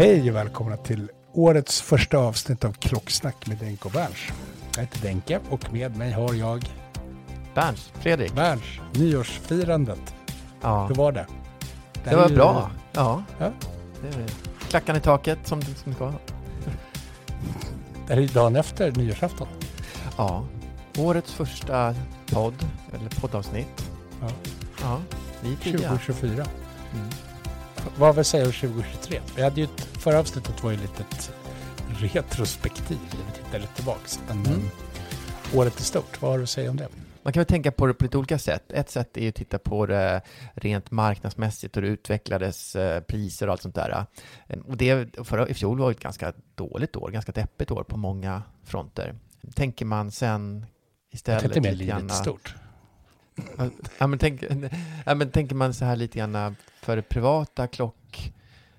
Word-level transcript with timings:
Hej 0.00 0.30
och 0.30 0.36
välkomna 0.36 0.76
till 0.76 1.10
årets 1.32 1.80
första 1.82 2.18
avsnitt 2.18 2.64
av 2.64 2.72
Klocksnack 2.72 3.46
med 3.46 3.56
Denke 3.58 3.84
och 3.84 3.90
Berns. 3.92 4.16
Jag 4.74 4.80
heter 4.82 5.00
Denke 5.02 5.40
och 5.50 5.72
med 5.72 5.96
mig 5.96 6.12
har 6.12 6.34
jag 6.34 6.64
Berns, 7.54 7.92
Fredrik. 7.94 8.34
Berns, 8.34 8.62
nyårsfirandet. 8.92 10.14
Ja, 10.60 10.86
Hur 10.86 10.94
var 10.94 11.12
det? 11.12 11.26
det 12.04 12.10
här 12.10 12.16
var 12.16 12.28
ju- 12.28 12.34
bra. 12.34 12.70
Ja, 12.92 13.22
Ja. 13.38 13.52
det 14.02 14.08
det. 14.18 14.32
Klackan 14.68 14.96
i 14.96 15.00
taket 15.00 15.38
som 15.44 15.60
det 15.60 15.66
det 15.84 15.92
ska. 15.94 16.12
Det 18.06 18.14
här 18.14 18.20
är 18.22 18.28
dagen 18.28 18.56
efter 18.56 18.92
nyårsafton. 18.92 19.48
Ja, 20.16 20.44
årets 20.98 21.32
första 21.32 21.94
podd, 22.32 22.54
eller 22.98 23.08
poddavsnitt. 23.20 23.90
Ja. 24.20 24.28
Ja, 24.82 25.00
vi 25.42 25.52
är 25.52 25.56
tidiga. 25.56 25.88
2024. 25.88 26.32
Mm. 26.94 27.08
Vad 27.98 28.16
vill 28.16 28.24
säga 28.24 28.46
om 28.46 28.52
2023? 28.52 29.20
Vi 29.36 29.42
hade 29.42 29.60
ju 29.60 29.66
förra 29.76 30.18
avsnittet 30.18 30.62
var 30.62 30.70
ju 30.70 30.76
lite 30.76 31.02
ett 31.02 31.30
retrospektiv. 31.98 32.98
Vi 33.10 33.42
tittar 33.44 33.58
lite 33.58 33.74
tillbaks. 33.74 34.20
Men 34.28 34.38
Mm. 34.46 34.52
eh, 35.52 35.58
året 35.58 35.78
är 35.78 35.82
stort. 35.82 36.22
Vad 36.22 36.30
har 36.30 36.38
du 36.38 36.44
att 36.44 36.50
säga 36.50 36.70
om 36.70 36.76
det? 36.76 36.88
Man 37.22 37.32
kan 37.32 37.40
väl 37.40 37.46
tänka 37.46 37.72
på 37.72 37.86
det 37.86 37.94
på 37.94 38.04
lite 38.04 38.18
olika 38.18 38.38
sätt. 38.38 38.72
Ett 38.72 38.90
sätt 38.90 39.16
är 39.16 39.20
ju 39.20 39.28
att 39.28 39.34
titta 39.34 39.58
på 39.58 39.86
det 39.86 40.20
rent 40.54 40.90
marknadsmässigt 40.90 41.76
och 41.76 41.82
det 41.82 41.88
utvecklades 41.88 42.76
eh, 42.76 43.00
priser 43.02 43.46
och 43.46 43.52
allt 43.52 43.62
sånt 43.62 43.74
där. 43.74 44.06
Eh, 44.48 44.58
Och 44.58 44.76
det 44.76 45.16
förra, 45.24 45.48
i 45.48 45.54
fjol 45.54 45.78
var 45.78 45.90
ett 45.90 46.00
ganska 46.00 46.32
dåligt 46.54 46.96
år, 46.96 47.10
ganska 47.10 47.32
deppigt 47.32 47.70
år 47.70 47.82
på 47.84 47.96
många 47.96 48.42
fronter. 48.64 49.14
Tänker 49.54 49.84
man 49.84 50.10
sen 50.10 50.60
Jag 51.10 51.14
istället 51.14 51.40
tänkte 51.40 51.60
mer 51.60 51.72
livet 51.72 51.88
grann- 51.98 52.10
stort. 52.10 52.54
Ja, 53.98 54.06
men, 54.06 54.18
tänk, 54.18 54.42
ja, 55.06 55.14
men 55.14 55.30
tänker 55.30 55.54
man 55.54 55.74
så 55.74 55.84
här 55.84 55.96
lite 55.96 56.18
grann 56.18 56.56
för 56.82 56.96
det 56.96 57.02
privata 57.02 57.66
klock 57.66 58.32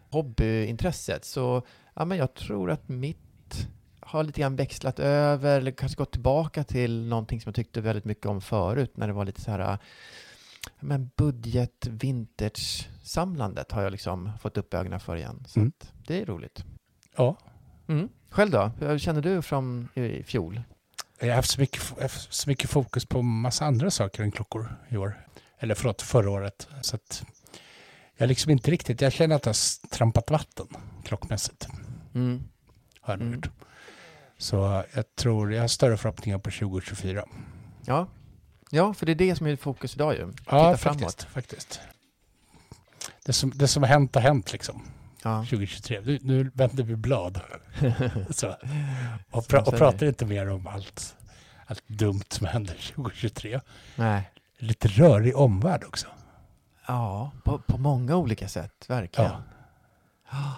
hobbyintresset 0.10 1.26
så 1.26 1.62
ja, 1.94 2.06
men 2.06 2.18
jag 2.18 2.34
tror 2.34 2.72
att 2.72 2.90
mitt 2.90 3.68
har 4.00 4.24
lite 4.24 4.42
grann 4.42 4.56
växlat 4.56 5.00
över 5.00 5.58
eller 5.58 5.72
kanske 5.72 5.98
gått 5.98 6.12
tillbaka 6.12 6.64
till 6.64 7.08
någonting 7.08 7.42
som 7.42 7.50
jag 7.50 7.56
tyckte 7.56 7.82
väldigt 7.82 8.06
mycket 8.06 8.26
om 8.26 8.42
förut 8.42 8.98
när 8.98 9.08
det 9.08 9.14
var 9.14 9.26
lite 9.26 9.42
så 9.42 9.52
här 9.52 9.60
ja, 9.60 9.78
men 10.80 11.10
budget 11.18 11.88
vintage 11.88 12.90
samlandet 13.04 13.72
har 13.72 13.82
jag 13.82 13.92
liksom 13.92 14.32
fått 14.42 14.58
upp 14.58 14.74
ögonen 14.74 15.00
för 15.00 15.16
igen. 15.16 15.44
Så 15.48 15.60
Mm. 15.60 15.72
det 16.08 16.22
är 16.22 16.26
roligt. 16.26 16.64
Ja. 17.18 17.38
Mm. 17.88 18.10
Själv 18.30 18.52
då? 18.52 18.72
Hur 18.80 18.98
känner 18.98 19.22
du 19.22 19.42
från 19.42 19.88
i 19.94 20.24
fjol? 20.24 20.62
Jag 21.22 21.28
har 21.28 21.36
haft 21.36 21.52
så 21.52 21.62
mycket, 21.62 22.02
haft 22.02 22.34
så 22.34 22.50
mycket 22.50 22.70
fokus 22.70 23.06
på 23.06 23.22
massa 23.22 23.66
andra 23.66 23.92
saker 23.92 24.24
än 24.24 24.32
klockor 24.32 24.76
i 24.90 24.98
år. 24.98 25.26
Eller 25.59 25.76
förlåt, 25.76 26.02
förra 26.02 26.30
året. 26.30 26.68
Så 26.82 26.96
att 26.96 27.24
jag 28.18 28.28
liksom 28.28 28.52
inte 28.52 28.72
riktigt, 28.72 29.02
jag 29.02 29.14
känner 29.14 29.36
att 29.36 29.46
jag 29.46 29.54
har 29.54 29.88
trampat 29.90 30.30
vatten 30.31 30.68
klockmässigt. 31.04 31.68
Mm. 32.16 32.44
Har 33.02 33.14
jag 33.14 33.22
Mm. 33.22 33.42
Så 34.38 34.84
jag 34.94 35.16
tror, 35.16 35.54
jag 35.54 35.62
har 35.62 35.68
större 35.68 35.98
förhoppningar 35.98 36.38
på 36.38 36.52
2024. 36.52 37.26
Ja. 37.86 38.08
ja, 38.70 38.94
för 38.94 39.06
det 39.06 39.12
är 39.12 39.16
det 39.16 39.36
som 39.36 39.48
är 39.48 39.56
fokus 39.56 39.96
idag 39.96 40.14
ju. 40.14 40.34
Ja, 40.50 40.78
Titta 40.78 40.90
faktiskt. 40.90 41.24
faktiskt. 41.24 41.80
Det, 43.26 43.34
som, 43.34 43.52
det 43.56 43.68
som 43.68 43.84
har 43.84 43.88
hänt 43.88 44.16
har 44.16 44.22
hänt 44.22 44.52
liksom. 44.52 44.81
Ja. 45.24 45.38
2023. 45.38 46.02
Nu, 46.02 46.20
nu 46.22 46.52
vänder 46.54 46.84
vi 46.84 46.96
blad. 46.96 47.42
Så. 48.30 48.56
Och, 49.32 49.48
pra, 49.48 49.62
och 49.62 49.78
pratar 49.78 50.06
inte 50.06 50.26
mer 50.26 50.50
om 50.50 50.68
allt, 50.68 51.16
allt 51.66 51.88
dumt 51.88 52.24
som 52.30 52.48
händer 52.48 52.74
2023. 52.96 53.62
Nej. 53.96 54.31
Lite 54.58 54.88
rörig 54.88 55.38
omvärld 55.38 55.84
också. 55.84 56.08
Ja, 56.88 57.31
på, 57.44 57.60
på 57.60 57.78
många 57.78 58.16
olika 58.16 58.48
sätt, 58.48 58.86
verkligen. 58.88 59.31
Ja. 60.31 60.56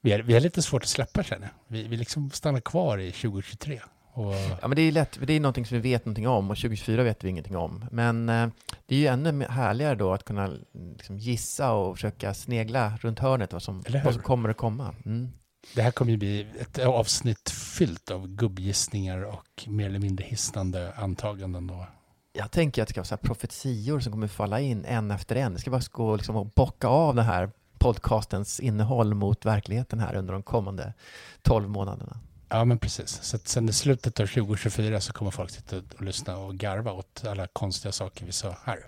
Vi 0.00 0.12
har 0.12 0.40
lite 0.40 0.62
svårt 0.62 0.82
att 0.82 0.88
släppa 0.88 1.22
känner 1.22 1.46
jag. 1.46 1.54
Vi, 1.66 1.88
vi 1.88 1.96
liksom 1.96 2.30
stannar 2.30 2.60
kvar 2.60 2.98
i 2.98 3.12
2023. 3.12 3.80
Och, 4.14 4.34
Ja, 4.34 4.68
men 4.68 4.76
det 4.76 4.82
är 4.82 4.92
lätt, 4.92 5.18
det 5.26 5.32
är 5.32 5.40
någonting 5.40 5.66
som 5.66 5.76
vi 5.76 5.90
vet 5.90 6.04
någonting 6.04 6.28
om 6.28 6.50
och 6.50 6.56
2024 6.56 7.02
vet 7.02 7.24
vi 7.24 7.28
ingenting 7.28 7.56
om. 7.56 7.84
Men 7.90 8.28
eh, 8.28 8.48
det 8.86 8.94
är 8.94 8.98
ju 8.98 9.06
ännu 9.06 9.44
härligare 9.44 9.94
då 9.94 10.12
att 10.12 10.24
kunna 10.24 10.52
liksom, 10.96 11.18
gissa 11.18 11.72
och 11.72 11.96
försöka 11.96 12.34
snegla 12.34 12.98
runt 13.00 13.18
hörnet 13.18 13.52
vad 13.52 13.62
som, 13.62 13.84
vad 14.04 14.14
som 14.14 14.22
kommer 14.22 14.48
att 14.48 14.56
komma. 14.56 14.94
Mm. 15.04 15.28
det 15.74 15.82
här 15.82 15.90
kommer 15.90 16.10
ju 16.12 16.16
bli 16.16 16.46
ett 16.60 16.78
avsnitt 16.78 17.50
fyllt 17.50 18.10
av 18.10 18.28
gubbgissningar 18.28 19.24
och 19.24 19.64
mer 19.66 19.86
eller 19.86 19.98
mindre 19.98 20.24
hisnande 20.24 20.92
antaganden. 20.96 21.66
Då. 21.66 21.86
Jag 22.32 22.50
tänker 22.50 22.82
att 22.82 22.88
det 22.88 22.92
ska 22.92 23.00
vara 23.00 23.06
så 23.06 23.14
här 23.14 23.22
profetior 23.22 24.00
som 24.00 24.12
kommer 24.12 24.28
falla 24.28 24.60
in 24.60 24.84
en 24.84 25.10
efter 25.10 25.36
en. 25.36 25.54
Det 25.54 25.60
ska 25.60 25.70
bara 25.70 25.82
gå 25.90 26.16
liksom 26.16 26.36
och 26.36 26.46
bocka 26.46 26.88
av 26.88 27.14
den 27.14 27.24
här 27.24 27.50
podcastens 27.78 28.60
innehåll 28.60 29.14
mot 29.14 29.44
verkligheten 29.44 30.00
här 30.00 30.14
under 30.14 30.32
de 30.32 30.42
kommande 30.42 30.94
12 31.42 31.68
månaderna. 31.68 32.20
Ja, 32.52 32.64
men 32.64 32.78
precis. 32.78 33.22
Så 33.22 33.36
att 33.36 33.48
sen 33.48 33.68
i 33.68 33.72
slutet 33.72 34.20
av 34.20 34.26
2024 34.26 35.00
så 35.00 35.12
kommer 35.12 35.30
folk 35.30 35.50
sitta 35.50 35.76
och 35.76 36.02
lyssna 36.02 36.36
och 36.36 36.54
garva 36.54 36.92
åt 36.92 37.22
alla 37.26 37.46
konstiga 37.46 37.92
saker 37.92 38.26
vi 38.26 38.32
sa 38.32 38.56
här. 38.64 38.78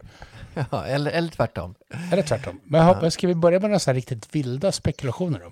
Ja, 0.71 0.87
eller, 0.87 1.11
eller 1.11 1.29
tvärtom. 1.29 1.75
Eller 2.13 2.23
tvärtom. 2.23 2.61
Men 2.65 2.81
jag 2.81 2.95
hoppas, 2.95 3.15
ska 3.15 3.27
vi 3.27 3.35
börja 3.35 3.61
med 3.61 3.71
några 3.71 3.79
så 3.79 3.91
här 3.91 3.95
riktigt 3.95 4.35
vilda 4.35 4.73
spekulationer 4.73 5.41
då? 5.41 5.51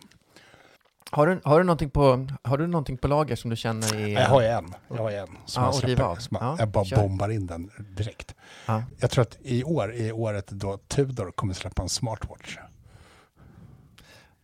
Har 1.10 1.26
du, 1.26 1.40
har, 1.44 1.58
du 1.58 1.64
någonting 1.64 1.90
på, 1.90 2.28
har 2.42 2.58
du 2.58 2.66
någonting 2.66 2.96
på 2.98 3.08
lager 3.08 3.36
som 3.36 3.50
du 3.50 3.56
känner 3.56 3.94
är... 3.94 4.08
Jag 4.08 4.28
har 4.28 4.40
ju 4.40 4.46
en. 4.46 4.74
Jag 4.88 4.96
har 4.96 5.10
en 5.10 5.28
som 5.46 5.62
Ja, 5.62 5.72
jag 5.82 5.88
riva 5.88 6.04
av. 6.04 6.16
släpper. 6.16 6.22
Som 6.22 6.36
jag, 6.40 6.52
Ja, 6.52 6.56
jag 6.58 6.68
bara 6.68 6.84
kör. 6.84 6.96
bombar 6.96 7.28
in 7.28 7.46
den 7.46 7.70
direkt. 7.96 8.34
Ja. 8.66 8.82
Jag 9.00 9.10
tror 9.10 9.22
att 9.22 9.36
i 9.42 9.64
år 9.64 9.94
är 9.94 10.12
året 10.12 10.46
då 10.48 10.76
Tudor 10.88 11.30
kommer 11.30 11.54
släppa 11.54 11.82
en 11.82 11.88
smartwatch. 11.88 12.56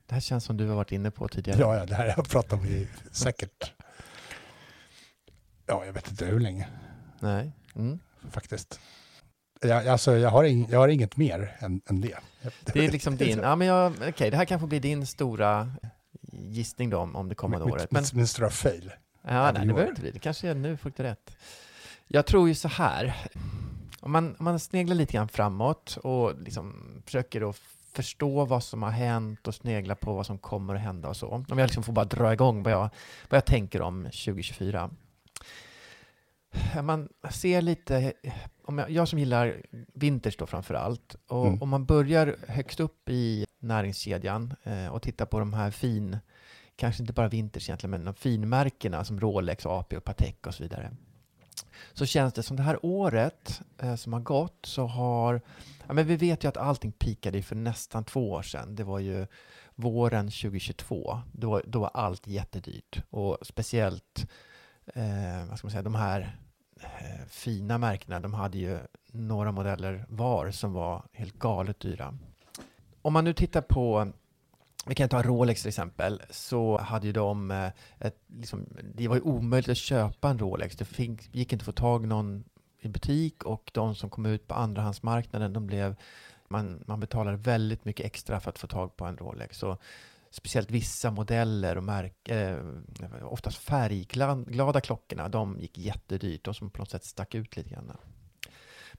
Det 0.08 0.14
här 0.14 0.20
känns 0.20 0.44
som 0.44 0.56
du 0.56 0.66
har 0.68 0.76
varit 0.76 0.92
inne 0.92 1.10
på 1.10 1.28
tidigare. 1.28 1.60
Ja, 1.60 1.76
ja, 1.76 1.86
det 1.86 1.94
här 1.94 2.08
har 2.08 2.14
jag 2.16 2.28
pratat 2.28 2.52
om 2.52 2.66
i 2.66 2.88
säkert... 3.12 3.72
Ja, 5.66 5.84
jag 5.84 5.92
vet 5.92 6.10
inte 6.10 6.24
hur 6.24 6.40
länge 6.40 6.68
Nej. 7.20 7.52
Mm. 7.74 7.98
faktiskt. 8.30 8.80
Jag, 9.60 9.88
alltså, 9.88 10.16
jag, 10.16 10.30
har 10.30 10.44
ing, 10.44 10.68
jag 10.70 10.78
har 10.78 10.88
inget 10.88 11.16
mer 11.16 11.56
än, 11.58 11.80
än 11.86 12.00
det. 12.00 12.18
Det 12.64 12.84
är 12.84 12.90
liksom 12.92 13.16
din, 13.16 13.38
ja 13.42 13.56
men 13.56 13.66
jag, 13.66 13.92
okej, 14.08 14.30
det 14.30 14.36
här 14.36 14.44
kanske 14.44 14.66
blir 14.66 14.80
din 14.80 15.06
stora 15.06 15.72
gissning 16.32 16.90
då 16.90 16.98
om, 16.98 17.28
det 17.28 17.34
kommande 17.34 17.66
Mitt- 17.66 17.74
året. 17.74 17.90
Men, 17.90 18.04
Min, 18.12 18.26
stora 18.26 18.50
fail. 18.50 18.92
ja, 19.22 19.52
nej, 19.52 19.66
det 19.66 19.72
behöver 19.72 19.88
inte 19.88 20.00
bli, 20.00 20.10
det 20.10 20.18
kanske 20.18 20.48
är 20.48 20.54
nu 20.54 20.76
fick 20.76 20.96
du 20.96 21.02
rätt. 21.02 21.36
Jag 22.06 22.26
tror 22.26 22.48
ju 22.48 22.54
så 22.54 22.68
här, 22.68 23.16
om 24.00 24.12
man, 24.12 24.36
om 24.38 24.44
man 24.44 24.58
sneglar 24.58 24.94
lite 24.94 25.12
grann 25.12 25.28
framåt 25.28 25.96
och 26.02 26.42
liksom 26.42 26.74
försöker 27.04 27.40
då 27.40 27.52
förstå 27.92 28.44
vad 28.44 28.62
som 28.64 28.82
har 28.82 28.90
hänt 28.90 29.48
och 29.48 29.54
snegla 29.54 29.94
på 29.94 30.14
vad 30.14 30.26
som 30.26 30.38
kommer 30.38 30.74
att 30.74 30.80
hända 30.80 31.08
och 31.08 31.16
så. 31.16 31.28
Om 31.28 31.44
jag 31.48 31.66
liksom 31.66 31.82
får 31.82 31.92
bara 31.92 32.04
dra 32.04 32.32
igång 32.32 32.62
vad 32.62 32.72
jag, 32.72 32.90
vad 33.28 33.36
jag 33.36 33.44
tänker 33.46 33.82
om 33.82 34.04
2024. 34.04 34.90
Man 36.82 37.08
ser 37.30 37.62
lite, 37.62 38.12
om 38.64 38.78
jag, 38.78 38.90
jag 38.90 39.08
som 39.08 39.18
gillar 39.18 39.62
vinters 39.94 40.36
då 40.36 40.46
framför 40.46 40.74
allt, 40.74 41.16
och 41.26 41.46
Mm. 41.46 41.62
om 41.62 41.68
man 41.68 41.84
börjar 41.84 42.36
högst 42.48 42.80
upp 42.80 43.08
i 43.08 43.46
näringskedjan 43.58 44.54
eh, 44.62 44.86
och 44.88 45.02
tittar 45.02 45.26
på 45.26 45.38
de 45.38 45.52
här 45.52 45.70
fin, 45.70 46.16
kanske 46.76 47.02
inte 47.02 47.12
bara 47.12 47.28
vinters 47.28 47.68
egentligen, 47.68 47.90
men 47.90 48.04
de 48.04 48.14
finmärkena 48.14 49.04
som 49.04 49.20
Rolex, 49.20 49.66
AP 49.66 49.96
och 49.96 50.04
Patek 50.04 50.46
och 50.46 50.54
så 50.54 50.62
vidare. 50.62 50.90
Så 51.92 52.06
känns 52.06 52.34
det 52.34 52.42
som 52.42 52.56
det 52.56 52.62
här 52.62 52.78
året 52.86 53.60
eh, 53.78 53.94
som 53.94 54.12
har 54.12 54.20
gått 54.20 54.66
så 54.66 54.86
har, 54.86 55.40
ja 55.86 55.92
men 55.92 56.06
vi 56.06 56.16
vet 56.16 56.44
ju 56.44 56.48
att 56.48 56.56
allting 56.56 56.92
pikade 56.92 57.42
för 57.42 57.56
nästan 57.56 58.04
två 58.04 58.30
år 58.30 58.42
sedan. 58.42 58.74
Det 58.74 58.84
var 58.84 58.98
ju 58.98 59.26
våren 59.74 60.26
2022. 60.26 61.20
Då, 61.32 61.60
då 61.66 61.80
var 61.80 61.90
allt 61.94 62.26
jättedyrt 62.26 63.02
och 63.10 63.38
speciellt 63.42 64.26
eh, 64.94 65.48
vad 65.48 65.58
ska 65.58 65.66
man 65.66 65.72
säga, 65.72 65.82
de 65.82 65.94
här 65.94 66.38
eh, 66.80 67.26
fina 67.28 67.78
märkena, 67.78 68.20
de 68.20 68.34
hade 68.34 68.58
ju 68.58 68.78
några 69.06 69.52
modeller 69.52 70.04
var 70.08 70.50
som 70.50 70.72
var 70.72 71.02
helt 71.12 71.38
galet 71.38 71.80
dyra. 71.80 72.18
Om 73.02 73.12
man 73.12 73.24
nu 73.24 73.32
tittar 73.32 73.60
på 73.60 74.12
vi 74.88 74.94
kan 74.94 75.08
ta 75.08 75.22
Rolex 75.22 75.62
till 75.62 75.68
exempel, 75.68 76.22
så 76.30 76.78
hade 76.78 77.06
ju 77.06 77.12
de 77.12 77.50
eh, 77.50 77.70
ett, 77.98 78.16
liksom, 78.26 78.66
det 78.94 79.08
var 79.08 79.16
ju 79.16 79.22
omöjligt 79.22 79.68
att 79.68 79.76
köpa 79.76 80.30
en 80.30 80.38
Rolex. 80.38 80.76
Det 80.76 80.84
fick, 80.84 81.34
gick 81.34 81.52
inte 81.52 81.62
att 81.62 81.66
få 81.66 81.72
tag 81.72 82.06
någon 82.06 82.44
i 82.80 82.88
butik 82.88 83.44
och 83.44 83.70
de 83.74 83.94
som 83.94 84.10
kom 84.10 84.26
ut 84.26 84.48
på 84.48 84.54
andrahandsmarknaden, 84.54 85.52
de 85.52 85.66
blev, 85.66 85.96
man, 86.48 86.84
man 86.86 87.00
betalade 87.00 87.36
väldigt 87.36 87.84
mycket 87.84 88.06
extra 88.06 88.40
för 88.40 88.50
att 88.50 88.58
få 88.58 88.66
tag 88.66 88.96
på 88.96 89.04
en 89.04 89.16
Rolex. 89.16 89.58
Så 89.58 89.78
speciellt 90.30 90.70
vissa 90.70 91.10
modeller 91.10 91.76
och 91.76 91.84
märk, 91.84 92.28
eh, 92.28 92.58
oftast 93.22 93.58
färgglada 93.58 94.80
klockorna, 94.80 95.28
de 95.28 95.58
gick 95.60 95.78
jättedyrt, 95.78 96.44
de 96.44 96.54
som 96.54 96.70
på 96.70 96.78
något 96.78 96.90
sätt 96.90 97.04
stack 97.04 97.34
ut 97.34 97.56
lite 97.56 97.70
grann. 97.70 97.92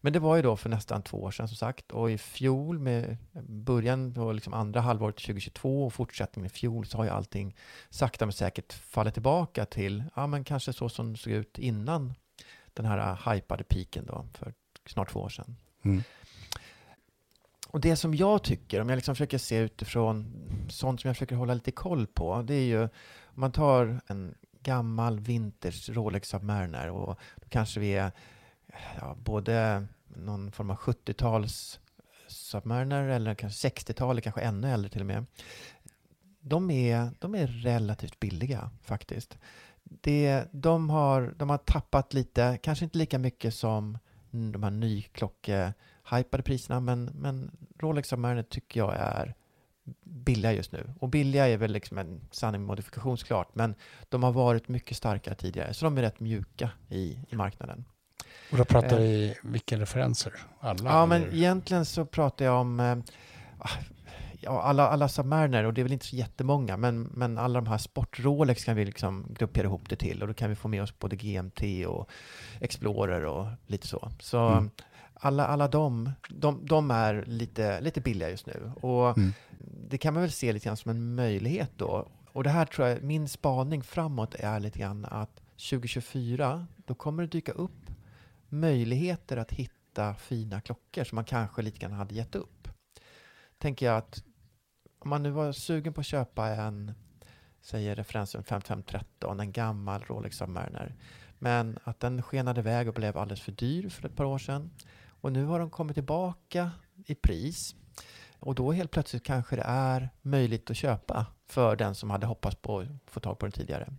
Men 0.02 0.14
det 0.14 0.20
var 0.20 0.36
ju 0.36 0.42
då 0.42 0.58
för 0.58 0.70
nästan 0.70 1.02
två 1.02 1.24
år 1.24 1.32
sedan 1.32 1.48
som 1.48 1.58
sagt 1.58 1.92
och 1.92 2.12
i 2.12 2.18
fjol 2.18 2.80
med 2.80 3.18
början 3.48 4.14
på 4.14 4.32
liksom 4.32 4.54
andra 4.54 4.82
halvåret 4.82 5.18
2022 5.18 5.86
och 5.86 5.94
fortsättningen 5.94 6.46
i 6.46 6.50
fjol 6.50 6.86
så 6.86 6.98
har 6.98 7.04
ju 7.04 7.10
allting 7.10 7.56
sakta 7.90 8.26
men 8.26 8.34
säkert 8.34 8.74
fallit 8.74 9.14
tillbaka 9.14 9.66
till 9.66 10.04
ja 10.16 10.28
men 10.28 10.44
kanske 10.44 10.74
så 10.74 10.90
som 10.90 11.14
det 11.14 11.20
såg 11.20 11.34
ut 11.34 11.60
innan 11.60 12.14
den 12.74 12.86
här 12.86 13.34
hypade 13.34 13.64
piken 13.64 14.06
då 14.06 14.26
för 14.34 14.54
snart 14.86 15.12
två 15.12 15.20
år 15.20 15.30
sedan. 15.30 15.56
Mm. 15.82 16.04
Och 17.68 17.82
det 17.82 17.96
som 17.96 18.16
jag 18.16 18.44
tycker, 18.44 18.82
om 18.82 18.90
jag 18.90 18.96
liksom 18.96 19.16
försöker 19.16 19.38
se 19.38 19.58
utifrån 19.58 20.34
sånt 20.70 21.02
som 21.02 21.08
jag 21.08 21.16
försöker 21.16 21.36
hålla 21.36 21.54
lite 21.54 21.72
koll 21.72 22.08
på, 22.08 22.42
det 22.42 22.54
är 22.54 22.66
ju 22.66 22.84
om 22.84 23.42
man 23.42 23.52
tar 23.52 24.02
en 24.08 24.36
gammal 24.62 25.20
vinters 25.20 25.90
Rolex 25.90 26.30
Submariner 26.30 26.90
och 26.90 27.20
då 27.36 27.50
kanske 27.50 27.80
vi 27.80 27.94
är 27.94 28.12
ja, 29.02 29.16
både 29.20 29.86
någon 30.08 30.52
form 30.52 30.70
av 30.70 30.78
70-tals 30.78 31.80
Submariner 32.28 33.04
eller 33.04 33.36
kanske 33.36 33.70
60-tal, 33.70 34.12
eller 34.12 34.22
kanske 34.22 34.42
ännu 34.42 34.72
äldre 34.72 34.90
till 34.90 35.02
och 35.02 35.08
med. 35.08 35.26
De 36.42 36.72
är, 36.72 37.12
de 37.20 37.36
är 37.36 37.48
relativt 37.48 38.20
billiga 38.20 38.72
faktiskt. 38.82 39.38
Det, 39.84 40.46
de, 40.52 40.90
har, 40.90 41.34
de 41.38 41.50
har 41.50 41.58
tappat 41.58 42.14
lite, 42.14 42.60
kanske 42.64 42.86
inte 42.86 42.98
lika 42.98 43.20
mycket 43.20 43.54
som 43.54 43.98
de 44.32 44.64
här 44.64 44.72
nyklocke-hypade 44.72 46.44
priserna, 46.44 46.80
men, 46.80 47.06
men 47.06 47.52
Rolex 47.80 48.10
Submariner 48.10 48.44
tycker 48.44 48.80
jag 48.80 48.96
är 48.96 49.36
billiga 50.04 50.54
just 50.54 50.72
nu. 50.72 50.94
Och 51.00 51.10
billiga 51.10 51.48
är 51.48 51.58
väl 51.58 51.72
liksom 51.72 51.98
en 51.98 52.28
sanning 52.32 52.62
med 52.62 52.68
modifikation 52.68 53.18
såklart, 53.18 53.56
men 53.56 53.76
de 54.10 54.24
har 54.24 54.32
varit 54.32 54.68
mycket 54.68 54.98
starkare 54.98 55.36
tidigare, 55.36 55.74
så 55.74 55.86
de 55.86 55.98
är 55.98 56.02
rätt 56.02 56.20
mjuka 56.20 56.72
i, 56.90 57.20
i 57.30 57.36
marknaden. 57.36 57.86
Och 58.52 58.58
då 58.58 58.66
pratar 58.66 58.96
Eh. 58.98 59.02
vi 59.04 59.36
vilka 59.44 59.80
referenser? 59.80 60.34
Alla? 60.60 60.90
Ja, 60.90 61.06
men 61.06 61.34
egentligen 61.34 61.86
så 61.86 62.06
pratar 62.06 62.46
jag 62.46 62.56
om 62.62 62.80
eh, 62.80 62.96
ja, 64.40 64.62
alla, 64.62 64.88
alla 64.88 65.08
Submariner, 65.10 65.64
och 65.64 65.74
det 65.74 65.82
är 65.82 65.84
väl 65.84 65.94
inte 65.94 66.06
så 66.06 66.16
jättemånga, 66.16 66.78
men, 66.78 67.02
men 67.04 67.38
alla 67.38 67.62
de 67.62 67.68
här 67.70 67.78
sport-Rolex 67.78 68.64
kan 68.64 68.76
vi 68.76 68.86
liksom 68.86 69.26
gruppera 69.30 69.64
ihop 69.68 69.90
det 69.90 69.96
till 69.96 70.22
och 70.22 70.28
då 70.28 70.34
kan 70.34 70.50
vi 70.50 70.56
få 70.56 70.68
med 70.68 70.84
oss 70.84 71.00
både 71.00 71.16
GMT 71.16 71.62
och 71.88 72.10
Explorer 72.60 73.26
och 73.26 73.48
lite 73.68 73.88
så. 73.88 74.12
Så 74.20 74.38
Mm. 74.48 74.70
alla, 75.14 75.48
alla 75.48 75.68
de, 75.68 76.12
de, 76.30 76.66
de 76.66 76.92
är 76.92 77.24
lite, 77.28 77.82
lite 77.82 78.02
billiga 78.02 78.30
just 78.30 78.46
nu. 78.46 78.72
Och 78.82 79.18
Mm. 79.18 79.34
det 79.90 79.98
kan 79.98 80.14
man 80.14 80.22
väl 80.24 80.32
se 80.32 80.54
lite 80.54 80.66
grann 80.66 80.78
som 80.78 80.92
en 80.92 81.16
möjlighet 81.16 81.72
då. 81.78 82.08
Och 82.34 82.44
det 82.44 82.50
här 82.50 82.66
tror 82.66 82.88
jag, 82.88 83.04
min 83.04 83.30
spaning 83.30 83.84
framåt 83.84 84.36
är 84.36 84.60
lite 84.60 84.80
grann 84.80 85.06
att 85.06 85.42
2024, 85.70 86.68
då 86.86 86.94
kommer 86.94 87.24
det 87.24 87.30
dyka 87.30 87.52
upp 87.52 87.72
möjligheter 88.50 89.38
att 89.38 89.52
hitta 89.52 90.16
fina 90.16 90.62
klockor 90.62 91.04
som 91.04 91.16
man 91.16 91.26
kanske 91.26 91.62
lite 91.62 91.80
grann 91.80 91.92
hade 91.92 92.16
gett 92.16 92.36
upp. 92.36 92.68
Tänker 93.58 93.86
jag 93.86 93.98
att 93.98 94.24
om 95.00 95.10
man 95.10 95.24
nu 95.24 95.30
var 95.30 95.52
sugen 95.52 95.94
på 95.94 96.02
att 96.02 96.08
köpa 96.08 96.48
en, 96.48 96.94
säger 97.62 97.96
referensen 97.96 98.44
5513, 98.44 99.40
en 99.40 99.52
gammal 99.52 100.02
Rolex 100.02 100.38
Submariner, 100.38 100.96
men 101.40 101.80
att 101.84 102.00
den 102.00 102.22
skenade 102.22 102.60
iväg 102.60 102.88
och 102.88 102.94
blev 102.94 103.18
alldeles 103.18 103.42
för 103.42 103.52
dyr 103.52 103.90
för 103.90 104.06
ett 104.06 104.16
par 104.16 104.26
år 104.26 104.38
sedan. 104.38 104.72
Och 105.22 105.32
nu 105.32 105.46
har 105.46 105.60
de 105.60 105.70
kommit 105.70 105.94
tillbaka 105.94 106.72
i 107.06 107.16
pris. 107.16 107.76
Och 108.40 108.56
då 108.56 108.72
helt 108.72 108.92
plötsligt 108.92 109.24
kanske 109.24 109.56
det 109.56 109.64
är 109.66 110.10
möjligt 110.22 110.70
att 110.70 110.78
köpa 110.78 111.26
för 111.48 111.76
den 111.76 111.96
som 111.96 112.10
hade 112.10 112.28
hoppats 112.28 112.56
på 112.56 112.80
att 112.80 112.88
få 113.06 113.20
tag 113.20 113.40
på 113.40 113.46
den 113.46 113.52
tidigare. 113.52 113.94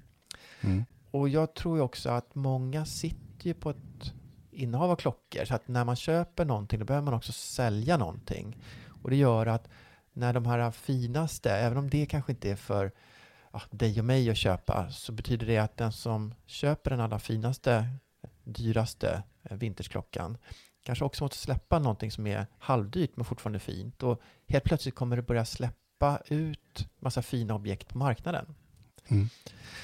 Mm. 0.61 0.85
Och 1.11 1.29
jag 1.29 1.55
tror 1.55 1.77
ju 1.77 1.83
också 1.83 2.11
att 2.11 2.35
många 2.35 2.85
sitter 2.85 3.47
ju 3.47 3.55
på 3.55 3.71
ett 3.71 4.15
innehav 4.51 4.91
av 4.91 4.97
klockor. 4.97 5.45
Så 5.45 5.55
att 5.55 5.69
när 5.69 5.85
man 5.85 5.97
köper 5.97 6.45
någonting 6.45 6.79
då 6.79 6.85
behöver 6.85 7.05
man 7.05 7.15
också 7.15 7.33
sälja 7.33 7.97
någonting. 7.97 8.57
Och 9.03 9.11
det 9.11 9.17
gör 9.17 9.47
att 9.47 9.69
när 10.13 10.33
de 10.33 10.47
här 10.47 10.71
finaste, 10.71 11.53
även 11.53 11.79
om 11.79 11.91
det 11.91 12.07
kanske 12.07 12.33
inte 12.33 12.51
är 12.51 12.57
för 12.57 12.93
ja, 13.53 13.63
dig 13.71 13.99
och 13.99 14.05
mig 14.05 14.31
att 14.31 14.37
köpa, 14.37 14.91
så 14.91 15.13
betyder 15.13 15.47
det 15.47 15.59
att 15.59 15.77
den 15.77 15.93
som 15.93 16.35
köper 16.47 16.91
den 16.91 17.01
allra 17.01 17.19
finaste, 17.19 17.89
dyraste 18.45 19.23
eh, 19.43 19.57
vintersklockan 19.57 20.39
kanske 20.83 21.05
också 21.05 21.25
måste 21.25 21.37
släppa 21.37 21.79
någonting 21.79 22.11
som 22.11 22.27
är 22.27 22.47
halvdyrt 22.59 23.17
men 23.17 23.25
fortfarande 23.25 23.59
fint. 23.59 24.03
Och 24.03 24.21
helt 24.49 24.65
plötsligt 24.65 24.95
kommer 24.95 25.17
det 25.17 25.23
börja 25.23 25.45
släppa 25.45 26.21
ut 26.27 26.89
massa 26.99 27.23
fina 27.23 27.55
objekt 27.55 27.89
på 27.89 27.99
marknaden. 27.99 28.55
Mm. 29.09 29.29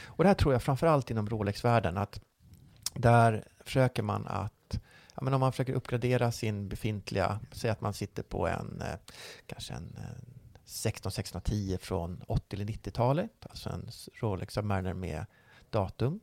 Och 0.05 0.25
det 0.25 0.29
här 0.29 0.35
tror 0.35 0.53
jag 0.53 0.63
framförallt 0.63 1.11
inom 1.11 1.29
Rolex-världen 1.29 1.97
att 1.97 2.21
där 2.95 3.45
försöker 3.65 4.03
man 4.03 4.27
att, 4.27 4.53
ja, 5.17 5.23
men 5.23 5.35
om 5.35 5.41
man 5.41 5.53
försöker 5.53 5.73
uppgradera 5.73 6.33
sin 6.33 6.69
befintliga, 6.69 7.41
säg 7.53 7.71
att 7.71 7.81
man 7.81 7.95
sitter 7.95 8.23
på 8.23 8.49
en, 8.49 8.83
eh, 8.83 8.99
kanske 9.47 9.75
en 9.75 9.97
eh, 9.99 10.37
16-1610 10.67 11.79
från 11.79 12.23
80 12.27 12.57
eller 12.57 12.65
90-talet, 12.65 13.47
alltså 13.51 13.71
en 13.71 13.91
Rolex 14.21 14.55
Submariner 14.55 14.95
med 14.95 15.27
datum, 15.71 16.21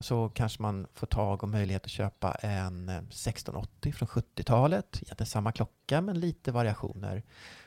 så 0.00 0.28
kanske 0.28 0.62
man 0.62 0.86
får 0.94 1.06
tag 1.06 1.42
och 1.42 1.48
möjlighet 1.48 1.84
att 1.84 1.90
köpa 1.90 2.32
en 2.32 2.88
eh, 2.88 2.96
1680 2.96 3.92
från 3.92 4.08
70-talet, 4.08 4.96
egentligen 5.02 5.26
samma 5.26 5.52
klocka 5.52 6.00
men 6.00 6.20
lite 6.20 6.52
variationer. 6.52 7.22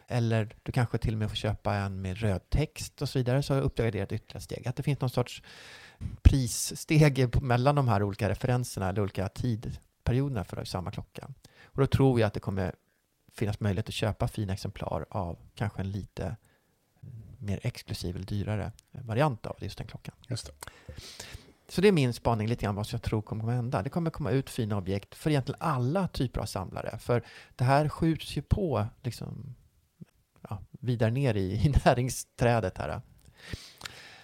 Eller 0.07 0.55
du 0.63 0.71
kanske 0.71 0.97
till 0.97 1.13
och 1.13 1.19
med 1.19 1.29
får 1.29 1.35
köpa 1.35 1.75
en 1.75 2.01
med 2.01 2.17
röd 2.17 2.49
text 2.49 3.01
och 3.01 3.09
så 3.09 3.19
vidare, 3.19 3.43
så 3.43 3.53
har 3.53 3.57
jag 3.57 3.65
uppgraderat 3.65 4.11
ytterligare 4.11 4.41
steg. 4.41 4.67
Att 4.67 4.75
det 4.75 4.83
finns 4.83 5.01
någon 5.01 5.09
sorts 5.09 5.43
prissteg 6.21 7.41
mellan 7.41 7.75
de 7.75 7.87
här 7.87 8.03
olika 8.03 8.29
referenserna 8.29 8.89
eller 8.89 9.01
olika 9.01 9.27
tid 9.29 9.77
tidperioderna 10.03 10.43
för 10.43 10.65
samma 10.65 10.91
klocka. 10.91 11.29
Och 11.63 11.81
då 11.81 11.87
tror 11.87 12.19
jag 12.19 12.27
att 12.27 12.33
det 12.33 12.39
kommer 12.39 12.75
finnas 13.33 13.59
möjlighet 13.59 13.87
att 13.87 13.93
köpa 13.93 14.27
fina 14.27 14.53
exemplar 14.53 15.05
av 15.09 15.37
kanske 15.55 15.81
en 15.81 15.91
lite 15.91 16.35
mer 17.39 17.59
exklusiv 17.63 18.15
eller 18.15 18.25
dyrare 18.25 18.71
variant 18.91 19.45
av 19.45 19.55
just 19.59 19.77
den 19.77 19.87
klockan. 19.87 20.15
Just 20.29 20.45
det. 20.45 20.53
Så 21.67 21.81
det 21.81 21.87
är 21.87 21.91
min 21.91 22.13
spaning 22.13 22.47
lite 22.47 22.65
grann 22.65 22.75
vad 22.75 22.87
jag 22.91 23.01
tror 23.01 23.21
kommer 23.21 23.47
att 23.47 23.55
hända. 23.55 23.81
Det 23.81 23.89
kommer 23.89 24.11
komma 24.11 24.31
ut 24.31 24.49
fina 24.49 24.77
objekt 24.77 25.15
för 25.15 25.29
egentligen 25.29 25.61
alla 25.61 26.07
typer 26.07 26.41
av 26.41 26.45
samlare. 26.45 26.97
För 26.99 27.23
det 27.55 27.63
här 27.63 27.89
skjuts 27.89 28.37
ju 28.37 28.41
på 28.41 28.87
liksom, 29.03 29.55
ja, 30.49 30.59
vidare 30.71 31.11
ner 31.11 31.35
i, 31.35 31.53
i 31.53 31.73
näringsträdet 31.85 32.77
här. 32.77 33.01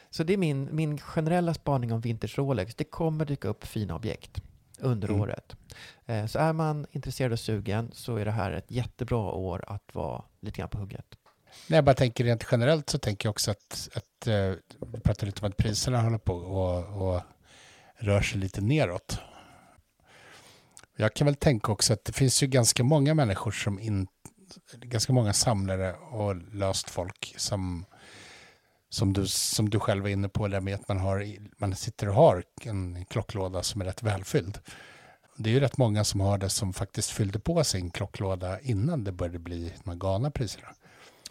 Så 0.10 0.24
det 0.24 0.34
är 0.34 0.38
min, 0.38 0.70
min 0.72 0.98
generella 0.98 1.54
spaning 1.54 1.94
om 1.94 2.02
vintage 2.02 2.38
Rolex. 2.38 2.76
Det 2.76 2.84
kommer 2.84 3.26
dyka 3.26 3.48
upp 3.48 3.66
fina 3.66 3.96
objekt 3.96 4.42
under 4.82 5.08
Mm. 5.08 5.22
året. 5.22 5.56
Eh, 6.06 6.26
så 6.26 6.40
är 6.40 6.54
man 6.54 6.88
intresserad 6.92 7.32
och 7.32 7.40
sugen 7.40 7.92
så 7.94 8.16
är 8.16 8.26
det 8.26 8.32
här 8.32 8.52
ett 8.52 8.72
jättebra 8.72 9.18
år 9.18 9.64
att 9.68 9.96
vara 9.96 10.24
lite 10.40 10.58
grann 10.58 10.70
på 10.70 10.78
hugget. 10.78 11.06
När 11.68 11.78
jag 11.78 11.86
bara 11.86 11.96
tänker 11.96 12.24
rent 12.24 12.46
generellt 12.52 12.90
så 12.90 12.98
tänker 13.00 13.28
jag 13.28 13.32
också 13.32 13.52
att, 13.52 13.90
att 13.94 14.28
eh, 14.28 14.54
vi 14.94 15.00
pratade 15.00 15.26
lite 15.26 15.46
om 15.46 15.52
att 15.52 15.58
priserna 15.58 16.02
håller 16.02 16.18
på 16.18 16.34
och, 16.34 17.02
och 17.14 17.22
rör 17.98 18.22
sig 18.22 18.40
lite 18.40 18.62
neråt. 18.62 19.20
Jag 20.96 21.14
kan 21.14 21.26
väl 21.26 21.36
tänka 21.36 21.72
också 21.72 21.94
att 21.94 22.06
det 22.06 22.14
finns 22.14 22.44
ju 22.44 22.48
ganska 22.48 22.84
många 22.84 23.14
människor 23.14 23.52
som 23.52 23.80
in, 23.80 24.08
ganska 24.74 25.14
många 25.14 25.34
samlare 25.34 25.94
och 25.94 26.36
löst 26.36 26.90
folk 26.90 27.34
som, 27.38 27.86
som, 28.90 29.14
du, 29.14 29.28
som 29.28 29.70
du 29.70 29.80
själv 29.80 30.06
är 30.06 30.10
inne 30.10 30.30
på, 30.30 30.48
där 30.48 30.62
med 30.62 30.76
att 30.76 30.88
man, 30.88 31.00
har, 31.00 31.26
man 31.58 31.76
sitter 31.76 32.10
och 32.10 32.16
har 32.16 32.44
en 32.62 33.06
klocklåda 33.06 33.64
som 33.64 33.82
är 33.82 33.86
rätt 33.86 34.04
välfylld. 34.04 34.60
Det 35.38 35.50
är 35.50 35.54
ju 35.54 35.60
rätt 35.60 35.78
många 35.78 36.04
som 36.04 36.20
har 36.20 36.38
det 36.38 36.50
som 36.50 36.74
faktiskt 36.74 37.10
fyllde 37.10 37.40
på 37.40 37.64
sin 37.64 37.92
klocklåda 37.92 38.60
innan 38.60 39.04
det 39.04 39.12
började 39.12 39.40
bli 39.40 39.74
de 39.84 40.00
galna 40.00 40.32
priserna. 40.32 40.68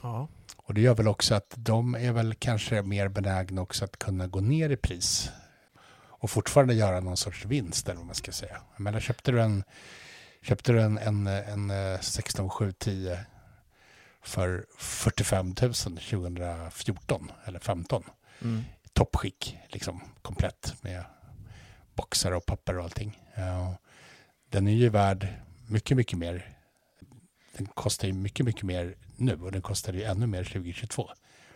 Ja. 0.02 0.28
Och 0.56 0.74
det 0.74 0.80
gör 0.80 0.94
väl 0.94 1.08
också 1.08 1.34
att 1.34 1.54
de 1.56 1.94
är 1.94 2.12
väl 2.12 2.34
kanske 2.34 2.82
mer 2.82 3.08
benägna 3.08 3.62
också 3.62 3.84
att 3.84 3.98
kunna 3.98 4.26
gå 4.26 4.40
ner 4.40 4.70
i 4.70 4.76
pris 4.76 5.30
och 6.20 6.30
fortfarande 6.30 6.74
göra 6.74 7.00
någon 7.00 7.16
sorts 7.16 7.44
vinst 7.44 7.88
eller 7.88 7.96
vad 7.96 8.06
man 8.06 8.14
ska 8.14 8.32
säga. 8.32 8.60
Jag 8.72 8.80
menar, 8.80 9.00
köpte 9.00 9.32
du 9.32 9.42
en, 9.42 9.64
köpte 10.42 10.72
du 10.72 10.82
en, 10.82 10.98
en, 10.98 11.26
en 11.26 11.70
eh, 11.70 12.00
16710 12.00 13.16
för 14.28 14.66
45 14.78 15.46
000 15.46 15.54
2014 15.74 17.32
eller 17.44 17.58
15 17.58 18.04
Mm. 18.42 18.64
toppskick, 18.92 19.58
liksom 19.68 20.00
komplett 20.22 20.74
med 20.80 21.04
boxar 21.94 22.32
och 22.32 22.46
papper 22.46 22.78
och 22.78 22.84
allting. 22.84 23.22
Ja, 23.34 23.76
den 24.50 24.68
är 24.68 24.72
ju 24.72 24.88
värd 24.88 25.28
mycket, 25.66 25.96
mycket 25.96 26.18
mer. 26.18 26.56
Den 27.56 27.66
kostar 27.66 28.08
ju 28.08 28.14
mycket, 28.14 28.46
mycket 28.46 28.62
mer 28.62 28.94
nu 29.16 29.42
och 29.42 29.52
den 29.52 29.62
kostar 29.62 29.92
ju 29.92 30.02
ännu 30.02 30.26
mer 30.26 30.44
2022. 30.44 31.10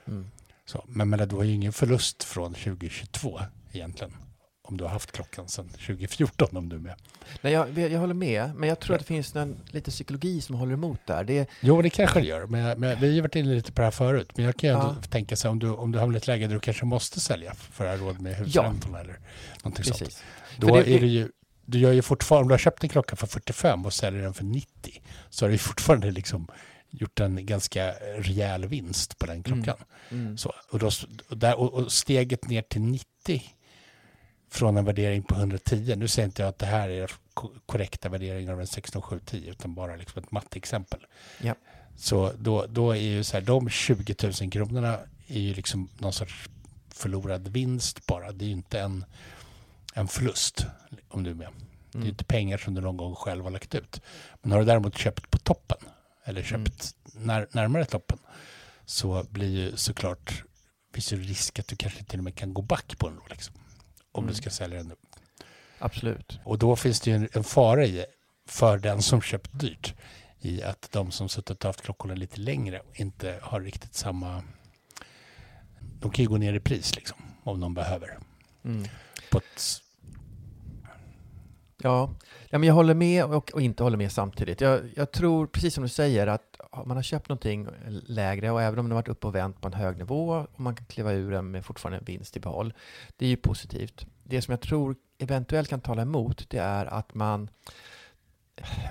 Mm. 0.07 0.31
Så, 0.64 0.85
men 0.88 1.09
men 1.11 1.29
du 1.29 1.37
har 1.37 1.43
ju 1.43 1.52
ingen 1.52 1.73
förlust 1.73 2.25
från 2.25 2.55
2022 2.55 3.41
egentligen. 3.73 4.17
Om 4.64 4.76
du 4.76 4.85
har 4.85 4.90
haft 4.90 5.12
klockan 5.12 5.49
sedan 5.49 5.69
2014 5.69 6.57
om 6.57 6.69
du 6.69 6.76
är 6.76 6.81
med. 6.81 6.95
Nej, 7.40 7.52
jag, 7.52 7.78
jag 7.78 8.00
håller 8.00 8.14
med, 8.14 8.54
men 8.54 8.69
jag 8.69 8.81
tror 8.81 8.95
att 8.95 9.00
det 9.00 9.07
finns 9.07 9.37
en, 9.37 9.57
lite 9.71 9.90
psykologi 9.90 10.40
som 10.40 10.54
håller 10.57 10.73
emot 10.73 11.00
där. 11.07 11.25
Det, 11.25 11.49
Jo, 11.61 11.83
det 11.83 11.90
kanske 11.90 12.21
det 12.21 12.26
gör. 12.26 12.47
Men, 12.47 12.81
men 12.81 13.00
vi 13.00 13.14
har 13.14 13.23
varit 13.23 13.37
inne 13.37 13.54
lite 13.54 13.73
på 13.73 13.81
det 13.81 13.85
här 13.87 13.90
förut. 13.90 14.31
Men 14.37 14.45
jag 14.45 14.57
kan 14.57 14.71
ju 14.71 14.75
ändå 14.76 14.97
Ja. 15.02 15.09
tänka 15.09 15.37
sig 15.37 15.50
om 15.50 15.59
du, 15.59 15.71
om 15.71 15.92
du 15.92 15.99
hamnar 15.99 16.14
i 16.14 16.19
ett 16.19 16.26
läge 16.26 16.47
där 16.47 16.54
du 16.54 16.61
kanske 16.61 16.85
måste 16.85 17.21
sälja 17.21 17.54
för 17.54 17.87
att 17.87 18.00
ha 18.00 18.07
råd 18.07 18.21
med 18.21 18.37
husräntorna 18.37 19.00
eller 19.00 19.19
någonting 19.62 19.85
sånt. 19.85 19.99
precis. 19.99 20.23
Då 20.57 20.69
För 20.69 20.75
det- 20.85 20.90
är 20.97 21.00
det 21.00 21.07
ju, 21.07 21.28
du 21.64 21.78
gör 21.78 21.92
ju 21.92 22.02
fortfarande, 22.02 22.42
om 22.42 22.49
du 22.49 22.52
har 22.52 22.59
köpt 22.59 22.83
en 22.83 22.88
klocka 22.88 23.16
för 23.16 23.26
45 23.26 23.87
och 23.87 23.92
säljer 23.92 24.23
den 24.23 24.35
för 24.35 24.45
90 24.45 25.02
så 25.31 25.45
har 25.45 25.50
du 25.50 25.59
fortfarande 25.59 26.11
liksom 26.11 26.47
gjort 26.90 27.21
en 27.21 27.47
ganska 27.47 27.92
rejäl 28.19 28.66
vinst 28.66 29.19
på 29.19 29.26
den 29.26 29.42
klockan. 29.42 29.76
Mm. 30.11 30.38
Så, 30.38 30.52
och, 30.71 30.78
då, 30.78 30.90
och, 31.28 31.38
där, 31.38 31.59
och, 31.59 31.75
och 31.75 31.92
steget 31.92 32.49
ner 32.49 32.62
till 32.62 32.81
90 32.81 33.42
från 34.52 34.76
en 34.76 34.85
värdering 34.85 35.23
på 35.23 35.35
110, 35.35 35.94
nu 35.97 36.09
säger 36.09 36.26
inte 36.26 36.42
jag 36.42 36.49
att 36.49 36.59
det 36.59 36.66
här 36.66 36.88
är 36.88 37.11
ko- 37.35 37.52
korrekta 37.66 38.09
värderingar 38.09 38.52
av 38.52 38.61
en 38.61 38.66
16710 38.66 39.50
utan 39.50 39.75
bara 39.75 39.97
liksom 39.97 40.23
ett 40.23 40.30
matteexempel. 40.30 41.00
Ja. 41.40 41.54
Så 41.97 42.32
då, 42.38 42.66
då 42.68 42.90
är 42.90 42.97
ju 43.00 43.25
så 43.25 43.37
här, 43.37 43.44
de 43.44 43.68
20 43.68 44.14
000 44.40 44.50
kronorna 44.50 44.99
är 45.26 45.40
ju 45.40 45.54
liksom 45.54 45.88
någon 45.99 46.12
sorts 46.12 46.49
förlorad 46.88 47.49
vinst 47.49 48.06
bara. 48.06 48.32
Det 48.32 48.44
är 48.44 48.47
ju 48.47 48.52
inte 48.52 48.80
en, 48.80 49.04
en 49.94 50.09
förlust 50.09 50.66
om 51.09 51.23
du 51.23 51.30
är 51.30 51.35
med. 51.35 51.49
Det 51.49 51.97
är 51.97 51.99
Mm. 51.99 52.04
ju 52.06 52.11
inte 52.11 52.25
pengar 52.25 52.59
som 52.59 52.75
du 52.75 52.80
någon 52.80 52.97
gång 52.97 53.14
själv 53.14 53.44
har 53.44 53.50
lagt 53.50 53.75
ut. 53.75 54.00
Men 54.42 54.52
har 54.52 54.59
du 54.59 54.64
däremot 54.64 54.99
köpt 54.99 55.30
på 55.30 55.38
toppen 55.38 55.78
eller 56.25 56.42
köpt 56.42 56.94
när, 57.14 57.49
närmare 57.52 57.85
toppen 57.85 58.18
så 58.85 59.25
blir 59.30 59.49
ju 59.49 59.76
såklart 59.76 60.42
finns 60.94 61.09
det 61.09 61.16
risk 61.16 61.59
att 61.59 61.66
du 61.68 61.76
kanske 61.76 62.04
till 62.04 62.18
och 62.21 62.25
med 62.25 62.35
kan 62.35 62.54
gå 62.54 62.62
back 62.62 62.99
på 62.99 63.09
en 63.09 63.16
Rolex. 63.16 63.50
Om 64.12 64.25
Mm. 64.25 64.31
du 64.31 64.35
ska 64.37 64.50
sälja 64.50 64.78
den 64.78 64.88
nu. 64.88 64.95
Absolut. 65.78 66.40
Och 66.45 66.59
då 66.59 66.76
finns 66.76 67.00
det 67.00 67.11
ju 67.11 67.16
en, 67.16 67.28
en 67.33 67.45
fara 67.45 67.85
i 67.87 68.04
för 68.47 68.78
den 68.78 69.02
som 69.02 69.21
köpt 69.21 69.50
dyrt 69.61 69.95
i 70.40 70.62
att 70.62 70.88
de 70.92 71.11
som 71.11 71.28
suttit 71.28 71.64
och 71.64 71.69
haft 71.69 71.83
klockorna 71.83 72.14
lite 72.14 72.40
längre 72.40 72.83
inte 72.95 73.38
har 73.42 73.61
riktigt 73.61 73.95
samma... 73.95 74.42
De 76.00 76.11
kan 76.11 76.23
ju 76.23 76.28
gå 76.28 76.37
ner 76.37 76.52
i 76.54 76.61
pris 76.61 76.97
liksom 76.97 77.16
om 77.45 77.61
de 77.61 77.75
behöver. 77.75 78.19
Mm. 78.64 78.85
Ett, 79.31 79.83
Ja, 81.85 82.11
ja 82.50 82.59
men 82.59 82.66
jag 82.66 82.75
håller 82.75 82.95
med 82.95 83.25
och, 83.25 83.52
och 83.54 83.61
inte 83.62 83.83
håller 83.83 83.97
med 83.97 84.12
samtidigt. 84.12 84.61
Jag, 84.61 84.81
jag 84.97 85.11
tror, 85.12 85.47
precis 85.47 85.75
som 85.75 85.83
du 85.83 85.88
säger, 85.88 86.26
att 86.26 86.51
man 86.76 86.97
har 86.97 87.02
köpt 87.02 87.29
någonting 87.29 87.69
lägre 88.07 88.50
och 88.50 88.62
även 88.62 88.79
om 88.79 88.88
det 88.88 88.95
varit 88.95 89.09
uppe 89.09 89.26
och 89.26 89.35
vänt 89.35 89.61
på 89.61 89.69
en 89.69 89.75
hög 89.75 89.99
nivå 89.99 90.47
och 90.52 90.61
man 90.61 90.76
kan 90.76 90.87
kliva 90.87 91.12
ur 91.12 91.31
den 91.31 91.50
med 91.50 91.64
fortfarande 91.64 91.99
en 91.99 92.05
vinst 92.05 92.37
i 92.37 92.41
behåll. 92.41 92.75
Det 93.17 93.26
är 93.26 93.31
ju 93.31 93.37
positivt. 93.37 94.07
Det 94.23 94.43
som 94.43 94.52
jag 94.52 94.61
tror 94.61 94.97
eventuellt 95.19 95.69
kan 95.69 95.81
tala 95.81 96.02
emot, 96.02 96.50
det 96.50 96.59
är 96.59 96.87
att 96.87 97.14
man 97.14 97.50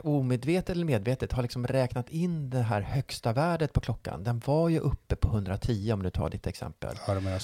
omedvetet 0.03 0.69
eller 0.69 0.85
medvetet 0.85 1.31
har 1.31 1.41
liksom 1.41 1.67
räknat 1.67 2.09
in 2.09 2.49
det 2.49 2.61
här 2.61 2.81
högsta 2.81 3.33
värdet 3.33 3.73
på 3.73 3.79
klockan. 3.79 4.23
Den 4.23 4.41
var 4.45 4.69
ju 4.69 4.79
uppe 4.79 5.15
på 5.15 5.27
110 5.27 5.91
om 5.93 6.03
du 6.03 6.09
tar 6.09 6.29
ditt 6.29 6.47
exempel. 6.47 6.95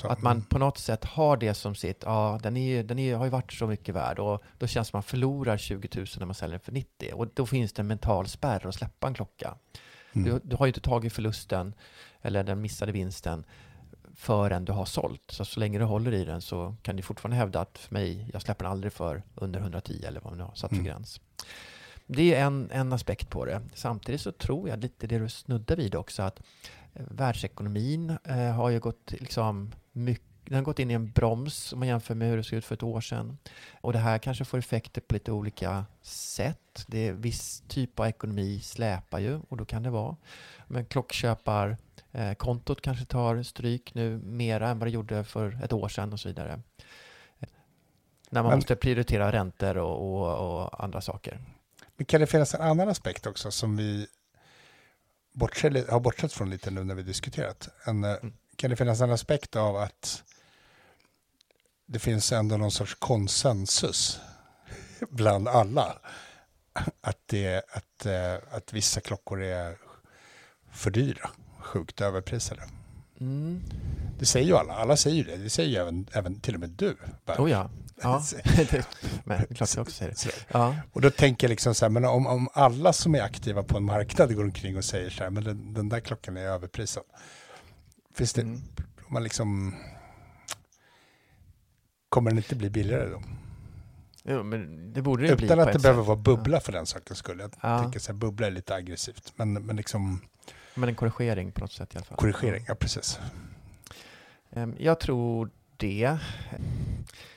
ja. 0.04 0.14
Att 0.14 0.22
man 0.22 0.42
på 0.42 0.60
något 0.60 0.78
sätt 0.78 1.06
har 1.06 1.38
det 1.38 1.54
som 1.54 1.76
sitt, 1.76 2.04
ja 2.06 2.40
den, 2.44 2.58
är, 2.58 2.84
den 2.84 3.00
är, 3.00 3.16
har 3.16 3.26
ju 3.26 3.32
varit 3.32 3.54
så 3.54 3.68
mycket 3.68 3.96
värd 3.96 4.20
och 4.20 4.44
då 4.58 4.68
känns 4.68 4.88
det 4.88 4.92
som 4.92 4.98
man 4.98 5.04
förlorar 5.04 5.58
20 5.58 5.90
000 5.96 6.08
när 6.18 6.26
man 6.26 6.36
säljer 6.36 6.58
den 6.58 6.66
för 6.66 6.72
90 6.72 7.14
och 7.14 7.28
då 7.34 7.46
finns 7.46 7.74
det 7.74 7.82
en 7.82 7.88
mental 7.88 8.28
spärr 8.28 8.68
att 8.68 8.76
släppa 8.76 9.08
en 9.08 9.14
klocka. 9.14 9.58
Mm. 10.18 10.34
Du, 10.34 10.42
du 10.44 10.56
har 10.56 10.66
ju 10.66 10.70
inte 10.70 10.82
tagit 10.82 11.14
förlusten 11.14 11.74
eller 12.22 12.44
den 12.44 12.62
missade 12.62 12.92
vinsten 12.92 13.46
förrän 14.16 14.66
du 14.66 14.72
har 14.72 14.86
sålt. 14.86 15.22
Så 15.32 15.46
så 15.46 15.60
länge 15.60 15.80
du 15.80 15.86
håller 15.86 16.14
i 16.14 16.26
den 16.26 16.42
så 16.42 16.76
kan 16.82 16.96
du 16.96 17.04
fortfarande 17.04 17.38
hävda 17.38 17.62
att 17.62 17.78
för 17.78 17.94
mig, 17.94 18.30
jag 18.34 18.42
släpper 18.42 18.64
den 18.66 18.72
aldrig 18.72 18.94
för 18.94 19.24
under 19.36 19.60
110 19.60 20.04
eller 20.08 20.20
vad 20.22 20.32
man 20.32 20.38
nu 20.38 20.44
har 20.44 20.56
satt 20.56 20.70
för 20.70 20.76
Mm. 20.76 20.86
gräns. 20.86 21.22
Det 22.06 22.36
är 22.36 22.46
en, 22.46 22.70
en 22.72 22.94
aspekt 22.94 23.30
på 23.30 23.46
det. 23.46 23.62
Samtidigt 23.74 24.22
så 24.22 24.32
tror 24.32 24.70
jag 24.70 24.80
lite 24.80 25.08
det 25.08 25.20
du 25.20 25.30
snuddar 25.30 25.76
vid 25.76 25.96
också 25.96 26.24
att 26.24 26.40
eh, 26.94 27.02
världsekonomin 27.12 28.18
eh, 28.24 28.38
har 28.38 28.70
ju 28.70 28.80
gått 28.80 29.12
liksom 29.20 29.72
mycket 29.92 30.27
den 30.50 30.56
har 30.56 30.64
gått 30.64 30.80
in 30.80 30.92
i 30.92 30.94
en 30.94 31.12
broms 31.12 31.74
om 31.74 31.80
man 31.80 31.88
jämför 31.88 32.16
med 32.16 32.30
hur 32.30 32.38
det 32.38 32.44
såg 32.44 32.58
ut 32.58 32.66
för 32.66 32.76
ett 32.76 32.84
år 32.84 33.02
sedan. 33.02 33.38
Och 33.82 33.94
det 33.94 34.00
här 34.00 34.18
kanske 34.18 34.46
får 34.46 34.58
effekter 34.58 35.02
på 35.02 35.14
lite 35.14 35.32
olika 35.32 35.86
sätt. 36.02 36.84
Det 36.88 37.08
är 37.08 37.14
viss 37.14 37.64
typ 37.68 38.00
av 38.00 38.08
ekonomi 38.08 38.60
släpar 38.60 39.20
ju 39.20 39.40
och 39.50 39.58
då 39.58 39.66
kan 39.66 39.84
det 39.84 39.90
vara. 39.90 40.16
Men 40.68 40.86
klockköpar 40.86 41.78
eh, 42.12 42.34
kontot 42.34 42.82
kanske 42.82 43.06
tar 43.06 43.44
stryk 43.44 43.94
nu 43.94 44.18
mera 44.18 44.70
än 44.70 44.80
vad 44.80 44.88
det 44.88 44.92
gjorde 44.92 45.24
för 45.24 45.60
ett 45.64 45.74
år 45.74 45.90
sedan 45.90 46.14
och 46.14 46.20
så 46.20 46.28
vidare. 46.28 46.62
När 48.30 48.42
man 48.44 48.50
Men- 48.50 48.58
måste 48.58 48.76
prioritera 48.76 49.32
räntor 49.32 49.78
och, 49.78 50.22
och, 50.22 50.62
och 50.64 50.84
andra 50.84 51.02
saker. 51.02 51.42
Men 51.98 52.06
kan 52.06 52.22
det 52.22 52.28
finnas 52.28 52.54
en 52.54 52.62
annan 52.62 52.90
aspekt 52.90 53.26
också 53.28 53.52
som 53.52 53.78
vi 53.78 54.08
bortser, 55.34 55.92
har 55.92 56.00
bortsett 56.00 56.34
från 56.34 56.50
lite 56.50 56.72
nu 56.72 56.84
när 56.84 56.96
vi 56.96 57.04
diskuterat? 57.04 57.70
En, 57.86 58.04
eh, 58.04 58.12
Mm. 58.22 58.34
Kan 58.56 58.70
det 58.70 58.76
finnas 58.76 59.02
en 59.02 59.12
aspekt 59.12 59.56
av 59.56 59.76
att 59.76 60.24
det 61.88 62.00
finns 62.00 62.32
ändå 62.32 62.58
någon 62.58 62.72
sorts 62.72 62.96
konsensus 63.00 64.20
bland 65.10 65.48
alla 65.48 65.98
att, 67.02 67.18
det, 67.26 67.64
att, 67.72 68.06
eh, 68.06 68.56
att 68.56 68.74
vissa 68.74 69.02
klockor 69.02 69.44
är 69.44 69.78
för 70.72 70.92
dyra, 70.92 71.30
sjukt 71.60 72.02
överprisade? 72.02 72.62
Mm. 73.20 73.64
Det 74.20 74.26
säger 74.26 74.48
ju 74.48 74.56
alla, 74.58 74.74
alla 74.74 74.98
säger 74.98 75.16
ju 75.18 75.24
det, 75.24 75.38
det 75.38 75.50
säger 75.50 75.70
ju 75.70 75.76
även, 75.76 76.08
även 76.12 76.40
till 76.40 76.54
och 76.54 76.60
med 76.60 76.70
du. 76.70 76.98
Bara. 77.26 77.44
Oh 77.44 77.52
ja. 77.52 77.70
ja. 78.02 78.24
Men 79.24 79.38
det 79.42 79.52
är 79.52 79.56
klart 79.56 79.76
jag 79.76 79.82
också 79.82 79.96
säger 79.96 80.12
det. 80.12 80.46
Ja. 80.52 80.76
Och 80.94 81.02
då 81.02 81.10
tänker 81.10 81.48
jag 81.48 81.50
liksom 81.50 81.76
så 81.76 81.86
här, 81.86 81.90
men 81.90 82.06
om, 82.06 82.28
om 82.28 82.50
alla 82.54 82.94
som 82.94 83.16
är 83.16 83.22
aktiva 83.22 83.64
på 83.64 83.78
en 83.78 83.84
marknad 83.84 84.36
går 84.36 84.44
omkring 84.44 84.78
och 84.78 84.86
säger 84.86 85.10
så 85.10 85.24
här, 85.24 85.30
men 85.30 85.44
den, 85.44 85.74
den 85.74 85.90
där 85.90 86.00
klockan 86.00 86.38
är 86.38 86.42
överprisad. 86.42 87.04
Finns 88.16 88.34
det, 88.34 88.42
Mm. 88.42 88.62
om 89.08 89.14
man 89.14 89.24
liksom, 89.24 89.76
kommer 92.10 92.32
den 92.32 92.38
inte 92.38 92.56
bli 92.56 92.70
billigare 92.70 93.10
då? 93.10 93.22
Jo, 94.24 94.44
men 94.44 94.94
det 94.94 95.02
borde 95.02 95.28
det 95.28 95.36
bli 95.36 95.46
Utan 95.46 95.58
på 95.58 95.62
att 95.64 95.68
det 95.68 95.76
ett 95.76 95.82
behöver 95.82 96.02
sätt. 96.02 96.08
vara 96.08 96.18
bubbla 96.18 96.60
för 96.60 96.72
den 96.72 96.86
sakens 96.86 97.20
skull. 97.20 97.40
Jag 97.40 97.52
Ja. 97.62 97.80
tänker 97.82 98.00
så 98.00 98.12
här, 98.12 98.18
bubbla 98.20 98.48
är 98.48 98.52
lite 98.52 98.76
aggressivt, 98.76 99.34
men, 99.36 99.54
men 99.54 99.76
liksom 99.76 100.22
Men 100.76 100.90
en 100.90 100.96
korrigering 100.96 101.52
på 101.52 101.62
något 101.62 101.72
sätt 101.72 101.94
i 101.94 101.98
alla 101.98 102.06
fall. 102.06 102.18
korrigering, 102.18 102.66
ja 102.68 102.76
precis. 102.76 103.20
Ehm, 104.52 104.76
Jag 104.80 105.00
tror 105.00 105.50
det. 105.78 106.18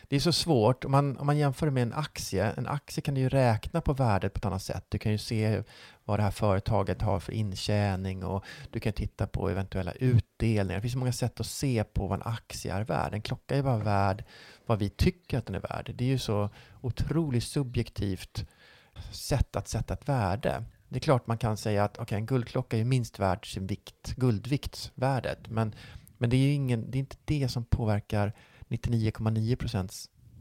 Det 0.08 0.16
är 0.16 0.20
så 0.20 0.32
svårt. 0.32 0.84
Om 0.84 0.90
man, 0.90 1.18
om 1.18 1.26
man 1.26 1.38
jämför 1.38 1.70
med 1.70 1.82
en 1.82 1.92
aktie, 1.92 2.50
en 2.56 2.66
aktie 2.66 3.02
kan 3.02 3.14
du 3.14 3.20
ju 3.20 3.28
räkna 3.28 3.80
på 3.80 3.92
värdet 3.92 4.32
på 4.34 4.38
ett 4.38 4.44
annat 4.44 4.62
sätt. 4.62 4.84
Du 4.88 4.98
kan 4.98 5.12
ju 5.12 5.18
se 5.18 5.62
vad 6.04 6.18
det 6.18 6.22
här 6.22 6.30
företaget 6.30 7.02
har 7.02 7.20
för 7.20 7.32
intjäning 7.32 8.24
och 8.24 8.44
du 8.70 8.80
kan 8.80 8.92
titta 8.92 9.26
på 9.26 9.48
eventuella 9.50 9.92
utdelningar. 9.92 10.78
Det 10.78 10.82
finns 10.82 10.96
många 10.96 11.12
sätt 11.12 11.40
att 11.40 11.46
se 11.46 11.84
på 11.84 12.06
vad 12.06 12.20
en 12.20 12.26
aktie 12.26 12.74
är 12.74 12.84
värd. 12.84 13.14
En 13.14 13.22
klocka 13.22 13.56
är 13.56 13.62
bara 13.62 13.78
värd 13.78 14.24
vad 14.70 14.78
vi 14.78 14.90
tycker 14.90 15.38
att 15.38 15.46
den 15.46 15.54
är 15.54 15.60
värd. 15.60 15.92
Det 15.94 16.04
är 16.04 16.08
ju 16.08 16.18
så 16.18 16.50
otroligt 16.80 17.44
subjektivt 17.44 18.46
sätt 19.12 19.56
att 19.56 19.68
sätta 19.68 19.94
ett 19.94 20.08
värde. 20.08 20.64
Det 20.88 20.96
är 20.98 21.00
klart 21.00 21.26
man 21.26 21.38
kan 21.38 21.56
säga 21.56 21.84
att 21.84 21.98
okay, 21.98 22.18
en 22.18 22.26
guldklocka 22.26 22.78
är 22.78 22.84
minst 22.84 23.18
värd 23.18 23.52
sin 23.52 23.66
vikt, 23.66 24.14
guldviktsvärdet. 24.16 25.48
Men, 25.48 25.74
men 26.18 26.30
det 26.30 26.36
är 26.36 26.40
ju 26.40 26.52
ingen, 26.52 26.90
det 26.90 26.98
är 26.98 27.00
inte 27.00 27.16
det 27.24 27.48
som 27.48 27.64
påverkar 27.64 28.32
99,9 28.68 29.56
procent 29.56 29.92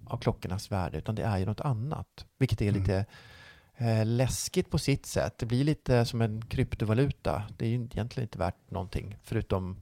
av 0.06 0.18
klockornas 0.18 0.72
värde, 0.72 0.98
utan 0.98 1.16
det 1.16 1.24
är 1.24 1.38
ju 1.38 1.46
något 1.46 1.62
annat. 1.62 2.26
Vilket 2.38 2.62
är 2.62 2.72
lite 2.72 3.06
eh, 3.78 4.06
läskigt 4.06 4.70
på 4.70 4.78
sitt 4.78 5.06
sätt. 5.06 5.38
Det 5.38 5.46
blir 5.46 5.64
lite 5.64 6.06
som 6.06 6.22
en 6.22 6.46
kryptovaluta. 6.46 7.44
Det 7.58 7.66
är 7.66 7.70
ju 7.70 7.76
egentligen 7.76 8.26
inte 8.26 8.40
värt 8.40 8.72
någonting, 8.72 9.18
förutom 9.24 9.82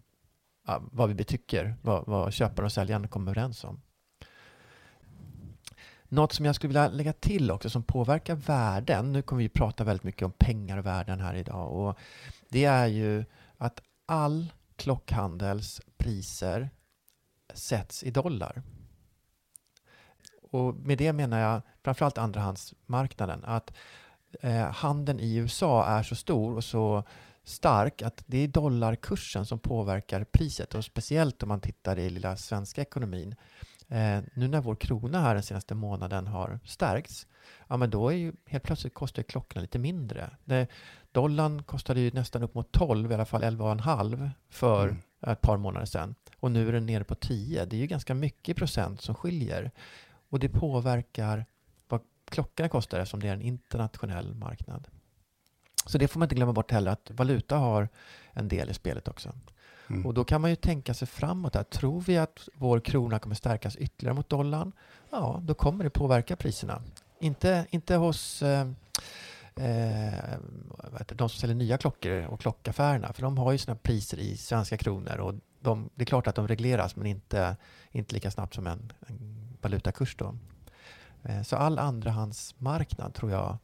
ja, 0.68 0.82
vad 0.92 1.10
vi 1.10 1.24
tycker, 1.24 1.76
vad, 1.82 2.06
vad 2.06 2.34
köparen 2.34 2.66
och 2.66 2.72
säljaren 2.72 3.08
kommer 3.08 3.32
överens 3.32 3.64
om. 3.64 3.82
Något 6.10 6.34
som 6.34 6.46
jag 6.46 6.56
skulle 6.56 6.70
vilja 6.70 6.88
lägga 6.88 7.14
till 7.14 7.52
också 7.52 7.70
som 7.70 7.84
påverkar 7.84 8.36
värden, 8.36 9.14
nu 9.14 9.22
kommer 9.22 9.42
vi 9.42 9.50
prata 9.50 9.84
väldigt 9.84 10.04
mycket 10.04 10.22
om 10.22 10.32
pengar 10.32 10.78
och 10.78 10.86
värden 10.86 11.20
här 11.20 11.36
idag, 11.36 11.72
och 11.72 11.98
det 12.50 12.66
är 12.66 12.88
ju 12.88 13.26
att 13.58 13.82
all 14.06 14.54
klockhandels 14.76 15.82
priser 15.98 16.70
sätts 17.54 18.04
i 18.04 18.12
dollar. 18.12 18.64
Och 20.52 20.76
med 20.76 20.98
det 20.98 21.14
menar 21.14 21.40
jag 21.40 21.62
framförallt 21.84 22.18
andrahandsmarknaden, 22.18 23.44
att 23.44 23.74
eh, 24.42 24.72
handeln 24.72 25.20
i 25.20 25.36
USA 25.36 25.86
är 25.86 26.04
så 26.04 26.16
stor 26.16 26.56
och 26.56 26.64
så 26.64 27.04
stark 27.44 28.02
att 28.02 28.24
det 28.26 28.38
är 28.38 28.48
dollarkursen 28.48 29.46
som 29.46 29.60
påverkar 29.60 30.24
priset 30.24 30.76
och 30.76 30.86
speciellt 30.86 31.44
om 31.44 31.50
man 31.50 31.62
tittar 31.62 32.00
i 32.00 32.10
lilla 32.10 32.38
svenska 32.38 32.82
ekonomin. 32.82 33.36
Eh, 33.90 34.20
nu 34.34 34.48
när 34.48 34.62
vår 34.62 34.76
krona 34.76 35.22
här 35.22 35.34
den 35.34 35.44
senaste 35.44 35.76
månaden 35.76 36.28
har 36.28 36.60
stärkts, 36.66 37.28
ja 37.68 37.78
men 37.78 37.90
då 37.90 38.10
är 38.10 38.16
ju 38.16 38.34
helt 38.46 38.64
plötsligt 38.64 38.94
kostar 38.94 39.24
klockorna 39.24 39.62
lite 39.62 39.80
mindre. 39.80 40.30
Det, 40.46 40.68
dollarn 41.12 41.64
kostade 41.64 42.00
ju 42.00 42.12
nästan 42.12 42.44
upp 42.44 42.54
mot 42.56 42.72
12, 42.72 43.12
i 43.12 43.14
alla 43.14 43.26
fall 43.26 43.44
11,5 43.44 44.30
för 44.50 44.88
Mm. 44.88 45.02
ett 45.22 45.42
par 45.42 45.58
månader 45.58 45.86
sedan. 45.86 46.16
Och 46.40 46.52
nu 46.52 46.68
är 46.68 46.72
den 46.72 46.86
nere 46.86 47.04
på 47.04 47.16
10. 47.16 47.66
Det 47.66 47.76
är 47.76 47.80
ju 47.80 47.88
ganska 47.88 48.14
mycket 48.14 48.58
procent 48.58 49.02
som 49.02 49.16
skiljer. 49.16 49.72
Och 50.30 50.40
det 50.40 50.50
påverkar 50.50 51.46
vad 51.88 52.02
klockorna 52.26 52.70
kostar 52.70 53.00
eftersom 53.00 53.20
det 53.20 53.28
är 53.28 53.34
en 53.34 53.42
internationell 53.42 54.36
marknad. 54.36 54.88
Så 55.86 55.98
det 55.98 56.08
får 56.08 56.20
man 56.20 56.26
inte 56.26 56.36
glömma 56.36 56.54
bort 56.54 56.72
heller 56.72 56.92
att 56.92 57.12
valuta 57.12 57.58
har 57.58 57.90
en 58.34 58.48
del 58.48 58.70
i 58.70 58.74
spelet 58.74 59.08
också. 59.08 59.34
Mm. 59.90 60.06
Och 60.06 60.14
då 60.14 60.24
kan 60.24 60.42
man 60.42 60.50
ju 60.50 60.56
tänka 60.56 60.94
sig 60.94 61.08
framåt. 61.08 61.56
Här. 61.56 61.64
Tror 61.64 62.02
vi 62.02 62.18
att 62.18 62.50
vår 62.54 62.80
krona 62.80 63.20
kommer 63.20 63.36
stärkas 63.36 63.76
ytterligare 63.76 64.16
mot 64.16 64.30
dollarn? 64.30 64.72
Ja, 65.10 65.42
då 65.44 65.54
kommer 65.54 65.84
det 65.84 65.90
påverka 65.90 66.36
priserna. 66.36 66.82
Inte, 67.20 67.66
inte 67.70 67.96
hos 67.96 68.42
eh, 68.42 68.68
eh, 69.56 70.40
de 71.08 71.30
som 71.30 71.40
säljer 71.40 71.56
nya 71.56 71.78
klockor 71.78 72.26
och 72.26 72.42
klockaffärerna. 72.42 73.14
För 73.14 73.22
de 73.22 73.38
har 73.38 73.52
ju 73.52 73.58
sina 73.58 73.76
priser 73.76 74.20
i 74.20 74.38
svenska 74.38 74.78
kronor. 74.78 75.18
Och 75.18 75.34
de, 75.60 75.90
det 75.96 76.04
är 76.04 76.06
klart 76.06 76.28
att 76.28 76.36
de 76.36 76.48
regleras 76.48 76.96
men 76.96 77.08
inte, 77.08 77.56
inte 77.92 78.14
lika 78.14 78.32
snabbt 78.32 78.54
som 78.54 78.68
en, 78.68 78.94
en 79.08 79.58
valutakurs. 79.62 80.16
Då. 80.16 80.36
Eh, 81.24 81.42
så 81.42 81.56
all 81.56 81.80
andrahandsmarknad 81.80 83.14
tror 83.14 83.32
jag 83.32 83.58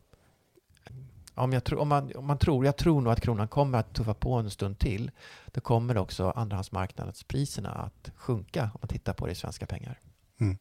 om, 1.36 1.54
jag 1.54 1.80
om, 1.80 1.88
man, 1.88 2.16
om 2.16 2.26
man 2.26 2.38
tror, 2.38 2.66
jag 2.66 2.78
tror 2.78 3.02
nog 3.02 3.14
att 3.14 3.22
kronan 3.22 3.48
kommer 3.48 3.78
att 3.78 3.94
tuffa 3.94 4.14
på 4.14 4.34
en 4.34 4.50
stund 4.50 4.80
till. 4.80 5.12
Då 5.46 5.62
kommer 5.62 5.98
också 5.98 6.30
andrahandsmarknadspriserna 6.30 7.70
att 7.70 8.12
sjunka 8.16 8.64
om 8.64 8.80
man 8.82 8.88
tittar 8.88 9.14
på 9.14 9.26
det 9.26 9.32
i 9.32 9.36
svenska 9.36 9.66
pengar. 9.66 10.00
Mm. 10.40 10.58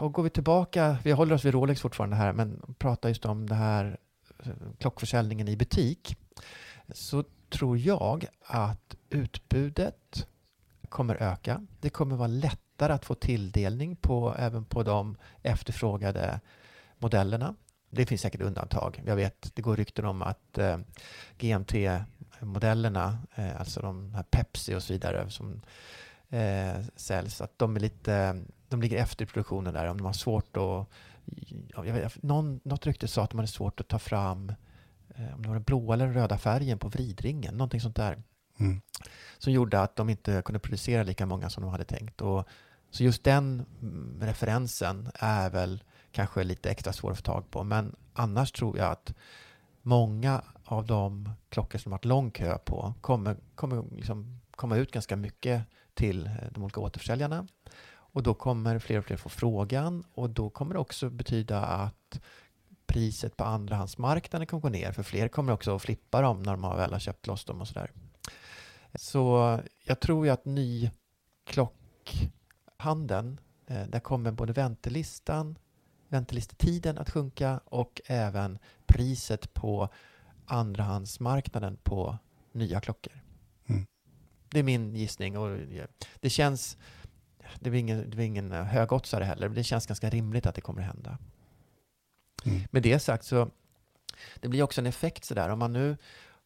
Och 0.00 0.12
går 0.12 0.22
vi 0.22 0.30
tillbaka, 0.30 0.96
vi 1.04 1.12
håller 1.12 1.34
oss 1.34 1.44
vid 1.44 1.54
Rolex 1.54 1.80
fortfarande 1.80 2.16
här, 2.16 2.32
men 2.32 2.74
pratar 2.78 3.08
just 3.08 3.24
om 3.24 3.48
det 3.48 3.54
här 3.54 3.98
eh, 4.44 4.52
klockförsäljningen 4.78 5.48
i 5.48 5.56
butik. 5.56 6.16
Så 6.88 7.24
tror 7.48 7.78
jag 7.78 8.26
att 8.46 8.96
utbudet 9.10 10.26
kommer 10.88 11.22
öka. 11.22 11.66
Det 11.80 11.90
kommer 11.90 12.16
vara 12.16 12.28
lättare 12.28 12.92
att 12.92 13.04
få 13.04 13.14
tilldelning 13.14 13.96
på, 13.96 14.34
även 14.38 14.64
på 14.64 14.82
de 14.82 15.16
efterfrågade 15.42 16.40
modellerna. 16.98 17.54
Det 17.94 18.06
finns 18.06 18.20
säkert 18.20 18.40
undantag. 18.40 19.02
Jag 19.06 19.16
vet, 19.16 19.50
det 19.54 19.62
går 19.62 19.76
rykten 19.76 20.04
om 20.04 20.22
att 20.22 20.58
eh, 20.58 20.78
GMT-modellerna, 21.38 23.18
eh, 23.34 23.60
alltså 23.60 23.80
de 23.80 24.14
här 24.14 24.22
Pepsi 24.22 24.74
och 24.74 24.82
så 24.82 24.92
vidare 24.92 25.30
som 25.30 25.62
eh, 26.30 26.80
säljs, 26.96 27.40
att 27.40 27.58
de 27.58 27.76
är 27.76 27.80
lite, 27.80 28.42
de 28.68 28.82
ligger 28.82 28.98
efter 28.98 29.24
i 29.24 29.28
produktionen 29.28 29.74
där. 29.74 29.86
Om 29.86 29.96
de 29.96 30.06
har 30.06 30.12
svårt 30.12 30.56
att, 30.56 30.88
ja, 31.74 31.86
jag 31.86 31.94
vet, 31.94 32.22
någon, 32.22 32.60
något 32.64 32.86
rykte 32.86 33.08
sa 33.08 33.22
att 33.22 33.30
de 33.30 33.38
hade 33.38 33.48
svårt 33.48 33.80
att 33.80 33.88
ta 33.88 33.98
fram 33.98 34.52
eh, 35.14 35.34
om 35.34 35.42
det 35.42 35.48
var 35.48 35.54
den 35.54 35.62
blåa 35.62 35.94
eller 35.94 36.04
den 36.04 36.14
röda 36.14 36.38
färgen 36.38 36.78
på 36.78 36.88
vridringen, 36.88 37.54
någonting 37.54 37.80
sånt 37.80 37.96
där. 37.96 38.22
Mm. 38.58 38.80
Som 39.38 39.52
gjorde 39.52 39.80
att 39.80 39.96
de 39.96 40.08
inte 40.08 40.42
kunde 40.44 40.58
producera 40.58 41.02
lika 41.02 41.26
många 41.26 41.50
som 41.50 41.62
de 41.62 41.72
hade 41.72 41.84
tänkt. 41.84 42.20
Och, 42.20 42.48
så 42.90 43.04
just 43.04 43.24
den 43.24 43.66
mm, 43.82 44.18
referensen 44.20 45.08
är 45.14 45.50
väl 45.50 45.82
kanske 46.12 46.44
lite 46.44 46.70
extra 46.70 46.92
svår 46.92 47.10
att 47.10 47.16
få 47.16 47.22
tag 47.22 47.50
på. 47.50 47.64
Men 47.64 47.96
annars 48.12 48.52
tror 48.52 48.78
jag 48.78 48.90
att 48.90 49.14
många 49.82 50.42
av 50.64 50.86
de 50.86 51.30
klockor 51.48 51.78
som 51.78 51.92
har 51.92 51.98
varit 51.98 52.04
lång 52.04 52.30
kö 52.30 52.58
på 52.58 52.94
kommer, 53.00 53.36
kommer 53.54 53.84
liksom 53.96 54.40
komma 54.50 54.76
ut 54.76 54.92
ganska 54.92 55.16
mycket 55.16 55.62
till 55.94 56.26
eh, 56.26 56.32
de 56.50 56.62
olika 56.62 56.80
återförsäljarna. 56.80 57.46
Och 57.92 58.22
då 58.22 58.34
kommer 58.34 58.78
fler 58.78 58.98
och 58.98 59.04
fler 59.04 59.16
få 59.16 59.28
frågan 59.28 60.04
och 60.14 60.30
då 60.30 60.50
kommer 60.50 60.74
det 60.74 60.80
också 60.80 61.10
betyda 61.10 61.60
att 61.60 62.20
priset 62.86 63.36
på 63.36 63.44
andrahandsmarknaden 63.44 64.46
kommer 64.46 64.60
gå 64.60 64.68
ner 64.68 64.92
för 64.92 65.02
fler 65.02 65.28
kommer 65.28 65.52
också 65.52 65.76
att 65.76 65.82
flippa 65.82 66.20
dem 66.20 66.42
när 66.42 66.52
de 66.52 66.64
har 66.64 66.76
väl 66.76 66.92
har 66.92 66.98
köpt 66.98 67.26
loss 67.26 67.44
dem 67.44 67.60
och 67.60 67.68
sådär. 67.68 67.90
Så 68.94 69.58
jag 69.84 70.00
tror 70.00 70.26
ju 70.26 70.32
att 70.32 70.44
ny 70.44 70.90
klockhandeln, 71.44 73.40
eh, 73.66 73.86
där 73.86 74.00
kommer 74.00 74.30
både 74.30 74.52
väntelistan, 74.52 75.58
väntelistetiden 76.12 76.98
att 76.98 77.10
sjunka 77.10 77.60
och 77.64 78.00
även 78.06 78.58
priset 78.86 79.54
på 79.54 79.88
andrahandsmarknaden 80.46 81.76
på 81.82 82.18
nya 82.52 82.80
klockor. 82.80 83.12
Mm. 83.66 83.86
Det 84.50 84.58
är 84.58 84.62
min 84.62 84.94
gissning 84.96 85.38
och 85.38 85.58
det 86.20 86.30
känns, 86.30 86.76
det 87.60 87.70
är 87.70 87.74
ingen, 87.74 88.10
det 88.10 88.22
är 88.22 88.26
ingen 88.26 88.52
högoddsare 88.52 89.24
heller, 89.24 89.48
men 89.48 89.54
det 89.54 89.64
känns 89.64 89.86
ganska 89.86 90.10
rimligt 90.10 90.46
att 90.46 90.54
det 90.54 90.60
kommer 90.60 90.80
att 90.80 90.86
hända. 90.86 91.18
Mm. 92.44 92.60
Med 92.70 92.82
det 92.82 92.98
sagt 92.98 93.24
så 93.24 93.50
det 94.40 94.48
blir 94.48 94.62
också 94.62 94.80
en 94.80 94.86
effekt 94.86 95.24
sådär. 95.24 95.48
Om 95.48 95.58
man 95.58 95.72
nu 95.72 95.96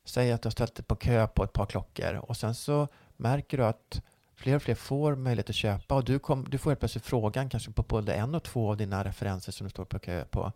säger 0.04 0.34
att 0.34 0.42
du 0.42 0.46
har 0.46 0.50
ställt 0.50 0.74
dig 0.74 0.84
på 0.84 0.96
kö 0.96 1.26
på 1.26 1.44
ett 1.44 1.52
par 1.52 1.66
klockor 1.66 2.14
och 2.14 2.36
sen 2.36 2.54
så 2.54 2.88
märker 3.16 3.56
du 3.56 3.64
att 3.64 4.02
fler 4.36 4.56
och 4.56 4.62
fler 4.62 4.74
får 4.74 5.16
möjlighet 5.16 5.50
att 5.50 5.56
köpa 5.56 5.94
och 5.94 6.04
du, 6.04 6.18
kom, 6.18 6.46
du 6.48 6.58
får 6.58 6.70
helt 6.70 6.80
plötsligt 6.80 7.06
frågan 7.06 7.48
kanske 7.48 7.72
på 7.72 7.82
både 7.82 8.14
en 8.14 8.34
och 8.34 8.42
två 8.42 8.70
av 8.70 8.76
dina 8.76 9.04
referenser 9.04 9.52
som 9.52 9.64
du 9.64 9.70
står 9.70 9.84
på 9.84 9.98
kö 9.98 10.24
på. 10.24 10.52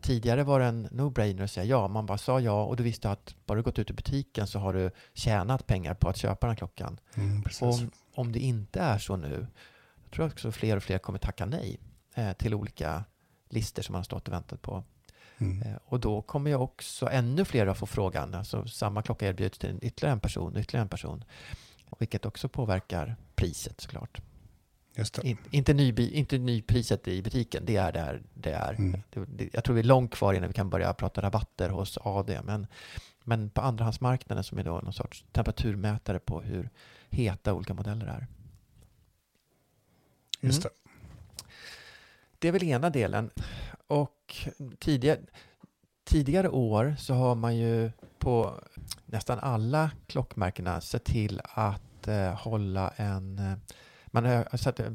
Tidigare 0.00 0.42
var 0.44 0.60
det 0.60 0.66
en 0.66 0.88
no-brainer 0.88 1.44
att 1.44 1.50
säga 1.50 1.66
ja. 1.66 1.88
Man 1.88 2.06
bara 2.06 2.18
sa 2.18 2.40
ja 2.40 2.64
och 2.64 2.76
du 2.76 2.82
visste 2.82 3.10
att 3.10 3.34
bara 3.46 3.56
du 3.56 3.62
gått 3.62 3.78
ut 3.78 3.90
i 3.90 3.92
butiken 3.92 4.46
så 4.46 4.58
har 4.58 4.72
du 4.72 4.90
tjänat 5.12 5.66
pengar 5.66 5.94
på 5.94 6.08
att 6.08 6.16
köpa 6.16 6.46
den 6.46 6.50
här 6.50 6.56
klockan. 6.56 7.00
Mm. 7.14 7.44
Om, 7.60 7.90
om 8.14 8.32
det 8.32 8.38
inte 8.38 8.80
är 8.80 8.98
så 8.98 9.16
nu, 9.16 9.46
då 10.04 10.10
tror 10.10 10.24
jag 10.24 10.32
också 10.32 10.52
fler 10.52 10.76
och 10.76 10.82
fler 10.82 10.98
kommer 10.98 11.18
tacka 11.18 11.46
nej 11.46 11.80
eh, 12.14 12.32
till 12.32 12.54
olika 12.54 13.04
listor 13.48 13.82
som 13.82 13.92
man 13.92 13.98
har 13.98 14.04
stått 14.04 14.28
och 14.28 14.34
väntat 14.34 14.62
på. 14.62 14.84
Mm. 15.38 15.62
Eh, 15.62 15.78
och 15.84 16.00
då 16.00 16.22
kommer 16.22 16.50
jag 16.50 16.62
också 16.62 17.08
ännu 17.10 17.44
fler 17.44 17.66
att 17.66 17.78
få 17.78 17.86
frågan. 17.86 18.34
Alltså 18.34 18.66
samma 18.66 19.02
klocka 19.02 19.28
erbjuds 19.28 19.58
till 19.58 19.70
en 19.70 19.84
ytterligare 19.84 20.12
en 20.12 20.20
person, 20.20 20.56
ytterligare 20.56 20.82
en 20.82 20.88
person. 20.88 21.24
Vilket 21.98 22.26
också 22.26 22.48
påverkar 22.48 23.16
priset 23.34 23.80
såklart. 23.80 24.20
Just. 24.96 25.18
In, 25.18 25.38
inte, 25.50 25.74
ny, 25.74 25.92
inte 26.10 26.38
nypriset 26.38 27.08
i 27.08 27.22
butiken, 27.22 27.62
det 27.66 27.76
är 27.76 27.92
där 27.92 28.22
det 28.34 28.52
är. 28.52 28.72
Mm. 28.74 29.00
Det, 29.10 29.24
det, 29.28 29.50
jag 29.52 29.64
tror 29.64 29.74
vi 29.74 29.80
är 29.80 29.84
långt 29.84 30.14
kvar 30.14 30.34
innan 30.34 30.48
vi 30.48 30.54
kan 30.54 30.70
börja 30.70 30.92
prata 30.94 31.22
rabatter 31.22 31.68
hos 31.68 31.98
AD. 32.02 32.40
Men, 32.44 32.66
men 33.24 33.50
på 33.50 33.60
andrahandsmarknaden 33.60 34.44
som 34.44 34.58
är 34.58 34.64
då 34.64 34.72
någon 34.80 34.92
sorts 34.92 35.24
temperaturmätare 35.32 36.18
på 36.18 36.40
hur 36.40 36.70
heta 37.10 37.54
olika 37.54 37.74
modeller 37.74 38.06
är. 38.06 38.26
Just 40.40 40.64
Mm. 40.64 40.72
det. 40.74 40.90
Det 42.38 42.48
är 42.48 42.52
väl 42.52 42.62
ena 42.62 42.90
delen. 42.90 43.30
Och 43.86 44.46
tidigare, 44.78 45.20
tidigare 46.04 46.48
år 46.48 46.96
så 46.98 47.14
har 47.14 47.34
man 47.34 47.56
ju 47.56 47.90
på 48.18 48.60
nästan 49.06 49.38
alla 49.38 49.90
klockmärkena 50.06 50.80
sett 50.80 51.04
till 51.04 51.40
att 51.44 52.08
eh, 52.08 52.32
hålla 52.32 52.88
en... 52.96 53.38
Eh, 53.38 53.58
man 54.06 54.24
har 54.24 54.56
satt 54.56 54.80
eh, 54.80 54.90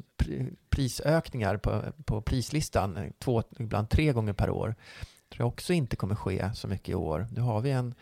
prisökningar 0.70 1.58
på, 1.58 1.84
på 2.06 2.22
prislistan 2.22 3.14
två, 3.20 3.44
ibland 3.60 3.90
tre 3.90 4.14
gånger 4.14 4.34
per 4.34 4.50
år. 4.50 4.68
Det 4.70 5.36
tror 5.36 5.46
jag 5.46 5.48
också 5.48 5.74
inte 5.74 5.96
kommer 5.96 6.16
ske 6.16 6.52
så 6.54 6.68
mycket 6.68 6.90
i 6.90 6.96
år. 6.96 7.28
Nu 7.32 7.42
har 7.42 7.62
vi 7.62 7.72
en... 7.72 7.96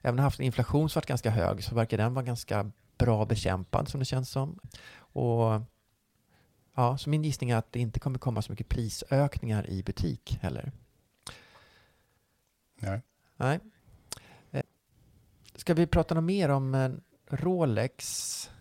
Även 0.00 0.10
om 0.10 0.16
vi 0.16 0.22
haft 0.22 0.38
en 0.38 0.46
inflation 0.46 0.88
som 0.88 1.00
varit 1.00 1.06
ganska 1.06 1.30
hög 1.30 1.64
så 1.64 1.74
verkar 1.74 1.96
den 1.96 2.14
vara 2.14 2.24
ganska 2.24 2.70
bra 2.98 3.24
bekämpad 3.24 3.88
som 3.88 4.00
det 4.00 4.06
känns 4.06 4.30
som. 4.30 4.58
Och 4.96 5.60
ja, 6.74 6.98
så 6.98 7.10
min 7.10 7.24
gissning 7.24 7.50
är 7.50 7.56
att 7.56 7.72
det 7.72 7.80
inte 7.80 8.00
kommer 8.00 8.18
komma 8.18 8.42
så 8.42 8.52
mycket 8.52 8.68
prisökningar 8.68 9.70
i 9.70 9.82
butik 9.82 10.38
heller. 10.42 10.72
Nej. 12.82 13.00
Nej. 13.36 13.60
Eh, 14.50 14.62
ska 15.54 15.74
vi 15.74 15.86
prata 15.86 16.14
något 16.14 16.24
mer 16.24 16.48
om 16.48 16.74
eh, 16.74 16.90
Rolex? 17.36 18.52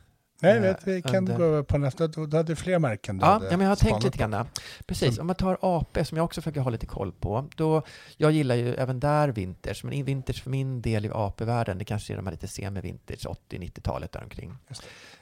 Nej, 0.41 0.59
vet, 0.59 0.87
vi 0.87 1.01
kan 1.01 1.15
under... 1.15 1.37
gå 1.37 1.43
över 1.43 1.63
på 1.63 1.77
nästa. 1.77 2.07
Du 2.07 2.37
hade 2.37 2.55
fler 2.55 2.79
märken. 2.79 3.19
Ja, 3.21 3.41
ja, 3.43 3.57
men 3.57 3.61
jag 3.61 3.69
har 3.69 3.75
tänkt 3.75 4.03
lite 4.03 4.17
grann. 4.17 4.47
Precis, 4.85 5.19
om 5.19 5.27
man 5.27 5.35
tar 5.35 5.57
AP 5.61 6.05
som 6.05 6.17
jag 6.17 6.25
också 6.25 6.41
försöker 6.41 6.61
ha 6.61 6.69
lite 6.69 6.85
koll 6.85 7.11
på. 7.11 7.49
Då, 7.55 7.81
jag 8.17 8.31
gillar 8.31 8.55
ju 8.55 8.73
även 8.73 8.99
där 8.99 9.29
vintage, 9.29 9.85
men 9.85 10.05
vintage 10.05 10.43
för 10.43 10.49
min 10.49 10.81
del 10.81 11.05
i 11.05 11.09
AP-världen, 11.09 11.77
det 11.77 11.85
kanske 11.85 12.13
är 12.13 12.17
de 12.17 12.25
här 12.25 12.31
lite 12.31 12.47
semi-vintage, 12.47 13.27
80-90-talet 13.49 14.11
däromkring. 14.11 14.57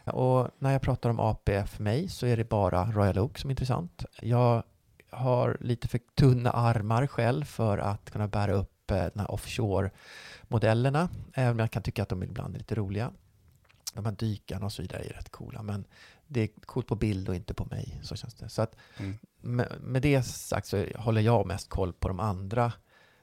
Och 0.06 0.48
när 0.60 0.72
jag 0.72 0.82
pratar 0.82 1.10
om 1.10 1.20
AP 1.20 1.66
för 1.66 1.84
mig 1.84 2.08
så 2.08 2.26
är 2.26 2.38
det 2.38 2.50
bara 2.50 2.92
Royal 2.92 3.20
Oak 3.20 3.38
som 3.38 3.50
är 3.50 3.52
intressant. 3.52 4.06
Jag 4.22 4.64
har 5.10 5.58
lite 5.60 5.88
för 5.88 6.00
tunna 6.18 6.52
armar 6.52 7.08
själv 7.08 7.46
för 7.46 7.78
att 7.78 8.12
kunna 8.12 8.28
bära 8.28 8.54
upp 8.54 8.72
eh, 8.92 9.06
de 9.14 9.20
här 9.20 9.32
offshore-modellerna, 9.32 11.10
även 11.34 11.52
om 11.52 11.60
jag 11.60 11.72
kan 11.72 11.84
tycka 11.84 12.04
att 12.04 12.10
de 12.10 12.24
ibland 12.24 12.56
är 12.56 12.60
lite 12.60 12.76
roliga 12.76 13.12
de 13.94 14.06
här 14.06 14.12
dykarna 14.12 14.66
och 14.66 14.74
så 14.74 14.82
vidare 14.82 15.04
är 15.04 15.14
rätt 15.14 15.30
coola. 15.30 15.64
Men 15.64 15.86
det 16.28 16.42
är 16.42 16.48
coolt 16.66 16.88
på 16.88 16.96
bild 16.96 17.30
och 17.30 17.36
inte 17.36 17.54
på 17.54 17.66
mig. 17.66 18.00
Så 18.04 18.16
känns 18.16 18.34
det. 18.34 18.50
Så 18.50 18.62
att 18.62 18.76
mm. 18.98 19.18
med, 19.42 19.68
med, 19.82 20.02
det 20.02 20.24
sagt 20.24 20.68
så 20.68 20.86
håller 20.96 21.22
jag 21.22 21.48
mest 21.48 21.70
koll 21.70 21.94
på 21.94 22.08
de 22.08 22.20
andra 22.20 22.74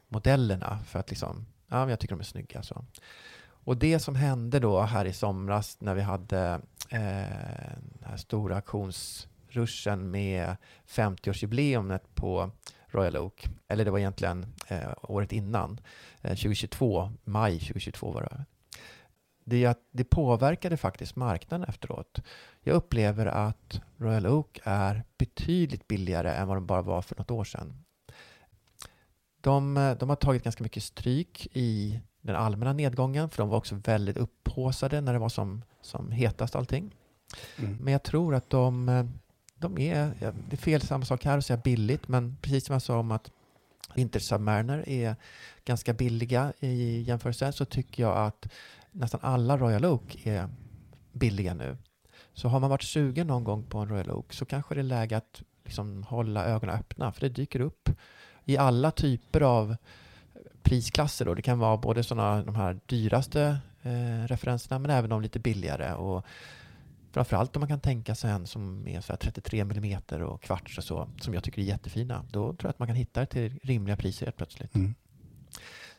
modellerna. 0.09 0.79
För 0.87 0.99
att 0.99 1.11
liksom, 1.11 1.47
ja, 1.69 1.91
jag 1.91 2.01
tycker 2.01 2.15
de 2.15 2.21
är 2.21 2.25
snygga. 2.25 2.63
Så. 2.63 2.85
Och 3.41 3.77
det 3.77 3.99
som 3.99 4.15
hände 4.15 4.61
då 4.61 4.81
här 4.81 5.05
i 5.05 5.13
somras 5.13 5.81
när 5.81 5.95
vi 5.95 6.03
hade 6.03 6.61
eh, 6.91 7.01
den 7.99 8.05
här 8.05 8.17
stora 8.17 8.57
auktionsruschen 8.57 10.11
med 10.11 10.57
50-årsjubileumet 10.89 12.01
på 12.15 12.51
Royal 12.97 13.17
Oak, 13.17 13.49
eller 13.69 13.85
det 13.85 13.91
var 13.91 13.99
egentligen 13.99 14.47
eh, 14.69 14.89
året 15.03 15.33
innan, 15.33 15.81
eh, 16.23 16.31
2022, 16.31 17.11
maj 17.25 17.59
2022 17.59 18.13
var 18.13 18.23
det 18.23 18.45
det 19.49 19.79
det 19.91 20.05
påverkade 20.05 20.77
faktiskt 20.77 21.17
marknaden 21.17 21.69
efteråt. 21.69 22.19
Jag 22.61 22.75
upplever 22.75 23.27
att 23.27 23.81
Royal 23.97 24.27
Oak 24.27 24.59
är 24.65 25.05
betydligt 25.19 25.89
billigare 25.89 26.35
än 26.35 26.49
vad 26.49 26.57
de 26.57 26.67
bara 26.67 26.83
var 26.83 27.03
för 27.03 27.17
något 27.17 27.31
år 27.31 27.45
sedan. 27.45 27.85
De, 29.41 29.97
de 30.01 30.09
har 30.09 30.17
tagit 30.17 30.45
ganska 30.45 30.63
mycket 30.63 30.83
stryk 30.83 31.49
i 31.53 32.01
den 32.21 32.37
allmänna 32.37 32.73
nedgången, 32.73 33.31
för 33.31 33.43
de 33.43 33.49
var 33.49 33.59
också 33.59 33.75
väldigt 33.75 34.17
upphåsade 34.17 35.01
när 35.01 35.13
det 35.13 35.19
var 35.19 35.29
som, 35.29 35.65
som 35.81 36.11
hetast 36.11 36.57
allting. 36.57 36.95
Mm. 37.59 37.77
Men 37.77 37.93
jag 37.93 38.03
tror 38.03 38.35
att 38.35 38.51
de, 38.51 38.89
de 39.59 39.79
är, 39.79 40.13
det 40.21 40.53
är 40.53 40.57
fel 40.57 40.81
samma 40.81 41.05
sak 41.05 41.25
här 41.25 41.39
att 41.39 41.47
säga 41.47 41.57
billigt, 41.57 42.09
men 42.09 42.37
precis 42.41 42.67
som 42.67 42.73
jag 42.73 42.83
sa 42.83 42.99
om 42.99 43.11
att 43.11 43.31
Vintage 43.95 44.23
Submariner 44.23 44.89
är 44.89 45.17
ganska 45.65 45.93
billiga 45.93 46.53
i 46.61 47.01
jämförelse 47.01 47.53
så 47.53 47.65
tycker 47.65 48.03
jag 48.03 48.17
att 48.17 48.49
nästan 48.91 49.21
alla 49.23 49.57
Royal 49.57 49.85
Oak 49.85 50.27
är 50.27 50.49
billiga 51.13 51.55
nu. 51.55 51.77
Så 52.35 52.49
har 52.49 52.61
man 52.61 52.71
varit 52.71 52.83
sugen 52.83 53.27
någon 53.27 53.45
gång 53.45 53.65
på 53.65 53.79
en 53.79 53.89
Royal 53.89 54.11
Oak 54.11 54.33
så 54.33 54.45
kanske 54.45 54.75
det 54.75 54.81
är 54.81 54.83
läge 54.83 55.17
att 55.17 55.43
liksom 55.65 56.03
hålla 56.03 56.45
ögonen 56.45 56.77
öppna 56.77 57.13
för 57.13 57.21
det 57.21 57.29
dyker 57.29 57.61
upp 57.61 57.91
i 58.45 58.57
alla 58.57 58.91
typer 58.91 59.41
av 59.41 59.77
prisklasser. 60.63 61.25
Då. 61.25 61.35
Det 61.35 61.43
kan 61.43 61.59
vara 61.59 61.77
både 61.77 62.03
såna, 62.03 62.43
de 62.43 62.55
här 62.55 62.81
dyraste 62.87 63.59
eh, 63.83 64.27
referenserna 64.27 64.79
men 64.79 64.91
även 64.91 65.11
de 65.11 65.23
lite 65.23 65.39
billigare. 65.39 65.95
Och 65.95 66.25
framförallt 67.17 67.57
om 67.57 67.61
man 67.61 67.69
kan 67.69 67.81
tänka 67.81 68.15
sig 68.15 68.31
en 68.31 68.47
som 68.47 68.89
är 68.89 69.01
så 69.01 69.17
33 69.17 69.61
mm 69.61 70.01
och 70.23 70.43
kvarts 70.43 70.79
och 70.79 70.85
så, 70.85 71.09
som 71.21 71.35
jag 71.35 71.45
tycker 71.45 71.63
är 71.63 71.67
jättefina. 71.67 72.25
Då 72.31 72.43
tror 72.43 72.59
jag 72.63 72.71
att 72.71 72.79
man 72.79 72.89
kan 72.89 72.97
hitta 72.97 73.21
det 73.21 73.27
till 73.27 73.59
rimliga 73.63 73.97
priser 73.97 74.27
helt 74.27 74.37
plötsligt. 74.37 74.75
Mm. 74.75 74.95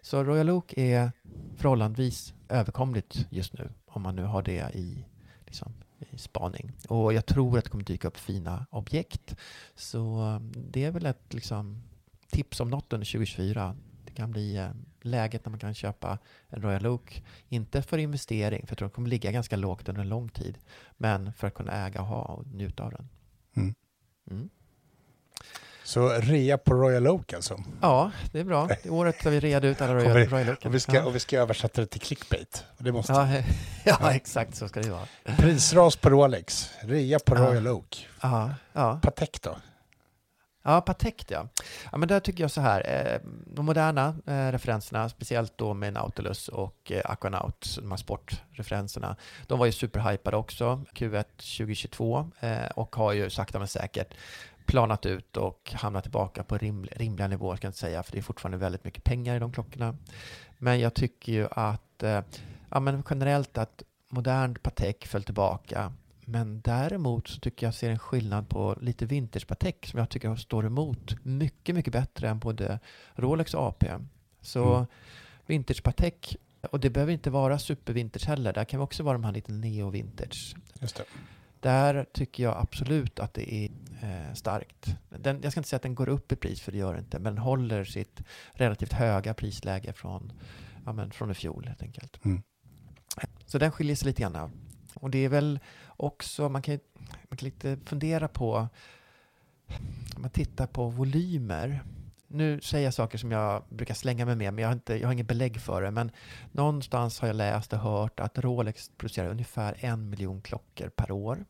Så 0.01 0.23
Royal 0.23 0.49
Oak 0.49 0.73
är 0.77 1.11
förhållandevis 1.55 2.33
överkomligt 2.49 3.27
just 3.29 3.53
nu, 3.53 3.69
om 3.85 4.01
man 4.01 4.15
nu 4.15 4.23
har 4.23 4.41
det 4.41 4.71
i, 4.75 5.05
liksom, 5.45 5.73
i 5.99 6.17
spaning. 6.17 6.71
Och 6.89 7.13
jag 7.13 7.25
tror 7.25 7.57
att 7.57 7.63
det 7.63 7.69
kommer 7.69 7.83
dyka 7.83 8.07
upp 8.07 8.17
fina 8.17 8.65
objekt. 8.69 9.35
Så 9.75 10.21
um, 10.21 10.53
det 10.55 10.83
är 10.83 10.91
väl 10.91 11.05
ett 11.05 11.33
liksom, 11.33 11.83
tips 12.31 12.59
om 12.59 12.69
något 12.69 12.93
under 12.93 13.05
2024. 13.05 13.75
Kan 14.17 14.31
bli 14.31 14.57
eh, 14.57 14.69
läget 15.01 15.45
när 15.45 15.49
man 15.49 15.59
kan 15.59 15.73
köpa 15.73 16.17
en 16.49 16.61
Royal 16.61 16.87
Oak. 16.87 17.23
Inte 17.49 17.81
för 17.81 17.97
investering, 17.97 18.61
för 18.67 18.71
jag 18.71 18.77
tror 18.77 18.87
den 18.87 18.93
kommer 18.95 19.09
ligga 19.09 19.31
ganska 19.31 19.55
lågt 19.55 19.89
under 19.89 20.01
en 20.01 20.09
lång 20.09 20.29
tid. 20.29 20.57
Men 20.97 21.33
för 21.33 21.47
att 21.47 21.53
kunna 21.53 21.85
äga 21.87 22.01
och 22.01 22.07
ha 22.07 22.21
och 22.21 22.47
njuta 22.47 22.83
av 22.83 22.91
den. 22.91 23.09
Mm. 23.55 23.75
Mm. 24.31 24.49
Så 25.83 26.09
rea 26.09 26.57
på 26.57 26.73
Royal 26.73 27.07
Oak 27.07 27.33
alltså? 27.33 27.63
Ja, 27.81 28.11
det 28.31 28.39
är 28.39 28.43
bra. 28.43 28.67
Det 28.67 28.85
är 28.85 28.93
året 28.93 29.23
där 29.23 29.31
vi 29.31 29.39
reade 29.39 29.67
ut 29.67 29.81
alla 29.81 29.95
Royal, 29.95 30.17
vi, 30.17 30.25
Royal 30.25 30.49
Oak. 30.49 30.65
Och 30.65 30.75
vi, 30.75 30.79
ska, 30.79 30.95
ja. 30.95 31.05
och 31.05 31.15
vi 31.15 31.19
ska 31.19 31.39
översätta 31.39 31.81
det 31.81 31.87
till 31.87 32.01
clickbait. 32.01 32.65
Det 32.77 32.91
måste. 32.91 33.13
Ja, 33.13 33.33
ja, 33.83 33.97
ja, 34.01 34.13
exakt 34.13 34.55
så 34.55 34.67
ska 34.67 34.81
det 34.81 34.89
vara. 34.89 35.07
Prisras 35.37 35.95
på 35.95 36.09
Rolex, 36.09 36.69
rea 36.81 37.19
på. 37.19 37.35
Royal 37.35 37.67
Oak. 37.67 38.07
Ja, 38.21 38.53
ja. 38.73 38.99
Patek 39.03 39.41
då? 39.41 39.57
Ja, 40.67 40.81
Patek 40.81 41.25
ja. 41.27 41.47
ja. 41.91 41.97
Men 41.97 42.07
där 42.07 42.19
tycker 42.19 42.43
jag 42.43 42.51
så 42.51 42.61
här, 42.61 42.81
eh, 42.87 43.19
de 43.45 43.65
moderna 43.65 44.15
eh, 44.25 44.51
referenserna, 44.51 45.09
speciellt 45.09 45.57
då 45.57 45.73
med 45.73 45.93
Nautilus 45.93 46.47
och 46.47 46.91
eh, 46.91 47.01
Aquanaut, 47.05 47.77
de 47.81 47.91
här 47.91 47.97
sportreferenserna, 47.97 49.15
de 49.47 49.59
var 49.59 49.65
ju 49.65 49.71
superhypade 49.71 50.37
också, 50.37 50.81
Q1 50.93 51.23
2022, 51.23 52.31
eh, 52.39 52.65
och 52.75 52.95
har 52.95 53.13
ju 53.13 53.29
sakta 53.29 53.59
men 53.59 53.67
säkert 53.67 54.13
planat 54.65 55.05
ut 55.05 55.37
och 55.37 55.73
hamnat 55.75 56.03
tillbaka 56.03 56.43
på 56.43 56.57
rim, 56.57 56.87
rimliga 56.91 57.27
nivåer, 57.27 57.55
ska 57.55 57.65
jag 57.65 57.69
inte 57.69 57.79
säga, 57.79 58.03
för 58.03 58.11
det 58.11 58.17
är 58.17 58.21
fortfarande 58.21 58.57
väldigt 58.57 58.83
mycket 58.83 59.03
pengar 59.03 59.35
i 59.35 59.39
de 59.39 59.51
klockorna. 59.51 59.95
Men 60.57 60.79
jag 60.79 60.93
tycker 60.93 61.31
ju 61.31 61.47
att, 61.51 62.03
eh, 62.03 62.21
ja 62.69 62.79
men 62.79 63.03
generellt 63.09 63.57
att 63.57 63.83
modern 64.09 64.55
Patek 64.55 65.07
föll 65.07 65.23
tillbaka. 65.23 65.93
Men 66.29 66.61
däremot 66.61 67.27
så 67.27 67.39
tycker 67.39 67.67
jag 67.67 67.73
ser 67.73 67.89
en 67.89 67.99
skillnad 67.99 68.49
på 68.49 68.77
lite 68.81 69.05
vintage 69.05 69.47
Patek 69.47 69.85
som 69.85 69.99
jag 69.99 70.09
tycker 70.09 70.35
står 70.35 70.65
emot 70.65 71.15
mycket, 71.23 71.75
mycket 71.75 71.93
bättre 71.93 72.29
än 72.29 72.39
både 72.39 72.79
Rolex 73.15 73.53
och 73.53 73.63
AP. 73.63 73.91
Så 74.41 74.73
mm. 74.75 74.87
vintage 75.45 75.83
Patek, 75.83 76.35
och 76.71 76.79
det 76.79 76.89
behöver 76.89 77.13
inte 77.13 77.29
vara 77.29 77.59
supervintage 77.59 78.27
heller, 78.27 78.53
där 78.53 78.63
kan 78.63 78.79
vi 78.79 78.83
också 78.83 79.03
vara 79.03 79.13
de 79.13 79.23
här 79.23 79.31
lite 79.31 79.51
neo-vintage. 79.51 80.55
Det. 80.79 81.03
Där 81.59 82.05
tycker 82.13 82.43
jag 82.43 82.57
absolut 82.57 83.19
att 83.19 83.33
det 83.33 83.53
är 83.53 83.69
eh, 84.01 84.33
starkt. 84.33 84.95
Den, 85.09 85.39
jag 85.43 85.51
ska 85.51 85.59
inte 85.59 85.69
säga 85.69 85.77
att 85.77 85.83
den 85.83 85.95
går 85.95 86.09
upp 86.09 86.31
i 86.31 86.35
pris, 86.35 86.61
för 86.61 86.71
det 86.71 86.77
gör 86.77 86.93
den 86.93 87.03
inte, 87.03 87.19
men 87.19 87.35
den 87.35 87.43
håller 87.43 87.83
sitt 87.83 88.21
relativt 88.53 88.93
höga 88.93 89.33
prisläge 89.33 89.93
från, 89.93 90.31
ja, 90.85 90.93
men 90.93 91.11
från 91.11 91.31
i 91.31 91.33
fjol 91.33 91.65
helt 91.67 91.81
enkelt. 91.81 92.25
Mm. 92.25 92.41
Så 93.45 93.57
den 93.57 93.71
skiljer 93.71 93.95
sig 93.95 94.05
lite 94.05 94.21
grann. 94.21 94.51
Och 95.01 95.09
det 95.09 95.25
är 95.25 95.29
väl 95.29 95.59
också, 95.87 96.49
man 96.49 96.61
kan, 96.61 96.79
man 97.29 97.37
kan 97.37 97.45
lite 97.45 97.77
fundera 97.85 98.27
på, 98.27 98.67
om 100.15 100.21
man 100.21 100.29
tittar 100.29 100.67
på 100.67 100.89
volymer, 100.89 101.83
nu 102.27 102.61
säger 102.61 102.85
jag 102.85 102.93
saker 102.93 103.17
som 103.17 103.31
jag 103.31 103.63
brukar 103.69 103.93
slänga 103.93 104.25
mig 104.25 104.35
med, 104.35 104.53
men 104.53 104.61
jag 104.61 104.69
har, 104.69 104.73
inte, 104.73 104.95
jag 104.95 105.07
har 105.07 105.13
inget 105.13 105.27
belägg 105.27 105.61
för 105.61 105.81
det. 105.81 105.91
Men 105.91 106.11
någonstans 106.51 107.19
har 107.19 107.27
jag 107.27 107.35
läst 107.35 107.73
och 107.73 107.79
hört 107.79 108.19
att 108.19 108.37
Rolex 108.37 108.91
producerar 108.97 109.29
ungefär 109.29 109.75
en 109.79 110.09
miljon 110.09 110.41
klockor 110.41 110.89
per 110.89 111.11
år. 111.11 111.45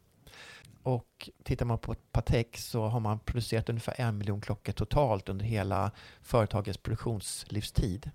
Och 0.83 1.29
tittar 1.43 1.65
man 1.65 1.77
på 1.77 1.95
Patek 2.12 2.57
så 2.57 2.88
har 2.88 2.99
man 2.99 3.19
producerat 3.19 3.69
ungefär 3.69 3.95
en 3.97 4.17
miljon 4.17 4.41
klockor 4.41 4.73
totalt 4.73 5.29
under 5.29 5.45
hela 5.45 5.91
företagets 6.21 6.77
produktionslivstid. 6.77 8.12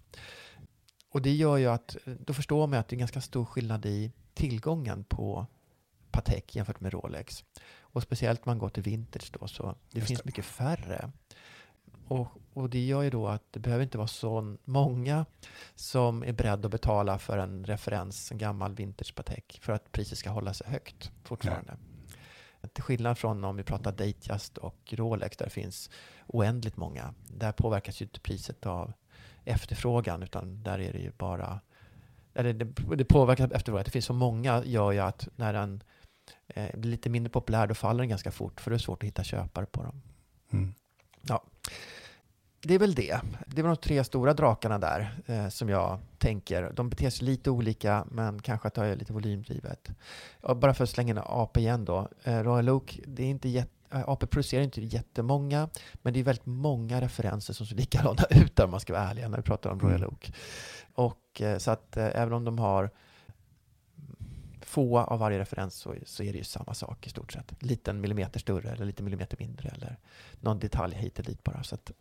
Och 1.10 1.22
det 1.22 1.32
gör 1.32 1.56
ju 1.56 1.66
att, 1.66 1.96
då 2.04 2.34
förstår 2.34 2.66
man 2.66 2.78
att 2.78 2.88
det 2.88 2.96
är 2.96 2.98
ganska 2.98 3.20
stor 3.20 3.44
skillnad 3.44 3.86
i 3.86 4.12
tillgången 4.42 5.04
på 5.04 5.46
Patek 6.10 6.56
jämfört 6.56 6.80
med 6.80 6.92
Rolex. 6.92 7.44
Och 7.80 8.02
speciellt 8.02 8.40
om 8.40 8.50
man 8.50 8.58
går 8.58 8.68
till 8.68 8.82
vintage 8.82 9.32
då, 9.40 9.48
så 9.48 9.74
det 9.90 9.98
Just 9.98 10.08
finns 10.08 10.20
det. 10.20 10.26
mycket 10.26 10.44
färre. 10.44 11.12
Och, 12.08 12.28
och, 12.52 12.70
det 12.70 12.86
gör 12.86 13.02
ju 13.02 13.10
då 13.10 13.28
att 13.28 13.42
det 13.50 13.60
behöver 13.60 13.84
inte 13.84 13.98
vara 13.98 14.08
så 14.08 14.56
många 14.64 15.26
som 15.74 16.24
är 16.24 16.32
beredda 16.32 16.66
att 16.66 16.72
betala 16.72 17.18
för 17.18 17.38
en 17.38 17.64
referens, 17.64 18.32
en 18.32 18.38
gammal 18.38 18.74
vintage 18.74 19.14
Patek, 19.14 19.58
för 19.62 19.72
att 19.72 19.92
priset 19.92 20.18
ska 20.18 20.30
hålla 20.30 20.54
sig 20.54 20.66
högt 20.70 21.10
fortfarande. 21.24 21.76
Nej. 22.60 22.70
Till 22.72 22.82
skillnad 22.82 23.18
från 23.18 23.44
om 23.44 23.56
vi 23.56 23.62
pratar 23.62 23.92
Datejust 23.92 24.58
och 24.58 24.94
Rolex 24.96 25.36
där 25.36 25.44
det 25.44 25.50
finns 25.50 25.90
oändligt 26.26 26.76
många. 26.76 27.14
Där 27.28 27.52
påverkas 27.52 28.00
ju 28.02 28.04
inte 28.04 28.20
priset 28.20 28.66
av 28.66 28.92
efterfrågan 29.44 30.22
utan 30.22 30.62
där 30.62 30.78
är 30.78 30.92
det 30.92 30.98
ju 30.98 31.12
bara 31.18 31.60
det, 32.32 32.52
det 32.96 33.04
påverkar 33.04 33.44
efterfrågan. 33.44 33.80
Att 33.80 33.86
det 33.86 33.90
finns 33.92 34.04
så 34.04 34.12
många 34.12 34.64
gör 34.64 34.92
ju 34.92 34.98
att 34.98 35.28
när 35.36 35.52
den 35.52 35.82
eh, 36.48 36.78
blir 36.78 36.90
lite 36.90 37.10
mindre 37.10 37.30
populär 37.30 37.66
då 37.66 37.74
faller 37.74 37.98
den 37.98 38.08
ganska 38.08 38.30
fort 38.30 38.60
för 38.60 38.70
det 38.70 38.76
är 38.76 38.78
svårt 38.78 39.02
att 39.02 39.06
hitta 39.06 39.24
köpare 39.24 39.66
på 39.66 39.82
dem. 39.82 40.02
Mm. 40.52 40.74
Ja. 41.22 41.44
Det 42.64 42.74
är 42.74 42.78
väl 42.78 42.94
det. 42.94 43.20
Det 43.46 43.62
var 43.62 43.68
de 43.68 43.76
tre 43.76 44.04
stora 44.04 44.34
drakarna 44.34 44.78
där 44.78 45.22
eh, 45.26 45.48
som 45.48 45.68
jag 45.68 45.98
tänker. 46.18 46.72
De 46.74 46.88
beter 46.90 47.10
sig 47.10 47.26
lite 47.26 47.50
olika 47.50 48.06
men 48.10 48.42
kanske 48.42 48.68
att 48.68 48.74
det 48.74 48.86
är 48.86 48.96
lite 48.96 49.12
volymdrivet. 49.12 49.90
Och 50.40 50.56
bara 50.56 50.74
för 50.74 50.84
att 50.84 50.90
slänga 50.90 51.10
en 51.10 51.22
AP 51.26 51.60
igen 51.60 51.84
då. 51.84 52.08
Eh, 52.24 52.42
Royal 52.42 52.68
Oak, 52.68 53.00
det 53.06 53.22
är 53.22 53.26
inte 53.26 53.48
jätte 53.48 53.81
eh, 53.92 54.08
AP 54.08 54.26
producerar 54.26 54.62
inte 54.62 54.80
jättemånga, 54.80 55.68
men 56.02 56.12
det 56.12 56.20
är 56.20 56.24
väldigt 56.24 56.46
många 56.46 57.00
referenser 57.00 57.54
som 57.54 57.66
ser 57.66 57.76
likadana 57.76 58.22
ut 58.30 58.56
där, 58.56 58.64
om 58.64 58.70
man 58.70 58.80
ska 58.80 58.92
vara 58.92 59.02
ärlig, 59.02 59.30
när 59.30 59.36
vi 59.36 59.42
pratar 59.42 59.70
om 59.70 59.80
Royal 59.80 60.02
Mm. 60.02 60.08
Oak. 60.10 60.32
Och 60.94 61.40
eh, 61.42 61.58
så 61.58 61.70
att 61.70 61.96
eh, 61.96 62.06
även 62.06 62.32
om 62.32 62.44
de 62.44 62.58
har 62.58 62.90
få 64.60 64.98
av 64.98 65.18
varje 65.18 65.38
referens 65.38 65.74
så, 65.74 65.94
så 66.06 66.22
är 66.22 66.32
det 66.32 66.38
ju 66.38 66.44
samma 66.44 66.74
sak 66.74 67.06
i 67.06 67.10
stort 67.10 67.32
sett. 67.32 67.62
Liten 67.62 68.00
millimeter 68.00 68.40
större 68.40 68.70
eller 68.70 68.84
lite 68.86 69.02
millimeter 69.02 69.36
mindre 69.38 69.68
eller 69.68 69.98
någon 70.40 70.58
detalj 70.58 70.94
hit 70.94 71.18
och 71.18 71.24
dit 71.24 71.44
bara. 71.44 71.62
Så 71.62 71.74
att, 71.74 71.92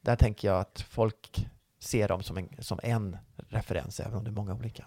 där 0.00 0.16
tänker 0.16 0.48
jag 0.48 0.60
att 0.60 0.80
folk 0.80 1.48
ser 1.78 2.08
dem 2.08 2.22
som 2.22 2.38
en, 2.38 2.48
som 2.58 2.80
en 2.82 3.16
referens 3.36 4.00
även 4.00 4.14
om 4.14 4.24
det 4.24 4.30
är 4.30 4.32
många 4.32 4.54
olika. 4.54 4.86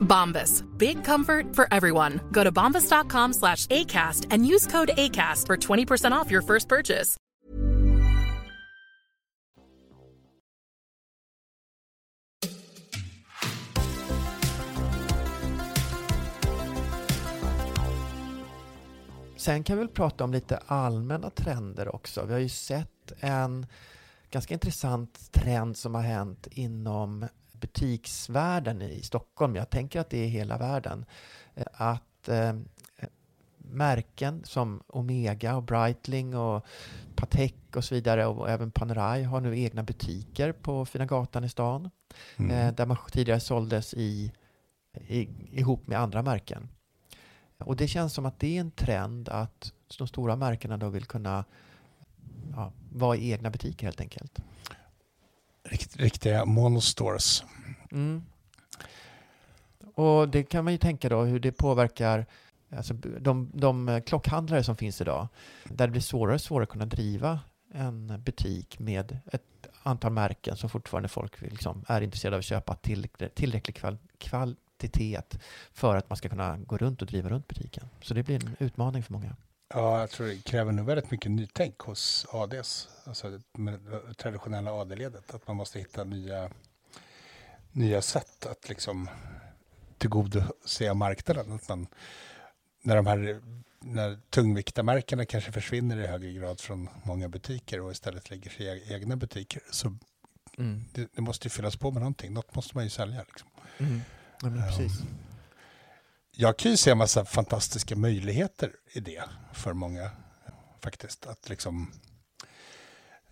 Bombas. 0.00 0.64
Big 0.78 1.04
comfort 1.04 1.56
for 1.56 1.66
everyone. 1.70 2.20
Go 2.32 2.44
to 2.44 2.52
bombas.com 2.52 3.32
slash 3.32 3.66
ACAST 3.66 4.26
and 4.30 4.44
use 4.46 4.66
code 4.66 4.90
ACAST 4.96 5.46
for 5.46 5.56
20% 5.56 6.12
off 6.12 6.30
your 6.30 6.42
first 6.42 6.68
purchase. 6.68 7.16
Sen 19.40 19.64
kan 19.64 19.76
vi 19.76 19.80
väl 19.80 19.88
prata 19.88 20.24
om 20.24 20.32
lite 20.32 20.56
allmänna 20.66 21.30
trender 21.30 21.94
också. 21.94 22.24
Vi 22.26 22.32
har 22.32 22.40
ju 22.40 22.48
sett 22.48 23.12
en 23.20 23.66
ganska 24.30 24.54
intressant 24.54 25.32
trend 25.32 25.76
som 25.76 25.94
har 25.94 26.02
hänt 26.02 26.48
inom 26.50 27.26
butiksvärlden 27.60 28.82
i 28.82 29.02
Stockholm. 29.02 29.56
Jag 29.56 29.70
tänker 29.70 30.00
att 30.00 30.10
det 30.10 30.18
är 30.18 30.28
hela 30.28 30.58
världen. 30.58 31.04
Eh, 31.54 31.64
Att 31.72 32.28
eh, 32.28 32.54
märken 33.58 34.44
som 34.44 34.82
Omega 34.86 35.56
och 35.56 35.62
Breitling 35.62 36.36
och 36.36 36.64
Patek 37.14 37.76
och 37.76 37.84
så 37.84 37.94
vidare 37.94 38.26
och 38.26 38.50
även 38.50 38.70
Panerai 38.70 39.22
har 39.22 39.40
nu 39.40 39.60
egna 39.60 39.82
butiker 39.82 40.52
på 40.52 40.86
Fina 40.86 41.06
Gatan 41.06 41.44
i 41.44 41.48
stan. 41.48 41.90
Mm. 42.36 42.50
Eh, 42.50 42.74
där 42.74 42.86
man 42.86 42.96
tidigare 43.10 43.40
såldes 43.40 43.94
i, 43.94 44.32
i, 45.08 45.28
ihop 45.52 45.86
med 45.86 45.98
andra 45.98 46.22
märken. 46.22 46.68
Och 47.58 47.76
det 47.76 47.88
känns 47.88 48.14
som 48.14 48.26
att 48.26 48.38
det 48.38 48.56
är 48.56 48.60
en 48.60 48.70
trend 48.70 49.28
att 49.28 49.72
de 49.98 50.06
stora 50.08 50.36
märkena 50.36 50.76
då 50.76 50.88
vill 50.88 51.04
kunna 51.04 51.44
ja, 52.52 52.72
vara 52.92 53.16
i 53.16 53.32
egna 53.32 53.50
butiker 53.50 53.86
helt 53.86 54.00
enkelt. 54.00 54.40
Rikt, 55.70 55.96
riktiga 55.96 56.44
monostores. 56.44 57.44
Mm. 57.92 58.22
Och 59.94 60.28
det 60.28 60.42
kan 60.42 60.64
man 60.64 60.72
ju 60.72 60.78
tänka 60.78 61.08
då 61.08 61.22
hur 61.22 61.40
det 61.40 61.52
påverkar 61.52 62.26
alltså 62.76 62.94
de, 62.94 63.50
de 63.54 64.02
klockhandlare 64.06 64.64
som 64.64 64.76
finns 64.76 65.00
idag. 65.00 65.28
Där 65.64 65.86
det 65.86 65.90
blir 65.90 66.00
svårare 66.00 66.34
och 66.34 66.40
svårare 66.40 66.62
att 66.62 66.68
kunna 66.68 66.86
driva 66.86 67.40
en 67.72 68.22
butik 68.22 68.78
med 68.78 69.18
ett 69.32 69.42
antal 69.82 70.12
märken 70.12 70.56
som 70.56 70.70
fortfarande 70.70 71.08
folk 71.08 71.40
liksom 71.40 71.84
är 71.88 72.00
intresserade 72.00 72.36
av 72.36 72.38
att 72.38 72.44
köpa 72.44 72.74
till, 72.74 73.08
tillräcklig 73.34 73.76
kval, 73.76 73.98
kvantitet 74.18 75.38
för 75.72 75.96
att 75.96 76.10
man 76.10 76.16
ska 76.16 76.28
kunna 76.28 76.58
gå 76.58 76.76
runt 76.76 77.02
och 77.02 77.08
driva 77.08 77.28
runt 77.28 77.48
butiken. 77.48 77.88
Så 78.02 78.14
det 78.14 78.22
blir 78.22 78.44
en 78.44 78.56
utmaning 78.58 79.02
för 79.02 79.12
många. 79.12 79.36
Ja, 79.74 80.00
jag 80.00 80.10
tror 80.10 80.26
det 80.26 80.44
kräver 80.44 80.72
nog 80.72 80.86
väldigt 80.86 81.10
mycket 81.10 81.30
nytänk 81.30 81.78
hos 81.78 82.26
ADs, 82.32 82.88
alltså 83.04 83.30
det 83.30 84.14
traditionella 84.14 84.72
AD-ledet. 84.72 85.34
Att 85.34 85.46
man 85.46 85.56
måste 85.56 85.78
hitta 85.78 86.04
nya, 86.04 86.50
nya 87.72 88.02
sätt 88.02 88.46
att 88.46 88.68
liksom 88.68 89.08
tillgodose 89.98 90.94
marknaden. 90.94 91.52
Att 91.52 91.68
man, 91.68 91.86
när 92.82 92.96
de 92.96 93.06
här 93.06 93.40
när 93.80 94.18
tungviktarmärkena 94.30 95.24
kanske 95.24 95.52
försvinner 95.52 95.96
i 95.96 96.06
högre 96.06 96.32
grad 96.32 96.60
från 96.60 96.88
många 97.04 97.28
butiker 97.28 97.80
och 97.80 97.92
istället 97.92 98.30
lägger 98.30 98.50
sig 98.50 98.66
i 98.66 98.94
egna 98.94 99.16
butiker. 99.16 99.62
Så 99.70 99.96
Mm. 100.58 100.84
det, 100.92 101.08
det 101.14 101.22
måste 101.22 101.46
ju 101.46 101.50
fyllas 101.50 101.76
på 101.76 101.90
med 101.90 102.00
någonting. 102.00 102.32
Något 102.32 102.54
måste 102.54 102.76
man 102.76 102.84
ju 102.84 102.90
sälja. 102.90 103.24
Liksom. 103.28 103.48
Mm. 103.78 104.00
Ja, 104.42 104.50
men 104.50 104.62
precis. 104.62 105.00
Jag 106.40 106.56
kan 106.56 106.70
ju 106.70 106.76
se 106.76 106.90
en 106.90 106.98
massa 106.98 107.24
fantastiska 107.24 107.96
möjligheter 107.96 108.72
i 108.92 109.00
det 109.00 109.22
för 109.52 109.72
många 109.72 110.10
faktiskt. 110.82 111.26
Att 111.26 111.48
liksom 111.48 111.92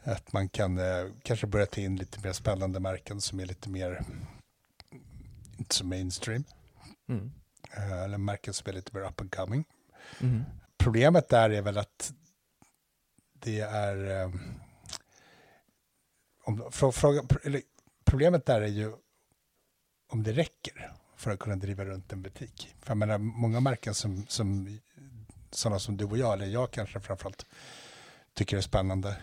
att 0.02 0.32
man 0.32 0.48
kan 0.48 0.78
eh, 0.78 1.06
kanske 1.22 1.46
börja 1.46 1.66
ta 1.66 1.80
in 1.80 1.96
lite 1.96 2.20
mer 2.20 2.32
spännande 2.32 2.80
märken 2.80 3.20
som 3.20 3.40
är 3.40 3.46
lite 3.46 3.68
mer 3.68 4.04
inte 5.58 5.74
så 5.74 5.86
mainstream. 5.86 6.44
Mm. 7.08 7.32
Eh, 7.76 8.02
eller 8.02 8.18
märken 8.18 8.54
som 8.54 8.70
är 8.70 8.72
lite 8.72 8.96
mer 8.96 9.02
up 9.06 9.20
and 9.20 9.34
coming. 9.34 9.64
Mm. 10.20 10.44
Problemet 10.78 11.28
där 11.28 11.50
är 11.50 11.62
väl 11.62 11.78
att 11.78 12.12
det 13.32 13.60
är 13.60 14.22
eh, 14.22 14.30
om, 16.44 16.72
frå, 16.72 16.92
fråga, 16.92 17.22
eller, 17.44 17.62
problemet 18.04 18.46
där 18.46 18.60
är 18.60 18.66
ju 18.66 18.92
om 20.08 20.22
det 20.22 20.32
räcker 20.32 20.97
för 21.18 21.30
att 21.30 21.38
kunna 21.38 21.56
driva 21.56 21.84
runt 21.84 22.12
en 22.12 22.22
butik. 22.22 22.74
För 22.80 22.90
jag 22.90 22.96
menar, 22.96 23.18
många 23.18 23.60
märken 23.60 23.94
som, 23.94 24.26
som 24.28 24.78
sådana 25.50 25.78
som 25.78 25.96
du 25.96 26.04
och 26.04 26.18
jag, 26.18 26.32
eller 26.32 26.46
jag 26.46 26.70
kanske 26.70 27.00
framförallt, 27.00 27.46
tycker 28.34 28.56
är 28.56 28.60
spännande, 28.60 29.16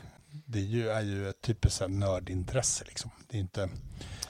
det 0.45 0.59
är 0.59 0.63
ju, 0.63 0.89
är 0.89 1.01
ju 1.01 1.29
ett 1.29 1.41
typiskt 1.41 1.89
nördintresse. 1.89 2.85
Liksom. 2.85 3.11
Det 3.27 3.37
är 3.37 3.41
inte, 3.41 3.69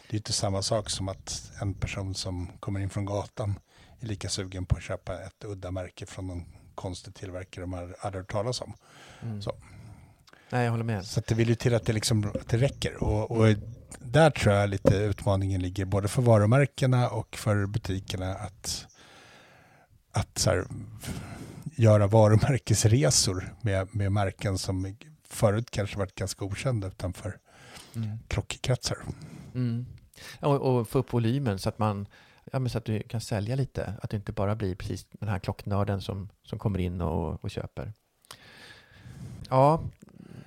det 0.09 0.15
är 0.15 0.17
inte 0.17 0.33
samma 0.33 0.61
sak 0.61 0.89
som 0.89 1.09
att 1.09 1.51
en 1.61 1.73
person 1.73 2.15
som 2.15 2.47
kommer 2.59 2.79
in 2.79 2.89
från 2.89 3.05
gatan 3.05 3.59
är 3.99 4.07
lika 4.07 4.29
sugen 4.29 4.65
på 4.65 4.77
att 4.77 4.83
köpa 4.83 5.21
ett 5.23 5.43
udda 5.43 5.71
märke 5.71 6.05
från 6.05 6.27
någon 6.27 6.45
konstig 6.75 7.15
tillverkare 7.15 7.63
de 7.63 7.73
har 7.73 7.95
aldrig 7.99 8.21
hört 8.21 8.31
talas 8.31 8.61
om. 8.61 8.73
Mm. 9.21 9.41
Så. 9.41 9.55
Nej, 10.49 10.63
jag 10.63 10.71
håller 10.71 10.83
med. 10.83 11.05
Så 11.05 11.21
det 11.27 11.35
vill 11.35 11.49
ju 11.49 11.55
till 11.55 11.75
att 11.75 11.85
det, 11.85 11.93
liksom, 11.93 12.31
att 12.39 12.49
det 12.49 12.57
räcker. 12.57 13.03
Och, 13.03 13.31
och 13.31 13.55
där 13.99 14.29
tror 14.29 14.55
jag 14.55 14.69
lite 14.69 14.95
utmaningen 14.97 15.61
ligger, 15.61 15.85
både 15.85 16.07
för 16.07 16.21
varumärkena 16.21 17.09
och 17.09 17.35
för 17.35 17.65
butikerna, 17.65 18.33
att, 18.33 18.87
att 20.11 20.37
så 20.37 20.49
här, 20.49 20.65
göra 21.75 22.07
varumärkesresor 22.07 23.53
med, 23.61 23.95
med 23.95 24.11
märken 24.11 24.57
som 24.57 24.97
förut 25.27 25.71
kanske 25.71 25.97
varit 25.97 26.15
ganska 26.15 26.45
okända 26.45 26.87
utanför 26.87 27.37
Mm. 27.95 28.19
klockkretsar. 28.27 28.97
Mm. 29.53 29.85
Och, 30.39 30.55
och 30.55 30.89
få 30.89 30.99
upp 30.99 31.13
volymen 31.13 31.59
så 31.59 31.69
att 31.69 31.79
man 31.79 32.07
ja, 32.51 32.59
men 32.59 32.69
så 32.69 32.77
att 32.77 32.85
du 32.85 33.03
kan 33.03 33.21
sälja 33.21 33.55
lite. 33.55 33.93
Att 34.01 34.09
det 34.09 34.17
inte 34.17 34.31
bara 34.31 34.55
blir 34.55 34.75
precis 34.75 35.05
den 35.11 35.29
här 35.29 35.39
klocknörden 35.39 36.01
som, 36.01 36.29
som 36.43 36.59
kommer 36.59 36.79
in 36.79 37.01
och, 37.01 37.43
och 37.43 37.51
köper. 37.51 37.93
Ja, 39.49 39.83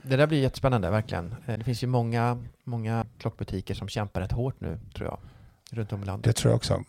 Det 0.09 0.17
där 0.17 0.27
blir 0.27 0.43
jättespännande, 0.43 0.91
verkligen. 0.91 1.35
Eh, 1.47 1.59
Det 1.59 1.65
finns 1.65 1.83
ju 1.83 1.87
många, 1.87 2.45
många 2.65 3.07
klockbutiker 3.19 3.75
som 3.75 3.89
kämpar 3.89 4.21
rätt 4.21 4.33
hårt 4.33 4.61
nu, 4.61 4.79
tror 4.95 5.09
jag, 5.09 5.19
runt 5.79 5.93
om 5.93 6.03
i 6.03 6.07
landet. 6.07 6.25
Det 6.25 6.33
tror 6.33 6.51
jag 6.51 6.57
också. 6.57 6.85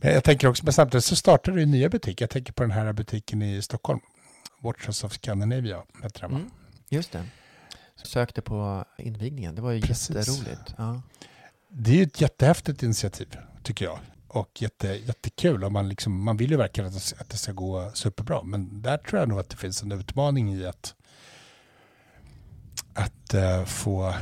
Men 0.00 0.12
jag 0.14 0.24
tänker 0.24 0.48
också, 0.48 0.64
men 0.64 0.72
samtidigt 0.72 1.04
så 1.04 1.16
startar 1.16 1.52
det 1.52 1.66
nya 1.66 1.88
butiker. 1.88 2.22
Jag 2.22 2.30
tänker 2.30 2.52
på 2.52 2.62
den 2.62 2.70
här 2.70 2.92
butiken 2.92 3.42
i 3.42 3.62
Stockholm. 3.62 4.00
Watches 4.60 5.04
of 5.04 5.12
Scandinavia 5.12 5.82
heter 6.02 6.20
den? 6.20 6.30
Mm, 6.30 6.50
just 6.88 7.12
det. 7.12 7.24
Sökte 8.04 8.42
på 8.42 8.84
invigningen, 8.98 9.54
det 9.54 9.62
var 9.62 9.70
ju 9.72 9.80
Precis. 9.80 10.16
jätteroligt. 10.16 10.74
Ja. 10.76 11.02
Det 11.68 11.90
är 11.90 11.94
ju 11.96 12.02
ett 12.02 12.20
jättehäftigt 12.20 12.82
initiativ, 12.82 13.36
tycker 13.62 13.84
jag. 13.84 13.98
Och 14.28 14.62
jätte, 14.62 14.88
jättekul. 14.88 15.64
Och 15.64 15.72
man, 15.72 15.88
liksom, 15.88 16.24
man 16.24 16.36
vill 16.36 16.50
ju 16.50 16.56
verkligen 16.56 16.88
att 17.20 17.30
det 17.30 17.36
ska 17.36 17.52
gå 17.52 17.90
superbra. 17.94 18.42
Men 18.42 18.82
där 18.82 18.96
tror 18.96 19.20
jag 19.20 19.28
nog 19.28 19.38
att 19.40 19.48
det 19.48 19.56
finns 19.56 19.82
en 19.82 19.92
utmaning 19.92 20.54
i 20.54 20.66
att, 20.66 20.94
att 22.94 23.34
eh, 23.34 23.64
få, 23.64 24.14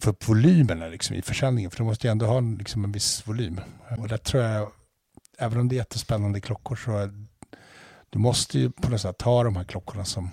få 0.00 0.10
upp 0.10 0.28
volymerna 0.28 0.86
liksom, 0.86 1.16
i 1.16 1.22
försäljningen. 1.22 1.70
För 1.70 1.78
du 1.78 1.84
måste 1.84 2.06
ju 2.06 2.10
ändå 2.10 2.26
ha 2.26 2.38
en, 2.38 2.56
liksom, 2.56 2.84
en 2.84 2.92
viss 2.92 3.28
volym. 3.28 3.60
Och 3.98 4.08
där 4.08 4.16
tror 4.16 4.42
jag, 4.42 4.72
även 5.38 5.60
om 5.60 5.68
det 5.68 5.74
är 5.74 5.78
jättespännande 5.78 6.40
klockor, 6.40 6.76
så 6.76 7.10
du 8.10 8.18
måste 8.18 8.58
ju 8.58 8.70
på 8.70 8.90
något 8.90 9.00
sätt 9.00 9.22
ha 9.22 9.44
de 9.44 9.56
här 9.56 9.64
klockorna 9.64 10.04
som 10.04 10.30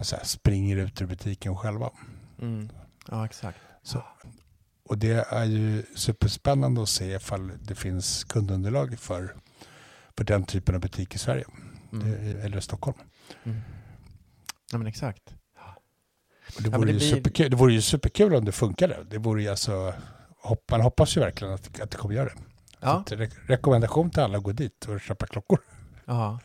säger, 0.00 0.24
springer 0.24 0.76
ut 0.76 1.02
ur 1.02 1.06
butiken 1.06 1.56
själva. 1.56 1.90
Mm. 2.38 2.70
ja, 3.08 3.24
exakt. 3.24 3.58
Så, 3.82 4.04
och 4.84 4.98
det 4.98 5.26
är 5.30 5.44
ju 5.44 5.84
superspännande 5.94 6.82
att 6.82 6.88
se 6.88 7.14
ifall 7.14 7.52
det 7.62 7.74
finns 7.74 8.24
kundunderlag 8.24 8.98
för, 8.98 9.36
för 10.16 10.24
den 10.24 10.44
typen 10.44 10.74
av 10.74 10.80
butik 10.80 11.14
i 11.14 11.18
Sverige. 11.18 11.44
Mm. 11.92 12.10
Det, 12.10 12.44
eller 12.44 12.60
Stockholm. 12.60 12.98
Mm. 13.44 13.60
Ja, 14.72 14.78
men 14.78 14.86
exakt. 14.86 15.34
Det, 16.58 16.68
Ja, 16.70 16.78
vore 16.78 16.86
det 16.86 16.92
ju 16.92 16.98
blir- 16.98 17.10
superkul, 17.14 17.50
det 17.50 17.56
vore 17.56 17.72
ju 17.72 17.80
superkul 17.82 18.34
om 18.34 18.44
det 18.44 18.52
funkade. 18.52 18.96
Det 19.10 19.18
vore 19.18 19.42
ju 19.42 19.48
alltså, 19.48 19.94
hopp, 20.42 20.70
man 20.70 20.80
hoppas 20.80 21.16
ju 21.16 21.20
verkligen 21.20 21.54
att, 21.54 21.80
att 21.80 21.90
det 21.90 21.96
kommer 21.96 22.14
göra 22.14 22.24
det. 22.24 22.34
Ja, 22.80 23.04
Så 23.08 23.14
re- 23.14 23.30
rekommendation 23.46 24.10
till 24.10 24.20
alla 24.22 24.38
att 24.38 24.44
gå 24.44 24.52
dit 24.52 24.84
och 24.88 25.00
köpa 25.00 25.26
klockor. 25.26 25.58
ja. 26.04 26.38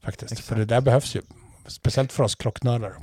Faktiskt. 0.00 0.32
Exakt. 0.32 0.48
För 0.48 0.56
det 0.56 0.64
där 0.64 0.80
behövs 0.80 1.14
ju. 1.16 1.22
Speciellt 1.66 2.12
för 2.12 2.24
oss 2.24 2.34
klocknördar. 2.34 2.94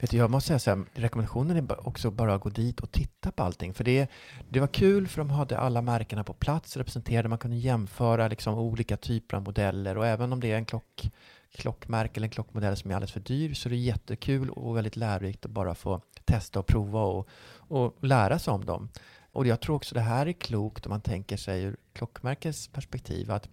Vet 0.00 0.10
du, 0.10 0.16
jag 0.16 0.30
måste 0.30 0.46
säga 0.48 0.58
så 0.58 0.70
här, 0.70 0.84
rekommendationen 0.94 1.56
är 1.56 1.88
också 1.88 2.10
bara 2.10 2.34
att 2.34 2.40
gå 2.40 2.48
dit 2.48 2.80
och 2.80 2.90
titta 2.92 3.32
på 3.32 3.42
allting. 3.42 3.74
För 3.74 3.84
det, 3.84 4.10
det 4.50 4.60
var 4.60 4.66
kul 4.66 5.08
för 5.08 5.18
de 5.18 5.30
hade 5.30 5.58
alla 5.58 5.82
märkena 5.82 6.24
på 6.24 6.32
plats 6.34 6.76
representerade. 6.76 7.28
Man 7.28 7.38
kunde 7.38 7.56
jämföra 7.56 8.28
liksom 8.28 8.54
olika 8.54 8.96
typer 8.96 9.36
av 9.36 9.42
modeller 9.42 9.98
och 9.98 10.06
även 10.06 10.32
om 10.32 10.40
det 10.40 10.52
är 10.52 10.56
en 10.56 10.64
klock, 10.64 11.10
klockmärke 11.52 12.18
eller 12.18 12.26
en 12.26 12.30
klockmodell 12.30 12.76
som 12.76 12.90
är 12.90 12.94
alldeles 12.94 13.12
för 13.12 13.20
dyr 13.20 13.54
så 13.54 13.68
är 13.68 13.70
det 13.70 13.76
jättekul 13.76 14.50
och 14.50 14.76
väldigt 14.76 14.96
lärorikt 14.96 15.44
att 15.44 15.50
bara 15.50 15.74
få 15.74 16.00
testa 16.24 16.58
och 16.58 16.66
prova 16.66 17.00
och, 17.00 17.28
och 17.54 17.96
lära 18.00 18.38
sig 18.38 18.52
om 18.52 18.64
dem. 18.64 18.88
Och 19.32 19.46
jag 19.46 19.60
tror 19.60 19.76
också 19.76 19.94
det 19.94 20.00
här 20.00 20.26
är 20.26 20.32
klokt 20.32 20.86
om 20.86 20.90
man 20.90 21.00
tänker 21.00 21.36
sig 21.36 21.62
ur 21.62 21.76
klockmärkets 21.92 22.68
perspektiv 22.68 23.30
att 23.30 23.48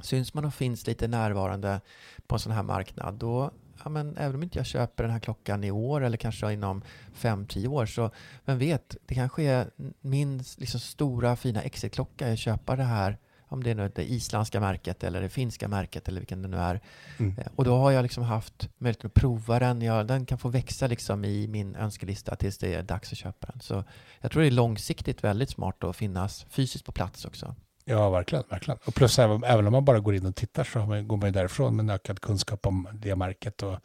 syns 0.00 0.34
man 0.34 0.44
och 0.44 0.54
finns 0.54 0.86
lite 0.86 1.08
närvarande 1.08 1.80
på 2.26 2.34
en 2.34 2.38
sån 2.38 2.52
här 2.52 2.62
marknad 2.62 3.14
då 3.14 3.50
ja, 3.84 3.90
men 3.90 4.16
även 4.16 4.34
om 4.34 4.42
inte 4.42 4.58
jag 4.58 4.66
köper 4.66 5.04
den 5.04 5.12
här 5.12 5.20
klockan 5.20 5.64
i 5.64 5.70
år 5.70 6.00
eller 6.04 6.16
kanske 6.16 6.52
inom 6.52 6.82
5-10 7.14 7.66
år 7.66 7.86
så 7.86 8.10
vem 8.44 8.58
vet, 8.58 8.96
det 9.06 9.14
kanske 9.14 9.42
är 9.42 9.70
min 10.00 10.42
liksom, 10.56 10.80
stora 10.80 11.36
fina 11.36 11.62
exitklocka 11.62 12.28
jag 12.28 12.38
köper 12.38 12.76
det 12.76 12.84
här 12.84 13.18
om 13.56 13.64
det 13.64 13.70
är 13.70 13.74
nu 13.74 13.92
det 13.94 14.10
isländska 14.10 14.60
märket 14.60 15.04
eller 15.04 15.20
det 15.20 15.28
finska 15.28 15.68
märket 15.68 16.08
eller 16.08 16.20
vilken 16.20 16.42
det 16.42 16.48
nu 16.48 16.56
är. 16.56 16.80
Mm. 17.18 17.38
Eh, 17.38 17.46
Och 17.56 17.64
då 17.64 17.76
har 17.76 17.90
jag 17.90 18.02
liksom 18.02 18.24
haft 18.24 18.68
möjlighet 18.78 19.04
att 19.04 19.14
prova 19.14 19.58
den. 19.58 19.82
Jag, 19.82 20.06
den 20.06 20.26
kan 20.26 20.38
få 20.38 20.48
växa 20.48 20.86
liksom 20.86 21.24
i 21.24 21.48
min 21.48 21.76
önskelista 21.76 22.36
tills 22.36 22.58
det 22.58 22.74
är 22.74 22.82
dags 22.82 23.12
att 23.12 23.18
köpa 23.18 23.46
den. 23.52 23.60
Så 23.60 23.84
jag 24.20 24.30
tror 24.30 24.42
det 24.42 24.48
är 24.48 24.50
långsiktigt 24.50 25.24
väldigt 25.24 25.50
smart 25.50 25.84
att 25.84 25.96
finnas 25.96 26.46
fysiskt 26.50 26.84
på 26.84 26.92
plats 26.92 27.24
också. 27.24 27.54
Ja, 27.84 28.10
verkligen. 28.10 28.44
verkligen. 28.50 28.78
Och 28.84 28.94
plus 28.94 29.18
även, 29.18 29.44
även 29.44 29.66
om 29.66 29.72
man 29.72 29.84
bara 29.84 30.00
går 30.00 30.14
in 30.14 30.26
och 30.26 30.36
tittar 30.36 30.64
så 30.64 30.78
man, 30.78 31.08
går 31.08 31.16
man 31.16 31.28
ju 31.28 31.32
därifrån 31.32 31.76
med 31.76 31.82
en 31.82 31.90
ökad 31.90 32.20
kunskap 32.20 32.66
om 32.66 32.88
det 32.92 33.16
märket. 33.16 33.62
Och, 33.62 33.78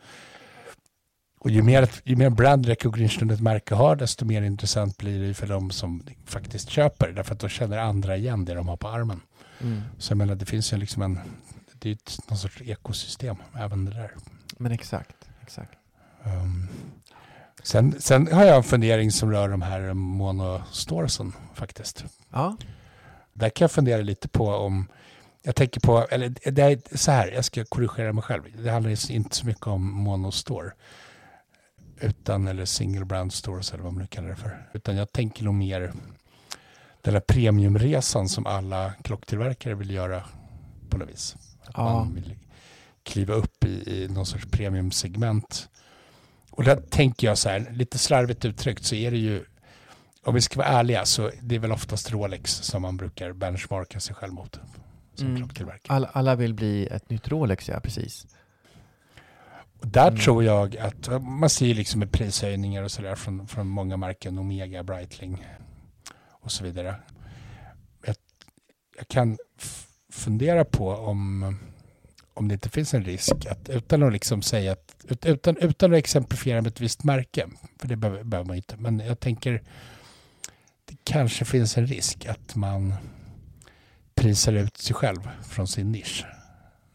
och 1.39 1.49
ju, 1.49 1.62
mer, 1.62 1.89
ju 2.03 2.15
mer 2.15 2.29
brand 2.29 2.65
recognition 2.65 3.29
ett 3.29 3.41
märke 3.41 3.75
har, 3.75 3.95
desto 3.95 4.25
mer 4.25 4.41
intressant 4.41 4.97
blir 4.97 5.27
det 5.27 5.34
för 5.34 5.47
de 5.47 5.71
som 5.71 6.03
faktiskt 6.25 6.69
köper. 6.69 7.12
Därför 7.12 7.34
att 7.34 7.39
då 7.39 7.47
känner 7.47 7.77
andra 7.77 8.17
igen 8.17 8.45
det 8.45 8.53
de 8.53 8.67
har 8.67 8.77
på 8.77 8.88
armen. 8.88 9.21
Mm. 9.63 9.82
Så 9.97 10.12
jag 10.12 10.17
menar, 10.17 10.36
det 10.36 10.45
finns 10.45 10.74
ju 10.74 10.78
liksom 10.78 11.02
en, 11.02 11.19
det 11.74 11.89
är 11.89 11.89
ju 11.89 11.93
ett, 11.93 12.17
någon 12.30 12.38
sorts 12.38 12.62
ekosystem 12.62 13.36
även 13.58 13.86
det 13.86 13.91
där. 13.91 14.12
Men 14.58 14.71
exakt, 14.71 15.15
exakt. 15.41 15.71
Um, 16.24 16.67
sen, 17.63 18.02
sen 18.02 18.34
har 18.34 18.45
jag 18.45 18.58
en 18.58 18.63
fundering 18.63 19.12
som 19.12 19.32
rör 19.32 19.50
de 19.50 19.62
här 19.62 19.93
monostoresen 19.93 21.34
faktiskt. 21.54 22.06
Ja, 22.30 22.58
Där 23.34 23.50
kan 23.50 23.63
jag 23.65 23.71
fundera 23.71 24.02
lite 24.02 24.28
på 24.28 24.47
om, 24.50 24.88
jag 25.43 25.56
tänker 25.56 25.82
på, 25.82 26.08
eller 26.12 26.52
det 26.52 26.62
är 26.62 26.97
så 26.97 27.12
här, 27.12 27.32
jag 27.32 27.45
ska 27.45 27.65
korrigera 27.65 28.13
mig 28.13 28.24
själv. 28.24 28.43
Det 28.63 28.71
handlar 28.71 29.12
inte 29.12 29.36
så 29.36 29.45
mycket 29.45 29.67
om 29.67 29.93
monostore, 29.93 30.71
utan, 32.02 32.47
eller 32.47 32.65
single 32.65 33.06
brand 33.06 33.34
stores 33.34 33.74
eller 33.74 33.84
vad 33.84 33.93
man 33.93 34.02
nu 34.02 34.08
kallar 34.08 34.30
det 34.30 34.36
för. 34.36 34.69
Utan 34.74 34.95
jag 34.95 35.12
tänker 35.12 35.43
nog 35.43 35.54
mer 35.54 35.93
den 37.02 37.14
här 37.14 37.22
premiumresan 37.22 38.30
som 38.30 38.46
alla 38.46 38.94
klocktillverkare 39.04 39.76
vill 39.76 39.92
göra 39.92 40.24
på 40.90 40.98
något 40.98 41.10
vis. 41.10 41.36
Ja. 41.74 41.84
man 41.94 42.14
vill 42.16 42.36
kliva 43.04 43.34
upp 43.34 43.64
i, 43.66 44.04
i 44.04 44.08
någon 44.08 44.26
sorts 44.26 44.46
premiumsegment. 44.52 45.70
Och 46.52 46.64
där 46.64 46.76
tänker 46.76 47.28
jag 47.28 47.38
så 47.38 47.50
här, 47.50 47.68
lite 47.72 47.98
slarvigt 47.98 48.46
uttryckt 48.46 48.84
så 48.86 48.96
är 48.96 49.12
det 49.12 49.18
ju 49.18 49.44
om 50.24 50.34
vi 50.34 50.42
ska 50.42 50.60
vara 50.60 50.68
ärliga 50.68 51.06
så 51.06 51.32
det 51.42 51.56
är 51.56 51.60
väl 51.60 51.72
oftast 51.72 52.12
Rolex 52.12 52.52
som 52.52 52.82
man 52.82 52.98
brukar 52.98 53.34
benchmarka 53.34 54.00
sig 54.00 54.16
själv 54.16 54.34
mot 54.34 54.60
som 55.16 55.28
Mm. 55.28 55.38
klocktillverkare. 55.38 55.96
alla, 55.96 56.08
alla 56.14 56.36
vill 56.36 56.54
bli 56.54 56.88
ett 56.88 57.10
nytt 57.10 57.28
Rolex, 57.28 57.70
ja 57.70 57.80
precis. 57.80 58.28
Och 59.80 59.88
där 59.88 60.08
Mm. 60.08 60.20
tror 60.20 60.44
jag 60.44 60.78
att 60.78 61.22
man 61.24 61.50
ser 61.50 61.66
ju 61.66 61.74
liksom 61.74 62.00
med 62.00 62.12
prishöjningar 62.12 62.84
och 62.84 62.92
sådär 62.92 63.16
från, 63.16 63.48
från 63.48 63.68
många 63.68 63.98
märken, 63.98 64.38
Omega, 64.40 64.84
Breitling 64.84 65.46
och 66.41 66.51
så 66.51 66.63
vidare. 66.63 66.95
Jag, 68.06 68.15
jag 68.97 69.08
kan 69.08 69.38
fundera 70.10 70.65
på 70.65 70.89
om, 70.91 71.58
om 72.34 72.47
det 72.47 72.54
inte 72.54 72.69
finns 72.69 72.93
en 72.93 73.04
risk 73.04 73.45
att 73.45 73.69
utan 73.69 74.04
att 74.04 74.13
liksom 74.13 74.41
säga 74.41 74.71
att 74.71 74.95
ut- 75.08 75.25
utan, 75.25 75.58
utan 75.58 75.93
att 75.93 75.97
exemplifiera 75.97 76.62
med 76.62 76.71
ett 76.71 76.82
visst 76.82 77.04
märke, 77.04 77.47
för 77.80 77.88
det 77.88 77.95
behöver, 77.95 78.23
behöver 78.23 78.47
man 78.47 78.56
inte, 78.58 78.77
men 78.77 78.99
jag 78.99 79.19
tänker 79.19 79.63
det 80.86 80.97
kanske 81.04 81.45
finns 81.45 81.77
en 81.77 81.88
risk 81.88 82.25
att 82.25 82.56
man 82.56 82.93
prisar 84.15 84.54
ut 84.54 84.77
sig 84.77 84.95
själv 84.95 85.30
från 85.43 85.67
sin 85.67 85.91
nisch, 85.91 86.25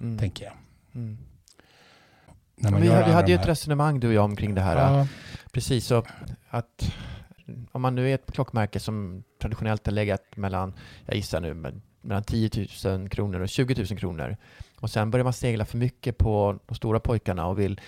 Mm. 0.01 0.19
tänker 0.19 0.45
jag. 0.45 0.55
Mm. 0.95 1.19
Ja, 2.57 2.69
vi 2.79 2.89
hade, 2.89 3.07
vi 3.07 3.13
hade 3.13 3.27
de 3.27 3.33
ju 3.33 3.39
ett 3.39 3.47
resonemang 3.47 4.01
du 4.01 4.09
och 4.09 4.15
jag 4.15 4.25
omkring 4.25 4.55
det 4.55 4.61
här. 4.61 4.77
Ja, 4.99 5.09
Precis, 5.53 5.87
så 5.87 6.05
att 6.49 6.93
om 7.73 7.83
man 7.83 7.95
nu 7.95 8.11
är 8.11 8.15
ett 8.15 8.33
klockmärke 8.33 8.81
som 8.81 9.23
traditionellt 9.41 9.87
har 9.87 9.93
legat 9.93 10.37
mellan, 10.37 10.75
jag 11.07 11.17
gissar 11.17 11.41
nu, 11.41 11.55
men- 11.55 11.83
mellan 12.01 12.25
10 12.25 12.51
000 12.85 13.09
kronor 13.09 13.41
och 13.41 13.49
20 13.49 13.75
000 13.91 13.99
kronor 13.99 14.37
och 14.81 14.91
sen 14.91 15.11
börjar 15.11 15.25
man 15.25 15.33
segla 15.33 15.65
för 15.65 15.79
mycket 15.79 16.19
på 16.19 16.59
de 16.67 16.75
stora 16.75 17.01
pojkarna 17.01 17.47
och 17.47 17.59
vill 17.59 17.81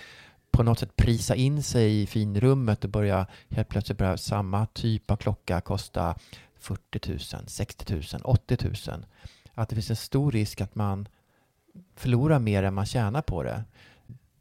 på 0.51 0.63
något 0.63 0.79
sätt 0.79 0.95
prisa 0.95 1.35
in 1.35 1.63
sig 1.63 2.01
i 2.01 2.07
finrummet 2.07 2.83
och 2.83 2.89
börja 2.89 3.27
helt 3.49 3.69
plötsligt 3.69 3.97
börja 3.97 4.17
samma 4.17 4.65
typ 4.65 5.11
av 5.11 5.15
klocka 5.15 5.61
kosta 5.61 6.15
40 6.59 7.09
000, 7.09 7.19
60 7.47 7.93
000, 7.93 8.03
80 8.23 8.57
000. 8.87 9.05
Att 9.53 9.69
det 9.69 9.75
finns 9.75 9.89
en 9.89 9.95
stor 9.95 10.31
risk 10.31 10.61
att 10.61 10.75
man 10.75 11.07
förlorar 11.95 12.39
mer 12.39 12.63
än 12.63 12.73
man 12.73 12.85
tjänar 12.85 13.21
på 13.21 13.43
det. 13.43 13.63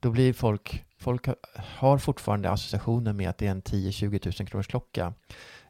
Då 0.00 0.10
blir 0.10 0.32
folk, 0.32 0.84
folk 0.98 1.26
har- 1.54 1.98
fortfarande 1.98 2.50
associationer 2.50 3.12
med 3.12 3.30
att 3.30 3.38
det 3.38 3.46
är 3.46 3.50
en 3.50 3.62
10-20 3.62 4.40
000 4.42 4.48
kronors 4.48 4.66
klocka 4.66 5.12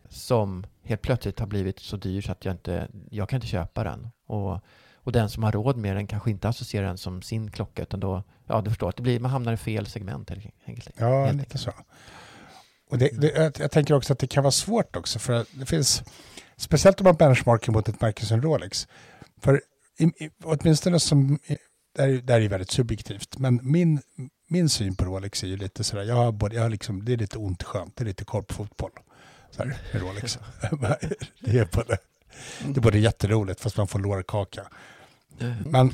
som 0.08 0.66
helt 0.84 1.02
plötsligt 1.02 1.38
har 1.40 1.46
blivit 1.46 1.78
så 1.80 1.96
dyr 1.96 2.20
så 2.20 2.32
att 2.32 2.44
jag 2.44 2.54
inte 2.54 2.88
jag 3.10 3.29
kan 3.29 3.37
inte 3.37 3.46
köpa 3.46 3.85
den. 3.85 4.08
Och, 4.26 4.60
och 4.94 5.12
den 5.12 5.31
som 5.31 5.42
har 5.42 5.52
råd 5.52 5.76
med 5.76 5.96
den 5.96 6.06
kanske 6.06 6.31
inte 6.31 6.48
associerar 6.48 6.87
den 6.87 6.98
som 6.98 7.22
sin 7.22 7.50
klocka 7.50 7.83
utan 7.83 8.00
då, 8.00 8.22
ja 8.46 8.60
du 8.60 8.70
förstår, 8.70 8.88
att 8.88 8.96
det 8.96 9.02
blir, 9.02 9.20
man 9.20 9.31
hamnar 9.31 9.52
i 9.52 9.56
fel 9.56 9.87
segment 9.87 10.31
helt 10.31 10.44
enkelt. 10.66 10.96
Ja, 10.98 11.24
Helt 11.26 11.38
lite 11.38 11.58
så. 11.58 11.72
Och 12.90 12.98
det, 12.98 13.20
det, 13.20 13.31
jag- 13.31 13.52
jag 13.60 13.70
tänker 13.70 13.94
också 13.94 14.12
att 14.12 14.18
det 14.18 14.26
kan 14.26 14.42
vara 14.44 14.50
svårt 14.52 14.96
också, 14.96 15.18
för 15.18 15.33
att 15.33 15.46
det 15.52 15.66
finns, 15.66 16.02
speciellt 16.56 17.00
om 17.00 17.04
man 17.04 17.14
benchmarkar 17.14 17.72
mot 17.72 17.88
ett 17.88 18.00
märke 18.00 18.26
som 18.26 18.37
liksom. 18.37 18.50
Rolex, 18.50 18.88
för 19.40 19.60
i, 19.98 20.04
i, 20.04 20.31
åtminstone 20.44 21.00
som, 21.00 21.38
det 21.99 22.03
här, 22.05 22.09
är- 22.11 22.23
det 22.23 22.33
här 22.33 22.40
är 22.40 22.49
väldigt 22.49 22.71
subjektivt, 22.71 23.38
men 23.38 23.61
min, 23.63 24.01
min 24.49 24.69
syn 24.69 24.96
på 24.96 25.05
Rolex 25.05 25.42
är 25.42 25.46
ju 25.46 25.57
lite 25.57 25.85
sådär, 25.85 26.05
jag 26.05 26.15
har 26.15 26.33
både, 26.33 26.55
jag 26.55 26.63
har 26.63 26.69
liksom, 26.71 27.05
det 27.05 27.13
är 27.13 27.17
lite 27.17 27.38
ont 27.38 27.63
skönt, 27.63 27.96
det 27.96 28.03
är 28.05 28.07
lite 28.07 28.25
korpfotboll. 28.25 28.90
Så 29.51 29.63
här, 29.63 29.77
med 29.92 30.03
Rolex. 30.03 30.38
det, 31.40 31.59
är 31.59 31.69
både, 31.73 31.99
det 32.65 32.77
är 32.77 32.81
både 32.81 32.99
jätteroligt 32.99 33.61
fast 33.61 33.77
man 33.77 33.88
får 33.88 33.99
lårkaka. 33.99 34.63
Men 35.67 35.92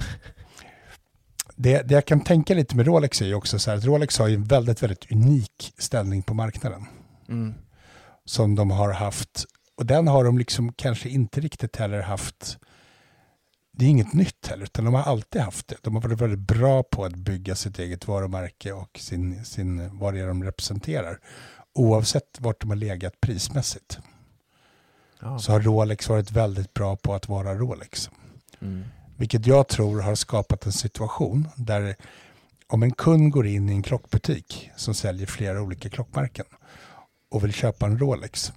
det, 1.57 1.83
det 1.83 1.95
jag 1.95 2.05
kan 2.07 2.21
tänka 2.21 2.55
lite 2.55 2.77
med 2.77 2.87
Rolex 2.87 3.23
är 3.23 3.27
ju 3.27 3.35
också 3.35 3.59
så 3.59 3.71
här 3.71 3.79
att 3.79 3.85
Rolex 3.85 4.19
har 4.19 4.29
ju 4.29 4.35
en 4.35 4.45
väldigt, 4.45 4.83
väldigt 4.83 5.13
unik 5.13 5.73
ställning 5.79 6.23
på 6.23 6.35
marknaden. 6.35 6.87
Mm. 7.29 7.55
Som 8.25 8.55
de 8.55 8.71
har 8.71 8.93
haft. 8.93 9.45
Och 9.77 9.87
den 9.87 10.09
har 10.09 10.25
de 10.25 10.39
liksom 10.39 10.73
kanske 10.73 11.09
inte 11.09 11.41
riktigt 11.41 11.77
heller 11.77 12.01
haft. 12.03 12.59
Det 13.77 13.85
är 13.85 13.89
inget 13.89 14.13
nytt 14.13 14.47
heller, 14.47 14.65
utan 14.65 14.85
de 14.85 14.95
har 14.95 15.03
alltid 15.03 15.41
haft 15.41 15.69
det. 15.69 15.77
De 15.83 15.95
har 15.95 16.03
varit 16.03 16.21
väldigt 16.21 16.39
bra 16.57 16.83
på 16.83 17.05
att 17.05 17.15
bygga 17.15 17.55
sitt 17.55 17.79
eget 17.79 18.09
varumärke 18.09 18.73
och 18.73 18.99
sin, 18.99 19.45
sin, 19.45 19.99
vad 19.99 20.15
det 20.15 20.21
är 20.21 20.27
de 20.27 20.45
representerar. 20.45 21.21
Oavsett 21.75 22.41
vart 22.41 22.61
de 22.61 22.71
har 22.71 22.77
legat 22.77 23.21
prismässigt. 23.21 23.99
Ja. 25.21 25.39
Så 25.39 25.53
har 25.53 25.61
Rolex 25.61 26.09
varit 26.09 26.31
väldigt 26.31 26.75
bra 26.75 26.97
på 26.97 27.15
att 27.15 27.29
vara 27.29 27.55
Rolex. 27.55 28.11
Mm. 28.61 28.85
Vilket 29.17 29.47
jag 29.47 29.69
tror 29.69 30.01
har 30.01 30.15
skapat 30.15 30.67
en 30.67 30.73
situation 30.73 31.49
där 31.57 31.97
om 32.67 32.83
en 32.83 32.93
kund 32.93 33.33
går 33.33 33.47
in 33.47 33.69
i 33.69 33.73
en 33.73 33.83
klockbutik 33.83 34.71
som 34.77 34.95
säljer 34.95 35.27
flera 35.27 35.63
olika 35.63 35.89
klockmärken 35.91 36.47
och 37.31 37.45
vill 37.45 37.53
köpa 37.53 37.87
en 37.87 37.99
Rolex. 37.99 38.53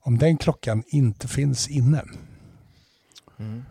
Om 0.00 0.18
den 0.18 0.36
klockan 0.36 0.82
inte 0.86 1.28
finns 1.28 1.68
inne 1.68 2.04
Mm. 3.38 3.64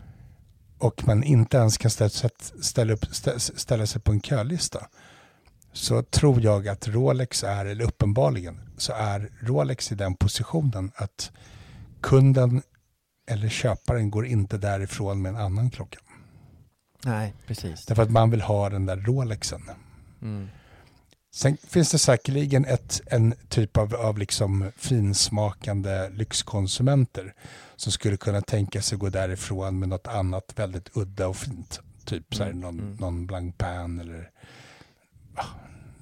Och 0.82 1.08
man 1.08 1.24
inte 1.24 1.58
ens 1.58 1.78
kan 1.78 1.92
ställa, 1.92 2.10
ställa, 2.62 2.94
upp, 2.94 3.04
stä- 3.04 3.58
ställa 3.58 3.86
sig 3.86 4.02
på 4.02 4.12
en 4.12 4.22
kölista 4.22 4.88
så 5.74 6.04
tror 6.04 6.42
jag 6.42 6.68
att 6.68 6.88
Rolex 6.88 7.44
är, 7.44 7.66
eller 7.66 7.86
uppenbarligen, 7.86 8.60
så 8.78 8.94
är 8.94 9.30
Rolex 9.40 9.92
i 9.92 9.96
den 9.96 10.16
positionen 10.16 10.92
att 10.96 11.32
kunden 12.02 12.62
eller 13.28 13.50
köparen 13.50 14.12
går 14.12 14.26
inte 14.26 14.58
därifrån 14.58 15.22
med 15.22 15.30
en 15.30 15.42
annan 15.42 15.70
klocka. 15.70 16.00
Nej, 17.06 17.34
precis. 17.48 17.86
Därför 17.86 18.04
att 18.04 18.12
man 18.12 18.30
vill 18.32 18.42
ha 18.42 18.70
den 18.70 18.86
där 18.86 18.98
Rolexen. 18.98 19.62
Mm. 20.22 20.48
Sen 21.34 21.58
finns 21.68 21.92
det 21.92 21.98
säkerligen 21.98 22.66
ett, 22.66 23.02
en 23.06 23.34
typ 23.50 23.78
av, 23.78 23.96
av 23.96 24.18
liksom 24.18 24.72
finsmakande 24.78 26.10
lyxkonsumenter 26.10 27.34
som 27.82 27.92
skulle 27.92 28.18
kunna 28.18 28.42
tänka 28.42 28.82
sig 28.82 28.98
gå 28.98 29.10
därifrån 29.10 29.80
med 29.80 29.90
något 29.90 30.08
annat 30.08 30.54
väldigt 30.56 30.98
udda 30.98 31.28
och 31.28 31.38
fint. 31.38 31.80
Typ 32.06 32.36
så 32.36 32.44
här, 32.44 32.50
Mm, 32.50 32.62
någon, 32.62 32.80
mm. 32.80 32.96
någon 32.96 33.26
Blancpain 33.26 34.00
eller 34.00 34.30
ah, 35.36 35.46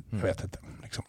jag 0.10 0.14
Mm. 0.14 0.26
vet 0.26 0.44
inte. 0.44 0.60
Liksom. 0.84 1.04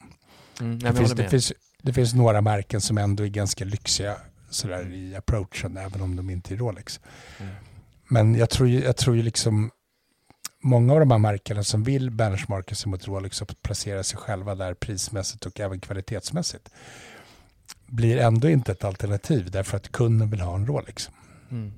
Mm. 0.61 0.79
Det, 0.79 0.95
finns, 0.95 1.12
det, 1.12 1.29
finns, 1.29 1.53
det 1.83 1.93
finns 1.93 2.14
några 2.14 2.41
märken 2.41 2.81
som 2.81 2.99
ändå 2.99 3.23
är 3.25 3.29
ganska 3.29 3.64
lyxiga 3.64 4.16
sådär, 4.51 4.93
i 4.93 5.16
approachen, 5.16 5.77
även 5.77 6.01
om 6.01 6.16
de 6.16 6.31
inte 6.31 6.55
är 6.55 6.59
Rolex. 6.59 7.01
Mm. 7.39 7.53
Men 8.09 8.35
jag 8.35 8.51
tror 8.51 8.68
ju, 8.68 8.85
jag 8.85 8.97
tror 8.97 9.16
ju 9.16 9.23
liksom 9.23 9.71
många 10.62 10.93
av 10.93 11.01
de 11.01 11.11
här 11.11 11.18
märkena 11.18 11.64
som 11.64 11.85
vill 11.85 12.11
benchmarka 12.11 12.75
sig 12.75 12.91
mot 12.91 13.09
Rolex 13.09 13.43
och 13.43 13.62
placera 13.62 14.03
sig 14.03 14.18
själva 14.18 14.55
där 14.55 14.75
prismässigt 14.75 15.47
och 15.47 15.61
även 15.61 15.81
kvalitetsmässigt 15.81 16.71
blir 17.87 18.18
ändå 18.18 18.49
inte 18.49 18.73
ett 18.73 18.85
alternativ 18.85 19.51
därför 19.51 19.77
att 19.77 19.93
kunden 19.93 20.31
vill 20.31 20.41
ha 20.41 20.55
en 20.55 20.66
Rolex. 20.66 21.11
Mm. 21.51 21.73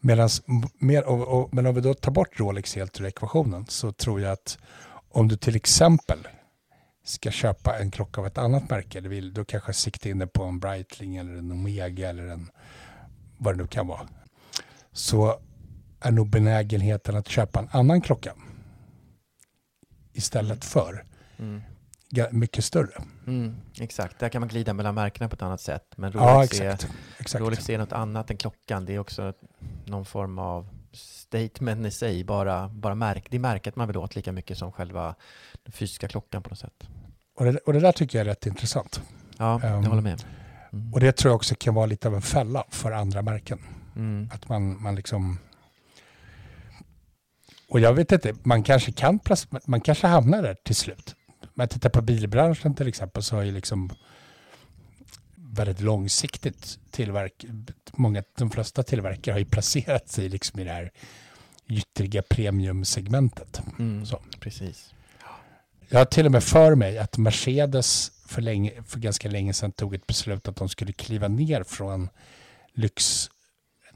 Medans, 0.00 0.42
mer, 0.78 1.04
och, 1.04 1.40
och, 1.40 1.54
men 1.54 1.66
om 1.66 1.74
vi 1.74 1.80
då 1.80 1.94
tar 1.94 2.12
bort 2.12 2.40
Rolex 2.40 2.76
helt 2.76 3.00
ur 3.00 3.06
ekvationen 3.06 3.66
så 3.66 3.92
tror 3.92 4.20
jag 4.20 4.32
att 4.32 4.58
om 5.08 5.28
du 5.28 5.36
till 5.36 5.56
exempel 5.56 6.18
ska 7.04 7.30
köpa 7.30 7.78
en 7.78 7.90
klocka 7.90 8.20
av 8.20 8.26
ett 8.26 8.38
annat 8.38 8.70
märke, 8.70 9.00
vill, 9.00 9.34
då 9.34 9.44
kanske 9.44 9.72
sikta 9.72 10.08
in 10.08 10.18
dig 10.18 10.28
på 10.28 10.44
en 10.44 10.58
Breitling 10.58 11.16
eller 11.16 11.32
en 11.32 11.52
Omega 11.52 12.08
eller 12.08 12.26
en 12.26 12.50
vad 13.38 13.54
det 13.54 13.62
nu 13.62 13.66
kan 13.66 13.86
vara, 13.86 14.08
så 14.92 15.40
är 16.00 16.10
nog 16.10 16.30
benägenheten 16.30 17.16
att 17.16 17.28
köpa 17.28 17.60
en 17.60 17.68
annan 17.72 18.00
klocka 18.00 18.34
istället 20.12 20.64
för 20.64 21.04
Mm. 21.40 21.62
Mycket 22.30 22.64
större. 22.64 23.02
Mm. 23.26 23.56
Exakt, 23.80 24.18
där 24.18 24.28
kan 24.28 24.40
man 24.40 24.48
glida 24.48 24.74
mellan 24.74 24.94
märkena 24.94 25.28
på 25.28 25.34
ett 25.34 25.42
annat 25.42 25.60
sätt. 25.60 25.92
Men 25.96 26.12
Ja, 26.14 26.20
Rolex, 26.20 26.60
är, 26.60 26.70
exakt. 26.70 26.92
exakt. 27.18 27.42
Rolex 27.42 27.70
är 27.70 27.78
något 27.78 27.92
annat 27.92 28.30
än 28.30 28.36
klockan. 28.36 28.84
Det 28.84 28.94
är 28.94 28.98
också 28.98 29.32
någon 29.84 30.04
form 30.04 30.38
av 30.38 30.68
statement 30.92 31.86
i 31.86 31.90
sig. 31.90 32.24
Bara, 32.24 32.68
bara 32.68 32.94
märk, 32.94 33.26
det 33.30 33.36
är 33.36 33.40
märket 33.40 33.76
man 33.76 33.86
vill 33.86 33.96
åt 33.96 34.16
lika 34.16 34.32
mycket 34.32 34.58
som 34.58 34.72
själva 34.72 35.14
den 35.62 35.72
fysiska 35.72 36.08
klockan 36.08 36.42
på 36.42 36.50
något 36.50 36.58
sätt. 36.58 36.88
Och, 37.36 37.44
det, 37.44 37.58
och 37.58 37.72
det 37.72 37.80
där 37.80 37.92
tycker 37.92 38.18
jag 38.18 38.26
är 38.26 38.30
rätt 38.30 38.46
intressant. 38.46 39.02
Ja, 39.36 39.60
Ehm, 39.62 39.82
jag 39.82 39.88
håller 39.90 40.02
med. 40.02 40.24
Mm. 40.72 40.94
Och 40.94 41.00
det 41.00 41.12
tror 41.12 41.30
jag 41.30 41.36
också 41.36 41.54
kan 41.58 41.74
vara 41.74 41.86
lite 41.86 42.08
av 42.08 42.14
en 42.14 42.22
fälla 42.22 42.64
för 42.70 42.92
andra 42.92 43.22
märken. 43.22 43.58
Mm. 43.96 44.30
Att 44.32 44.48
man, 44.48 44.82
man 44.82 44.94
liksom... 44.94 45.38
Och 47.68 47.80
jag 47.80 47.92
vet 47.94 48.12
inte, 48.12 48.34
man 48.42 48.62
kanske 48.62 48.92
kan 48.92 49.20
man 49.64 49.80
kanske 49.80 50.06
hamnar 50.06 50.42
där 50.42 50.54
till 50.64 50.76
slut. 50.76 51.16
Jag 51.60 51.70
tittar 51.70 51.90
på 51.90 52.02
bilbranschen 52.02 52.74
till 52.74 52.88
exempel 52.88 53.22
så 53.22 53.36
har 53.36 53.42
ju 53.42 53.52
liksom 53.52 53.90
väldigt 55.34 55.80
långsiktigt 55.80 56.78
tillverk, 56.90 57.44
många, 57.92 58.22
de 58.38 58.50
flesta 58.50 58.82
tillverkare 58.82 59.32
har 59.32 59.38
ju 59.38 59.44
placerat 59.44 60.08
sig 60.08 60.28
liksom 60.28 60.60
i 60.60 60.64
det 60.64 60.70
här 60.70 60.90
gyttriga 61.66 62.22
premiumsegmentet. 62.22 63.62
Mm. 63.78 64.06
Så. 64.06 64.22
Precis. 64.40 64.94
Jag 65.88 65.98
har 65.98 66.04
till 66.04 66.26
och 66.26 66.32
med 66.32 66.44
för 66.44 66.74
mig 66.74 66.98
att 66.98 67.18
Mercedes 67.18 68.12
för, 68.26 68.42
länge, 68.42 68.82
för 68.86 68.98
ganska 68.98 69.28
länge 69.28 69.52
sedan 69.52 69.72
tog 69.72 69.94
ett 69.94 70.06
beslut 70.06 70.48
att 70.48 70.56
de 70.56 70.68
skulle 70.68 70.92
kliva 70.92 71.28
ner 71.28 71.62
från 71.62 72.08
lyx, 72.72 73.30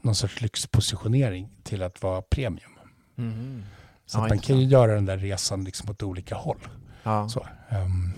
någon 0.01 0.15
sorts 0.15 0.41
lyxpositionering 0.41 1.49
till 1.63 1.83
att 1.83 2.01
vara 2.01 2.21
premium. 2.21 2.71
Mhm. 3.15 3.63
Så 4.05 4.17
Ja, 4.17 4.23
att 4.23 4.29
man 4.29 4.39
kan 4.39 4.59
ju 4.59 4.65
göra 4.65 4.95
den 4.95 5.05
där 5.05 5.17
resan 5.17 5.63
liksom 5.63 5.89
åt 5.89 6.03
olika 6.03 6.35
håll. 6.35 6.67
Ja. 7.05 7.29
Så, 7.29 7.47
ehm, 7.69 8.13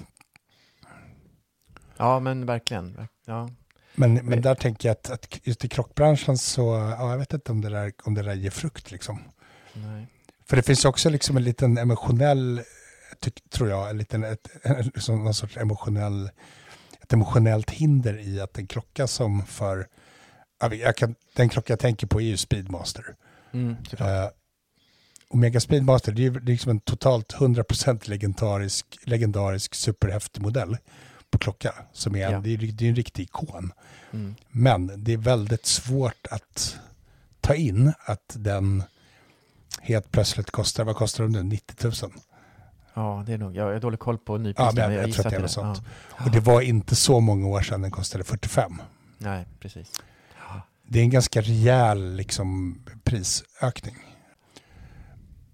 ja, 1.98 2.20
men 2.20 2.46
verkligen. 2.46 3.08
Ja. 3.26 3.50
men, 3.96 4.14
men 4.14 4.42
där 4.42 4.56
tänker 4.56 4.90
jag 4.90 4.94
att, 4.94 5.10
att 5.10 5.48
just 5.48 5.66
i 5.66 5.70
krockbranschen 5.70 6.38
så, 6.38 6.62
ja, 7.00 7.12
jag 7.12 7.18
vet 7.18 7.34
inte 7.34 7.52
om 7.52 7.62
det 7.62 7.70
där, 7.70 7.94
om 8.04 8.14
det 8.14 8.22
där 8.22 8.34
ger 8.34 8.50
frukt 8.50 8.92
liksom. 8.92 9.20
Nej. 9.74 10.08
För 10.46 10.56
det 10.56 10.64
finns 10.64 10.86
också 10.86 11.10
liksom 11.10 11.38
en 11.38 11.44
liten 11.44 11.78
emotionell, 11.78 12.62
tror 13.50 13.70
jag, 13.70 13.90
en 13.90 13.98
liten, 13.98 14.24
ett, 14.24 14.50
en, 14.64 14.92
någon 15.08 15.34
sorts 15.34 15.58
emotionell, 15.58 16.30
ett 17.02 17.14
emotionellt 17.14 17.70
hinder 17.70 18.20
i 18.20 18.42
att 18.42 18.58
en 18.58 18.68
klocka 18.68 19.08
som 19.08 19.46
för, 19.46 19.88
jag 20.72 20.98
kan, 20.98 21.16
den 21.34 21.50
klocka 21.50 21.74
jag 21.74 21.80
tänker 21.80 22.08
på 22.08 22.22
är 22.22 22.26
ju 22.26 22.38
Speedmaster. 22.38 23.16
Mm. 23.54 23.70
Uh, 24.02 24.30
Omega 25.30 25.60
Speedmaster, 25.60 26.12
det 26.12 26.26
är 26.26 26.32
liksom 26.40 26.72
en 26.72 26.80
totalt 26.80 27.34
100% 27.36 28.10
legendarisk, 28.10 28.86
legendarisk 29.06 29.76
superhäftig 29.76 30.42
modell 30.42 30.78
på 31.32 31.38
klocka. 31.38 31.74
Som 31.94 32.16
är, 32.16 32.20
Ja. 32.32 32.40
det, 32.40 32.54
är, 32.54 32.58
det 32.58 32.86
är 32.86 32.90
en 32.90 32.96
riktig 32.96 33.24
ikon. 33.24 33.74
Mm. 34.14 34.36
Men 34.50 34.92
det 35.04 35.14
är 35.14 35.18
väldigt 35.18 35.66
svårt 35.66 36.28
att 36.32 36.78
ta 37.42 37.56
in 37.56 37.94
att 38.00 38.36
den 38.36 38.84
helt 39.82 40.12
plötsligt 40.12 40.52
kostar, 40.52 40.84
vad 40.84 40.96
kostar 40.96 41.24
den 41.24 41.32
nu, 41.34 41.44
90 41.44 41.88
000? 42.04 42.12
Ja, 42.94 43.24
det 43.26 43.34
är 43.34 43.38
nog. 43.38 43.56
Jag 43.56 43.64
har 43.64 43.80
dålig 43.80 44.00
koll 44.00 44.18
på 44.18 44.38
nypriserna, 44.38 44.70
Ja, 44.70 44.74
men 44.76 44.90
men 44.90 44.98
jag 45.00 45.08
jag 45.08 45.16
tror 45.16 45.26
att 45.26 45.32
det 45.32 45.38
är 45.38 45.42
något 45.42 45.52
sånt. 45.52 45.82
Och 46.10 46.32
det 46.32 46.40
var 46.40 46.62
inte 46.62 46.96
så 46.96 47.20
många 47.20 47.48
år 47.48 47.62
sedan 47.62 47.82
den 47.82 47.92
kostade 47.92 48.24
45. 48.24 48.82
Nej, 49.18 49.46
precis. 49.60 49.92
Det 50.90 51.00
är 51.00 51.04
en 51.04 51.10
ganska 51.10 51.42
rejäl 51.42 52.16
liksom, 52.16 52.80
prisökning. 53.04 53.96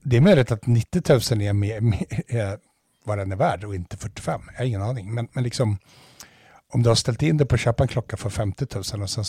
Det 0.04 0.18
är 0.18 0.22
möjligt 0.22 0.52
att 0.52 0.68
90 0.68 1.02
000 1.10 1.42
är, 1.42 1.54
med, 1.54 2.06
är 2.28 2.58
vad 3.06 3.18
den 3.18 3.32
är 3.32 3.36
värd 3.36 3.64
och 3.64 3.76
inte 3.76 3.98
45. 3.98 4.42
Jag 4.52 4.58
har 4.60 4.66
ingen 4.66 4.82
aning. 4.82 5.14
Men, 5.14 5.28
men 5.34 5.44
liksom, 5.44 5.78
om 6.74 6.84
du 6.84 6.90
har 6.90 6.96
ställt 6.96 7.22
in 7.22 7.38
dig 7.38 7.48
på 7.48 7.56
att 7.56 7.62
köpa 7.62 7.84
en 7.84 7.88
klocka 7.88 8.18
för 8.18 8.30
50 8.30 8.68
000 8.94 9.02
och 9.02 9.10
sen 9.10 9.26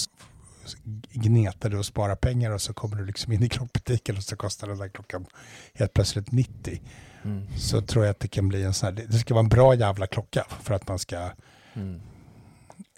gnetar 1.12 1.70
du 1.70 1.78
och 1.78 1.86
sparar 1.86 2.16
pengar 2.16 2.50
och 2.50 2.60
så 2.62 2.72
kommer 2.74 2.96
du 2.96 3.06
liksom 3.06 3.32
in 3.32 3.42
i 3.42 3.48
klockbutiken 3.48 4.16
och 4.16 4.22
så 4.22 4.36
kostar 4.36 4.68
den 4.68 4.78
där 4.78 4.88
klockan 4.88 5.26
helt 5.74 5.92
plötsligt 5.92 6.32
90. 6.32 6.80
Mm. 7.24 7.46
Så 7.58 7.80
tror 7.80 8.04
jag 8.04 8.10
att 8.10 8.20
det 8.20 8.28
kan 8.28 8.48
bli 8.48 8.62
en 8.62 8.74
sån 8.74 8.86
här, 8.86 9.06
det 9.08 9.18
ska 9.18 9.34
vara 9.34 9.42
en 9.44 9.48
bra 9.48 9.74
jävla 9.74 10.06
klocka 10.06 10.46
för 10.62 10.74
att 10.74 10.88
man 10.88 10.98
ska 10.98 11.30
Mm. 11.76 12.00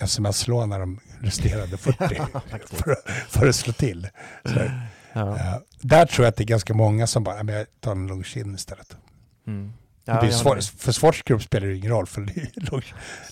sms-låna 0.01 0.79
de 0.79 1.01
resterande 1.20 1.77
40 1.77 1.99
Faktiskt. 2.51 2.83
för, 2.83 2.97
för 3.29 3.47
att 3.47 3.57
slå 3.57 3.72
till. 3.72 4.09
Så, 4.45 4.70
Ja. 5.16 5.36
eh, 5.36 5.54
där 5.80 6.06
tror 6.06 6.24
jag 6.24 6.30
att 6.30 6.36
det 6.36 6.44
är 6.44 6.46
ganska 6.46 6.74
många 6.74 7.06
som 7.06 7.24
bara, 7.24 7.36
"Ja, 7.36 7.42
men 7.42 7.54
jag 7.54 7.66
tar 7.80 7.92
en 7.92 8.06
Longines 8.06 8.60
istället. 8.60 8.96
Mm. 9.46 9.72
det 10.04 10.12
Ja, 10.12 10.18
är 10.18 10.22
ju 10.24 10.30
jag 10.30 10.38
svår, 10.40 10.58
för 10.78 10.92
Swatch 10.92 11.22
Group 11.22 11.42
spelar 11.42 11.66
det 11.66 11.76
ingen 11.76 11.90
roll 11.90 12.06
för 12.06 12.20
det 12.20 12.32
är 12.36 12.40
ju 12.40 12.46
Long- 12.54 12.82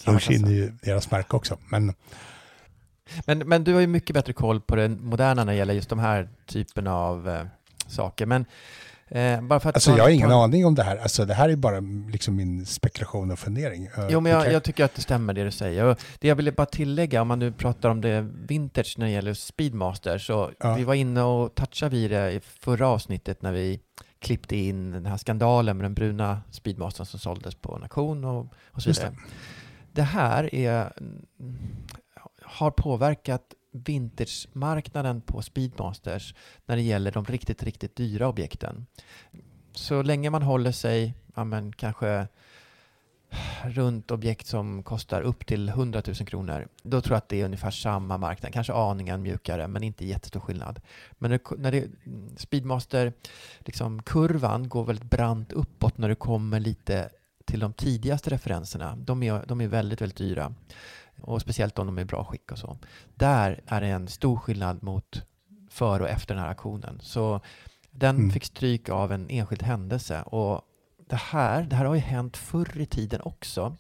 Longines 0.05 0.43
är 0.49 0.53
ju 0.53 0.72
deras 0.82 1.11
märke 1.11 1.37
också. 1.37 1.59
Men 1.68 1.95
Men, 3.26 3.39
men 3.39 3.64
du 3.64 3.74
har 3.74 3.80
ju 3.80 3.87
mycket 3.87 4.14
bättre 4.14 4.32
koll 4.32 4.61
på 4.61 4.76
det 4.76 4.89
moderna 4.89 5.45
när 5.45 5.53
det 5.53 5.59
gäller 5.59 5.74
just 5.74 5.89
de 5.89 5.99
här 5.99 6.28
typen 6.47 6.87
av 6.87 7.28
eh, 7.28 7.45
saker. 7.87 8.26
Men 8.26 8.45
eh, 9.15 9.41
bara 9.43 9.61
för 9.61 9.69
att 9.69 9.75
alltså 9.77 9.91
jag 9.97 10.05
har 10.05 10.11
ingen 10.11 10.29
ta- 10.31 10.45
aning 10.45 10.67
om 10.67 10.75
det 10.75 10.83
här. 10.83 10.97
Alltså 10.97 11.25
det 11.25 11.35
här 11.35 11.49
är 11.49 11.57
bara 11.57 11.81
liksom 12.11 12.37
min 12.37 12.67
spekulation 12.67 13.31
och 13.31 13.39
fundering. 13.39 13.85
Eh, 13.85 14.07
Jo, 14.11 14.21
men 14.21 14.39
det 14.39 14.45
jag, 14.45 14.53
jag 14.53 14.65
tycker 14.65 14.85
att 14.85 14.95
det 14.95 15.03
stämmer 15.03 15.33
det 15.35 15.45
du 15.45 15.51
säger. 15.51 15.85
Och 15.85 15.99
det 16.19 16.29
jag 16.29 16.37
ville 16.37 16.53
bara 16.53 16.67
tillägga, 16.67 17.23
om 17.23 17.29
man 17.29 17.39
nu 17.39 17.53
pratar 17.53 17.89
om 17.89 18.01
det 18.01 18.21
vintage 18.49 18.95
när 18.99 19.07
det 19.07 19.12
gäller 19.12 19.35
Speedmaster, 19.35 20.19
så 20.19 20.51
Ja. 20.61 20.75
vi 20.75 20.85
var 20.85 20.95
inne 20.95 21.23
och 21.23 21.55
touchade 21.55 21.91
vid 21.97 22.11
det 22.11 22.33
i 22.33 22.41
förra 22.41 22.89
avsnittet 22.89 23.43
när 23.43 23.53
vi 23.53 23.81
klippte 24.19 24.57
in 24.57 24.91
den 24.91 25.07
här 25.07 25.17
skandalen 25.17 25.77
med 25.77 25.85
den 25.85 25.95
bruna 25.95 26.41
Speedmastern 26.51 27.07
som 27.07 27.21
såldes 27.21 27.55
på 27.55 27.77
en 27.77 27.83
auktion 27.83 28.25
och, 28.25 28.47
och 28.71 28.83
så 28.83 28.91
vidare. 28.91 29.15
Det. 29.93 30.03
här 30.03 30.55
är, 30.55 30.93
har 32.43 32.71
påverkat 32.71 33.43
vintagemarknaden 33.75 35.20
på 35.20 35.43
Speedmasters 35.43 36.35
när 36.66 36.77
det 36.77 36.83
gäller 36.83 37.12
de 37.12 37.25
riktigt, 37.25 37.62
riktigt 37.62 37.97
dyra 37.97 38.29
objekten. 38.29 38.87
Så 39.72 40.03
länge 40.03 40.31
man 40.31 40.43
håller 40.43 40.72
sig, 40.72 41.14
ja 41.35 41.45
men 41.45 41.72
kanske 41.72 42.27
runt 43.64 44.11
objekt 44.11 44.47
som 44.47 44.83
kostar 44.83 45.22
upp 45.22 45.47
till 45.47 45.68
100 45.68 46.03
000 46.07 46.14
kronor, 46.14 46.68
då 46.83 47.01
tror 47.01 47.14
jag 47.14 47.18
att 47.18 47.29
det 47.29 47.41
är 47.41 47.45
ungefär 47.45 47.70
samma 47.70 48.18
marknad. 48.18 48.53
Kanske 48.53 48.72
aningen 48.72 49.22
mjukare, 49.22 49.68
men 49.68 49.83
inte 49.83 50.07
jättestor 50.07 50.41
skillnad. 50.41 50.81
Men 51.11 51.31
när 51.31 51.39
det, 51.39 51.57
när 51.59 51.72
det, 51.72 51.89
Speedmaster, 52.37 53.12
liksom 53.59 54.03
kurvan 54.03 54.68
går 54.68 54.85
väldigt 54.85 55.11
brant 55.11 55.53
uppåt 55.53 55.99
när 55.99 56.09
du 56.09 56.14
kommer 56.14 56.61
lite 56.61 57.09
till 57.45 57.61
de 57.61 57.72
tidigaste 57.72 58.31
referenserna. 58.31 58.97
De 58.97 59.22
är, 59.22 59.45
de 59.47 59.61
är 59.61 59.68
väldigt, 59.68 60.01
väldigt 60.01 60.18
dyra. 60.18 60.55
Och 61.21 61.41
speciellt 61.41 61.79
om 61.79 61.87
de 61.87 61.99
är 61.99 62.03
i 62.03 62.05
bra 62.05 62.25
skick 62.25 62.53
och 62.53 62.59
så. 62.59 62.77
Där 63.15 63.61
är 63.67 63.81
det 63.81 63.87
en 63.87 64.09
stor 64.09 64.37
skillnad 64.37 64.83
mot 64.83 65.23
före 65.71 66.03
och 66.03 66.09
efter 66.09 66.35
den 66.35 66.43
här 66.45 66.51
aktionen. 66.51 66.99
Så 67.03 67.41
den 67.91 68.17
Mm. 68.17 68.31
fick 68.31 68.45
stryk 68.45 68.89
av 68.89 69.12
en 69.12 69.31
enskild 69.31 69.62
händelse. 69.62 70.23
Och 70.23 70.61
det 71.09 71.17
här, 71.17 71.62
det 71.62 71.77
här 71.77 71.85
har 71.85 71.95
ju 71.95 72.01
hänt 72.01 72.37
förr 72.37 72.81
i 72.81 72.87
tiden 72.87 73.21
också. 73.21 73.77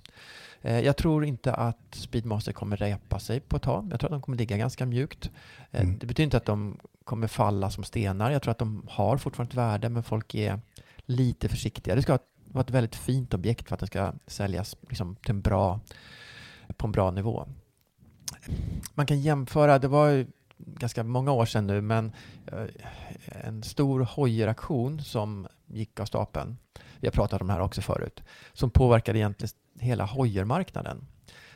Eh, 0.62 0.80
Jag 0.80 0.96
tror 0.96 1.24
inte 1.24 1.54
att 1.54 1.78
Speedmaster 1.90 2.52
kommer 2.52 2.76
repa 2.76 3.18
sig 3.18 3.40
på 3.40 3.56
ett 3.56 3.62
tag. 3.62 3.88
Jag 3.92 4.00
tror 4.00 4.08
att 4.08 4.14
de 4.14 4.22
kommer 4.22 4.38
ligga 4.38 4.56
ganska 4.56 4.86
mjukt. 4.86 5.30
Eh, 5.70 5.80
Mm. 5.80 5.98
Det 5.98 6.06
betyder 6.06 6.24
inte 6.24 6.36
att 6.36 6.44
de 6.44 6.78
kommer 7.04 7.26
falla 7.26 7.70
som 7.70 7.84
stenar. 7.84 8.30
Jag 8.30 8.42
tror 8.42 8.50
att 8.50 8.58
de 8.58 8.86
har 8.90 9.16
fortfarande 9.18 9.50
ett 9.50 9.56
värde, 9.56 9.88
men 9.88 10.02
folk 10.02 10.34
är 10.34 10.60
lite 11.06 11.48
försiktiga. 11.48 11.94
Det 11.94 12.02
ska 12.02 12.18
vara 12.44 12.64
ett 12.64 12.70
väldigt 12.70 12.96
fint 12.96 13.34
objekt 13.34 13.68
för 13.68 13.74
att 13.74 13.80
det 13.80 13.86
ska 13.86 14.12
säljas 14.26 14.76
liksom 14.88 15.16
till 15.16 15.30
en 15.30 15.40
bra, 15.40 15.80
på 16.76 16.86
en 16.86 16.92
bra 16.92 17.10
nivå. 17.10 17.46
Man 18.94 19.06
kan 19.06 19.20
jämföra, 19.20 19.78
det 19.78 19.88
var 19.88 20.08
ju 20.08 20.26
ganska 20.56 21.04
många 21.04 21.32
år 21.32 21.46
sedan 21.46 21.66
nu, 21.66 21.80
men 21.80 22.12
eh, 22.46 22.66
en 23.46 23.62
stor 23.62 24.00
hojeraktion 24.00 25.00
som 25.00 25.46
gick 25.66 26.00
av 26.00 26.04
stapeln. 26.04 26.56
Vi 27.00 27.06
har 27.06 27.12
pratat 27.12 27.40
om 27.40 27.46
det 27.46 27.52
här 27.52 27.60
också 27.60 27.82
förut. 27.82 28.22
Som 28.52 28.70
påverkade 28.70 29.18
egentligen 29.18 29.54
hela 29.78 30.04
hojermarknaden. 30.04 31.06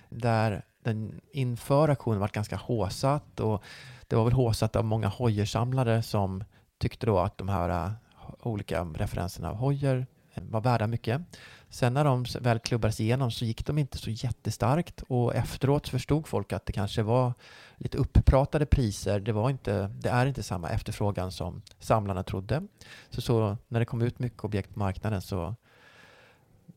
Där 0.09 0.63
den 0.83 1.21
inför 1.33 1.89
aktionen 1.89 2.21
var 2.21 2.29
ganska 2.29 2.57
håsat 2.57 3.41
och 3.41 3.63
det 4.09 4.17
var 4.17 4.25
väl 4.25 4.33
håsat 4.33 4.77
av 4.77 4.85
många 4.85 5.09
hojersamlare 5.09 6.03
som 6.03 6.45
tyckte 6.79 7.07
då 7.07 7.19
att 7.19 7.39
de 7.39 7.49
här 7.49 7.69
eh, 7.69 7.93
olika 8.41 8.85
referenserna 8.85 9.51
av 9.51 9.57
hojer 9.57 10.07
var 10.35 10.61
värda 10.61 10.87
mycket. 10.87 11.23
Sen 11.71 11.95
när 11.95 12.05
de 12.05 12.25
väl 12.41 12.59
klubbades 12.59 13.01
igenom 13.01 13.31
så 13.31 13.45
gick 13.45 13.66
de 13.66 13.79
inte 13.79 13.99
så 13.99 14.11
jättestarkt 14.11 15.03
och 15.09 15.35
efteråt 15.35 15.89
förstod 15.89 16.27
folk 16.27 16.53
att 16.53 16.66
det 16.66 16.73
kanske 16.73 17.03
var 17.03 17.33
lite 17.77 17.99
uppratade 17.99 18.66
priser. 18.66 19.21
Det, 19.21 19.33
var 19.33 19.51
inte, 19.51 19.91
det 20.01 20.09
är 20.09 20.27
inte 20.27 20.43
samma 20.43 20.71
efterfrågan 20.71 21.33
som 21.33 21.62
samlarna 21.79 22.23
trodde. 22.23 22.62
Så, 23.11 23.21
så 23.21 23.57
när 23.69 23.81
det 23.81 23.87
kom 23.87 24.03
ut 24.03 24.19
mycket 24.19 24.45
objekt 24.45 24.75
på 24.75 24.79
marknaden 24.79 25.23
så 25.23 25.55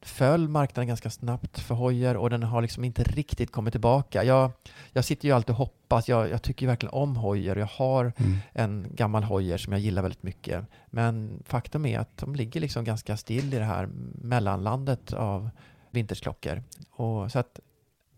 föll 0.02 0.47
marknaden 0.47 0.88
ganska 0.88 1.10
snabbt 1.10 1.60
för 1.60 1.76
hojer 1.76 2.18
och 2.18 2.30
den 2.30 2.43
har 2.43 2.62
liksom 2.62 2.84
inte 2.84 3.04
riktigt 3.04 3.52
kommit 3.52 3.74
tillbaka. 3.74 4.24
Jag, 4.24 4.52
jag 4.91 5.06
sitter 5.06 5.28
ju 5.28 5.34
alltid 5.36 5.49
och 5.49 5.56
hoppas. 5.56 6.10
Jag, 6.10 6.30
jag 6.30 6.41
tycker 6.41 6.68
verkligen 6.68 6.93
om 6.93 7.16
hojer. 7.16 7.56
Jag 7.56 7.66
har 7.66 8.14
Mm. 8.18 8.38
en 8.54 8.88
gammal 8.95 9.24
hojer 9.24 9.58
som 9.58 9.74
jag 9.74 9.80
gillar 9.82 10.02
väldigt 10.02 10.24
mycket. 10.24 10.66
Men 10.88 11.43
faktum 11.45 11.86
är 11.86 11.99
att 11.99 12.18
de 12.18 12.36
ligger 12.36 12.62
liksom 12.62 12.84
ganska 12.84 13.18
still 13.18 13.54
i 13.54 13.58
det 13.58 13.66
här 13.66 13.89
mellanlandet 14.22 15.14
av 15.14 15.49
vintersklockor. 15.91 16.64
Och 16.91 17.32
så 17.32 17.39
att 17.39 17.60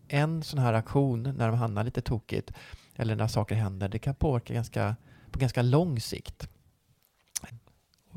en 0.08 0.42
sån 0.42 0.58
här 0.58 0.72
aktion 0.72 1.22
när 1.22 1.48
de 1.48 1.58
hamnar 1.58 1.84
lite 1.84 2.00
tokigt 2.00 2.52
eller 2.96 3.16
när 3.16 3.28
saker 3.28 3.54
händer, 3.54 3.88
det 3.88 3.98
kan 3.98 4.14
påverka 4.14 4.54
ganska, 4.54 4.96
på 5.30 5.38
ganska 5.38 5.62
lång 5.62 6.00
sikt. 6.00 6.48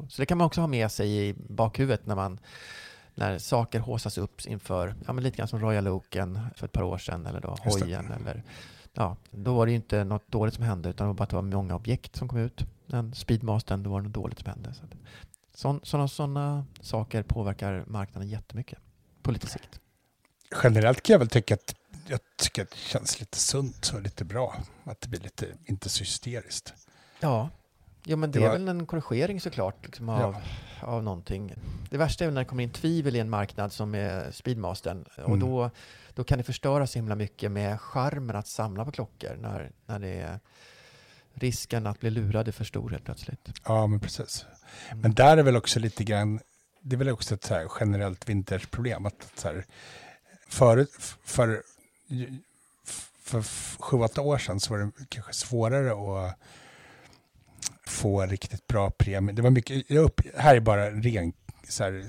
Så 0.10 0.22
det 0.22 0.26
kan 0.26 0.38
man 0.38 0.48
också 0.48 0.62
ha 0.62 0.68
med 0.68 0.92
sig 0.92 1.30
i 1.30 1.34
bakhuvudet 1.50 2.06
när 2.06 2.16
man 2.16 2.40
när 3.18 3.38
saker 3.38 3.80
håsas 3.80 4.18
upp 4.18 4.46
inför, 4.46 4.96
ja 5.06 5.14
men 5.14 5.24
lite 5.24 5.38
grann 5.38 5.48
som 5.48 5.60
Royal 5.60 5.88
Oaken 5.88 6.40
för 6.56 6.66
ett 6.66 6.72
par 6.72 6.84
år 6.84 6.98
sedan 6.98 7.26
eller 7.26 7.42
då 7.42 7.58
hojen 7.64 8.12
eller 8.12 8.44
ja, 8.94 9.18
då 9.32 9.54
var 9.54 9.66
det 9.66 9.72
ju 9.72 9.76
inte 9.76 10.04
något 10.04 10.28
dåligt 10.28 10.54
som 10.54 10.64
hände 10.64 10.90
utan 10.90 11.06
det 11.06 11.08
var 11.08 11.14
bara 11.14 11.24
att 11.24 11.30
det 11.30 11.36
var 11.36 11.44
många 11.44 11.76
objekt 11.76 12.16
som 12.16 12.28
kom 12.28 12.40
ut. 12.40 12.66
Men 12.86 13.14
Speedmastern, 13.14 13.84
då 13.84 13.90
var 13.90 14.02
det 14.02 14.08
något 14.08 14.14
dåligt 14.14 14.40
som 14.40 14.50
hände. 14.50 14.74
Så 15.54 15.80
sådana, 15.84 16.08
sådana 16.08 16.66
saker 16.82 17.24
påverkar 17.24 17.84
marknaden 17.88 18.30
jättemycket 18.30 18.80
på 19.22 19.32
lite 19.32 19.48
sikt. 19.48 19.80
Generellt 20.64 21.04
kan 21.04 21.14
jag 21.14 21.20
väl 21.20 21.30
tycka 21.30 21.54
att 21.54 21.76
jag 22.08 22.20
tycker 22.38 22.62
att 22.62 22.72
det 22.72 22.78
känns 22.78 23.20
lite 23.20 23.38
sunt 23.38 23.92
och 23.96 24.02
lite 24.02 24.26
bra. 24.26 24.56
Att 24.84 25.02
det 25.02 25.08
blir 25.08 25.20
lite, 25.20 25.46
inte 25.66 25.90
så 25.90 26.00
hysteriskt. 26.00 26.74
Ja, 27.20 27.50
jo, 28.08 28.18
men 28.18 28.32
det, 28.32 28.40
Det 28.40 28.46
är 28.46 28.50
var- 28.50 28.58
väl 28.58 28.68
en 28.68 28.86
korrigering 28.86 29.42
såklart 29.42 29.86
liksom 29.86 30.10
av, 30.10 30.36
av 30.82 31.04
någonting. 31.04 31.54
Det 31.90 31.98
värsta 31.98 32.26
är 32.26 32.32
när 32.32 32.42
det 32.42 32.46
kommer 32.46 32.64
in 32.64 32.70
tvivel 32.70 33.16
i 33.16 33.20
en 33.20 33.30
marknad 33.30 33.74
som 33.74 33.96
är 33.96 34.32
Speedmastern. 34.32 35.06
Och 35.18 35.28
Mm. 35.28 35.40
då, 35.40 35.70
då 36.14 36.24
kan 36.24 36.38
det 36.38 36.44
förstöra 36.44 36.88
så 36.88 37.00
himla 37.00 37.16
mycket 37.16 37.52
med 37.52 37.82
charmen 37.82 38.36
att 38.36 38.48
samla 38.48 38.86
på 38.86 38.92
klockor 38.92 39.36
när, 39.42 39.72
när 39.86 40.00
det 40.00 40.08
är 40.20 40.40
risken 41.34 41.88
att 41.88 42.00
bli 42.00 42.10
lurad 42.10 42.48
är 42.48 42.52
för 42.52 42.64
stor 42.66 42.90
helt 42.90 43.06
plötsligt. 43.06 43.50
Ja, 43.66 43.88
men 43.88 44.00
precis. 44.00 44.46
Mm. 44.90 45.02
Men 45.02 45.14
där 45.14 45.38
är 45.38 45.44
väl 45.44 45.56
också 45.58 45.80
lite 45.80 46.04
grann, 46.04 46.40
det 46.82 46.96
är 46.96 46.98
väl 46.98 47.10
också 47.10 47.36
ett 47.36 47.44
så 47.44 47.72
generellt 47.80 48.30
vintersproblem. 48.30 49.06
Att 49.06 49.32
så 49.36 49.48
här, 49.48 49.66
för, 50.50 50.88
för, 51.24 51.64
för, 52.84 53.42
för 53.42 53.42
sju, 53.84 53.98
åtta 53.98 54.22
år 54.22 54.38
sedan 54.38 54.60
så 54.60 54.74
var 54.74 54.80
det 54.80 54.92
kanske 55.10 55.34
svårare 55.34 55.92
att 55.92 56.36
få 57.86 58.26
riktigt 58.26 58.68
bra 58.68 58.92
premie. 58.92 59.36
Det 59.36 59.42
var 59.42 59.50
mycket, 59.50 59.90
jag 59.90 60.04
upp, 60.04 60.22
här 60.38 60.56
är 60.56 60.60
bara 60.60 60.92
ren 60.92 61.34
så 61.70 61.84
här, 61.84 62.06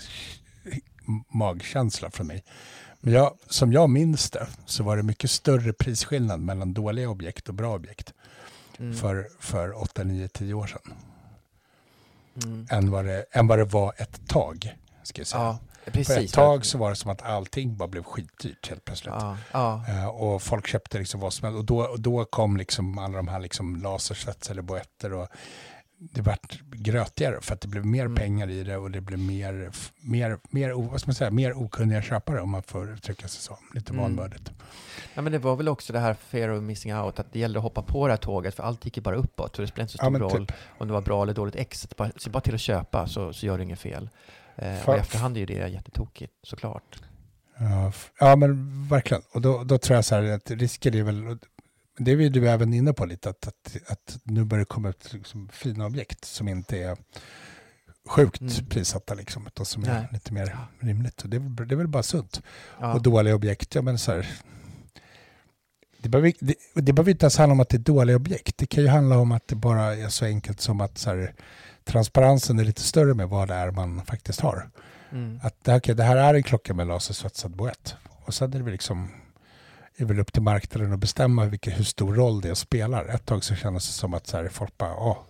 magkänsla 1.28 2.11
från 2.11 2.26
mig. 2.26 2.44
Men 3.00 3.12
jag, 3.12 3.38
som 3.48 3.72
jag 3.72 3.90
minns 3.90 4.30
det 4.30 4.46
så 4.66 4.82
var 4.82 4.96
det 4.96 5.02
mycket 5.02 5.30
större 5.30 5.72
prisskillnad 5.72 6.40
mellan 6.40 6.74
dåliga 6.74 7.09
objekt 7.11 7.48
och 7.48 7.54
bra 7.54 7.74
objekt 7.74 8.12
Mm. 8.80 8.94
för, 8.96 9.28
för 9.40 9.82
8, 9.82 10.04
9, 10.04 10.28
10 10.28 10.54
år 10.54 10.66
sedan 10.66 10.94
Mm. 12.44 12.66
än 12.70 12.90
vad 12.90 13.04
det, 13.04 13.24
än 13.30 13.46
vad 13.46 13.59
det 13.59 13.64
var 13.64 13.92
ett 13.98 14.28
tag. 14.28 14.76
Ska 15.02 15.20
jag 15.20 15.26
säga. 15.26 15.42
Ja, 15.42 15.59
På 15.84 15.90
precis. 15.90 16.16
ett 16.16 16.32
tag 16.32 16.66
så 16.66 16.78
var 16.78 16.90
det 16.90 16.96
som 16.96 17.10
att 17.10 17.22
allting 17.22 17.76
bara 17.76 17.88
blev 17.88 18.02
skitdyrt 18.02 18.68
helt 18.68 18.84
plötsligt. 18.84 19.14
Ja, 19.18 19.36
ja, 19.52 19.84
Eh, 19.88 20.06
och 20.08 20.42
folk 20.42 20.66
köpte 20.66 20.98
liksom 20.98 21.20
vad 21.20 21.32
som 21.32 21.44
helst. 21.46 21.58
Och 21.58 21.64
då, 21.64 21.80
och 21.80 22.00
då 22.00 22.24
kom 22.24 22.56
liksom 22.56 22.98
alla 22.98 23.16
de 23.16 23.28
här 23.28 23.40
liksom 23.40 23.76
lasersvets 23.76 24.50
eller 24.50 24.62
boetter 24.62 25.12
och 25.12 25.28
det 26.00 26.22
vart 26.22 26.60
grötigare 26.62 27.40
för 27.40 27.54
att 27.54 27.60
det 27.60 27.68
blev 27.68 27.86
mer 27.86 28.00
Mm. 28.04 28.14
pengar 28.14 28.50
i 28.50 28.62
det 28.64 28.76
och 28.76 28.90
det 28.90 29.00
blev 29.00 29.18
mer, 29.18 29.70
mer, 30.00 30.38
mer, 30.50 30.72
vad 30.72 31.00
ska 31.00 31.08
man 31.08 31.14
säga, 31.14 31.30
mer 31.30 31.52
okunniga 31.62 32.02
köpare 32.02 32.40
om 32.40 32.50
man 32.50 32.62
får 32.62 32.92
uttrycka 32.92 33.28
sig 33.28 33.40
så. 33.42 33.58
Lite 33.74 33.92
Mm. 33.92 34.02
vanvördigt. 34.02 34.50
ja, 35.14 35.22
men 35.22 35.32
det 35.32 35.38
var 35.38 35.56
väl 35.56 35.68
också 35.68 35.92
det 35.92 35.98
här 35.98 36.14
fear 36.14 36.48
of 36.48 36.62
missing 36.62 36.94
out, 36.94 37.18
att 37.18 37.32
det 37.32 37.38
gällde 37.38 37.58
att 37.58 37.62
hoppa 37.62 37.82
på 37.82 38.06
det 38.06 38.12
här 38.12 38.18
tåget, 38.18 38.54
för 38.54 38.62
allt 38.62 38.84
gick 38.84 38.96
ju 38.96 39.02
bara 39.02 39.16
uppåt. 39.16 39.56
Så 39.56 39.62
det 39.62 39.68
spelar 39.68 39.82
inte 39.84 39.92
så 39.92 39.98
Ja, 40.00 40.04
stor 40.04 40.10
men 40.10 40.20
roll 40.20 40.46
typ. 40.46 40.56
om 40.78 40.86
det 40.86 40.92
var 40.94 41.00
bra 41.02 41.22
eller 41.22 41.34
dåligt 41.34 41.56
exit. 41.56 41.96
Bara, 41.96 42.10
se 42.16 42.30
bara 42.30 42.40
till 42.40 42.54
att 42.54 42.60
köpa 42.60 43.06
så, 43.06 43.32
så 43.32 43.46
gör 43.46 43.58
du 43.58 43.64
inget 43.64 43.80
fel. 43.80 44.10
Eh, 44.59 44.76
För- 44.76 44.92
och 44.92 44.98
i 44.98 45.00
efterhand 45.00 45.36
är 45.36 45.40
ju 45.40 45.46
det 45.46 45.68
jättetokigt, 45.68 46.32
såklart. 46.42 47.00
Ja, 47.59 47.92
ja 48.18 48.36
men 48.36 48.82
verkligen. 48.88 49.22
Och 49.32 49.40
då, 49.40 49.64
då 49.64 49.78
tror 49.78 49.94
jag 49.94 50.04
så 50.04 50.14
här 50.14 50.22
att 50.22 50.50
risken 50.50 50.94
är 50.94 51.02
väl, 51.02 51.38
det 51.98 52.11
är 52.11 52.30
du 52.30 52.48
även 52.48 52.74
inne 52.74 52.92
på 52.92 53.04
lite, 53.04 53.30
att, 53.30 53.48
att, 53.48 53.76
att 53.86 54.18
nu 54.22 54.44
börjar 54.44 54.61
det 54.61 54.64
komma 54.64 54.88
ut 54.88 55.12
liksom 55.12 55.48
fina 55.52 55.86
objekt 55.86 56.24
som 56.24 56.48
inte 56.48 56.78
är 56.78 56.96
sjukt 58.09 58.40
Mm. 58.40 58.66
prissatta 58.68 59.14
liksom, 59.14 59.46
utan 59.46 59.66
som 59.66 59.84
är 59.84 59.94
Nej. 59.94 60.09
lite 60.12 60.32
mer 60.32 60.56
rimligt. 60.80 61.22
Och 61.22 61.28
det, 61.28 61.36
är 61.36 61.64
det 61.66 61.74
är 61.74 61.76
väl 61.76 61.88
bara 61.88 62.02
sunt. 62.02 62.42
Ja. 62.80 62.94
Och 62.94 63.02
dåliga 63.02 63.34
objekt, 63.34 63.74
ja 63.74 63.82
men 63.82 63.98
så 63.98 64.12
här, 64.12 64.26
det 66.02 66.09
behöver, 66.09 66.32
det, 66.40 66.54
det 66.74 66.92
behöver 66.92 67.11
inte 67.11 67.24
ens 67.24 67.36
handla 67.38 67.52
om 67.52 67.61
att 67.61 67.68
det 67.68 67.76
är 67.76 67.78
dåliga 67.78 68.16
objekt. 68.16 68.59
Det 68.59 68.66
kan 68.66 68.84
ju 68.84 68.88
handla 68.90 69.18
om 69.18 69.32
att 69.32 69.48
det 69.48 69.54
bara 69.56 69.94
är 69.96 70.09
så 70.09 70.24
enkelt 70.24 70.61
som 70.61 70.80
att 70.80 70.98
så 70.98 71.11
här, 71.11 71.34
transparensen 71.89 72.59
är 72.59 72.64
lite 72.64 72.82
större 72.82 73.14
med 73.14 73.28
vad 73.28 73.49
det 73.49 73.55
är 73.55 73.70
man 73.70 74.05
faktiskt 74.07 74.41
har. 74.41 74.70
Mm. 75.12 75.41
Att 75.43 75.68
okej, 75.68 75.95
det 75.95 76.03
här 76.03 76.16
är 76.16 76.34
en 76.34 76.43
klocka 76.43 76.74
med 76.74 76.86
lasersvetsad 76.86 77.51
boett. 77.57 77.97
Och 78.24 78.34
sen 78.34 78.53
är 78.53 78.59
det 78.59 78.64
väl 78.64 78.72
liksom 78.72 79.09
är 79.97 80.05
väl 80.05 80.20
upp 80.20 80.32
till 80.32 80.43
marknaden 80.43 80.93
att 80.93 80.99
bestämma 80.99 81.45
vilken, 81.45 81.72
hur 81.72 81.84
stor 81.84 82.14
roll 82.14 82.41
det 82.41 82.55
spelar. 82.55 83.05
Ett 83.05 83.26
tag 83.26 83.45
så 83.45 83.55
kändes 83.55 83.86
det 83.86 83.93
som 83.93 84.14
att 84.14 84.26
så 84.26 84.36
här, 84.36 84.49
folk 84.49 84.78
bara, 84.78 84.91
ja, 84.91 85.24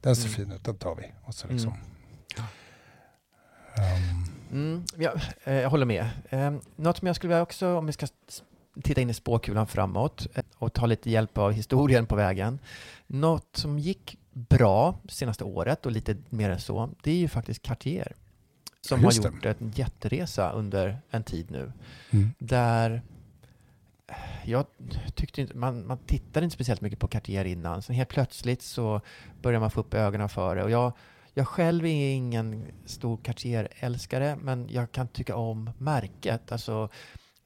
den 0.00 0.16
ser 0.16 0.22
Mm. 0.28 0.34
fin 0.34 0.52
ut, 0.52 0.64
den 0.64 0.76
tar 0.76 0.94
vi. 0.94 1.12
Och 1.24 1.34
så 1.34 1.46
Mm. 1.46 1.56
liksom. 1.56 1.74
Ehm, 3.76 4.24
Mm, 4.50 4.84
ja, 4.96 5.12
eh, 5.44 5.54
jag 5.54 5.70
håller 5.70 5.86
med. 5.86 6.08
Eh, 6.30 6.52
något 6.76 6.96
som 6.96 7.06
jag 7.06 7.16
skulle 7.16 7.28
vilja 7.28 7.42
också, 7.42 7.76
om 7.76 7.86
vi 7.86 7.92
ska 7.92 8.06
titta 8.82 9.00
in 9.00 9.10
i 9.10 9.14
spåkulan 9.14 9.66
framåt 9.66 10.26
eh, 10.34 10.44
och 10.58 10.72
ta 10.72 10.86
lite 10.86 11.10
hjälp 11.10 11.38
av 11.38 11.52
historien 11.52 12.06
på 12.06 12.16
vägen. 12.16 12.58
Något 13.06 13.48
som 13.56 13.78
gick 13.78 14.18
bra 14.36 14.98
senaste 15.08 15.44
året 15.44 15.86
och 15.86 15.92
lite 15.92 16.16
mer 16.28 16.50
än 16.50 16.60
så, 16.60 16.90
det 17.02 17.10
är 17.10 17.16
ju 17.16 17.28
faktiskt 17.28 17.62
Cartier. 17.62 18.12
Som 18.80 19.02
Just 19.02 19.24
har 19.24 19.30
det. 19.30 19.36
gjort 19.36 19.60
en 19.60 19.72
jätteresa 19.74 20.50
under 20.50 20.98
en 21.10 21.22
tid 21.22 21.50
nu. 21.50 21.72
Mm. 22.10 22.32
Där 22.38 23.02
jag 24.44 24.66
tyckte 25.14 25.40
inte, 25.40 25.56
man, 25.56 25.86
man 25.86 25.98
tittade 25.98 26.44
inte 26.44 26.54
speciellt 26.54 26.80
mycket 26.80 26.98
på 26.98 27.08
Cartier 27.08 27.44
innan. 27.44 27.82
Sen 27.82 27.96
helt 27.96 28.08
plötsligt 28.08 28.62
så 28.62 29.00
börjar 29.42 29.60
man 29.60 29.70
få 29.70 29.80
upp 29.80 29.94
ögonen 29.94 30.28
för 30.28 30.56
det. 30.56 30.62
Och 30.62 30.70
jag, 30.70 30.92
jag 31.34 31.48
själv 31.48 31.86
är 31.86 32.12
ingen 32.12 32.64
stor 32.86 33.16
Cartier-älskare, 33.16 34.36
men 34.42 34.68
jag 34.70 34.92
kan 34.92 35.08
tycka 35.08 35.36
om 35.36 35.70
märket. 35.78 36.52
Alltså 36.52 36.88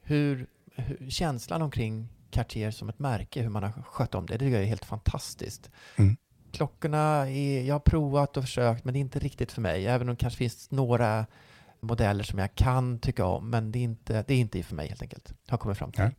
hur, 0.01 0.47
hur 0.75 1.09
känslan 1.09 1.61
omkring 1.61 2.07
Cartier 2.31 2.71
som 2.71 2.89
ett 2.89 2.99
märke, 2.99 3.41
hur 3.41 3.49
man 3.49 3.63
har 3.63 3.71
skött 3.71 4.15
om 4.15 4.25
det, 4.25 4.33
det 4.33 4.39
tycker 4.39 4.51
jag 4.51 4.63
är 4.63 4.67
helt 4.67 4.85
fantastiskt. 4.85 5.69
Mm. 5.95 6.17
Klockorna, 6.51 7.29
är, 7.29 7.63
jag 7.63 7.75
har 7.75 7.79
provat 7.79 8.37
och 8.37 8.43
försökt, 8.43 8.85
men 8.85 8.93
det 8.93 8.97
är 8.97 9.01
inte 9.01 9.19
riktigt 9.19 9.51
för 9.51 9.61
mig. 9.61 9.87
Även 9.87 10.09
om 10.09 10.15
det 10.15 10.19
kanske 10.19 10.37
finns 10.37 10.71
några 10.71 11.25
modeller 11.79 12.23
som 12.23 12.39
jag 12.39 12.55
kan 12.55 12.99
tycka 12.99 13.25
om, 13.25 13.49
men 13.49 13.71
det 13.71 13.79
är 13.79 13.83
inte, 13.83 14.23
det 14.27 14.33
är 14.33 14.37
inte 14.37 14.63
för 14.63 14.75
mig 14.75 14.87
helt 14.87 15.01
enkelt. 15.01 15.33
Har 15.47 15.57
kommit 15.57 15.77
fram 15.77 15.91
till. 15.91 16.03
Nej. 16.03 16.15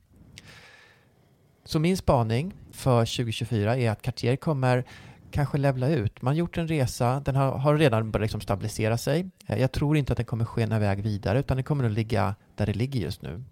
Så 1.64 1.78
min 1.78 1.96
spaning 1.96 2.54
för 2.72 3.00
2024 3.00 3.76
är 3.76 3.90
att 3.90 4.02
Cartier 4.02 4.36
kommer 4.36 4.84
kanske 5.30 5.58
levla 5.58 5.88
ut. 5.88 6.22
Man 6.22 6.34
har 6.34 6.38
gjort 6.38 6.58
en 6.58 6.68
resa, 6.68 7.20
den 7.20 7.36
har, 7.36 7.58
har 7.58 7.76
redan 7.76 8.10
börjat 8.10 8.24
liksom 8.24 8.40
stabilisera 8.40 8.98
sig. 8.98 9.30
Eh, 9.46 9.60
Jag 9.60 9.72
tror 9.72 9.96
inte 9.96 10.12
att 10.12 10.16
den 10.16 10.26
kommer 10.26 10.44
skena 10.44 10.76
iväg 10.76 11.02
vidare, 11.02 11.38
utan 11.38 11.56
den 11.56 11.64
kommer 11.64 11.84
att 11.84 11.92
ligga 11.92 12.34
där 12.54 12.66
det 12.66 12.74
ligger 12.74 13.00
just 13.00 13.22
nu. 13.22 13.44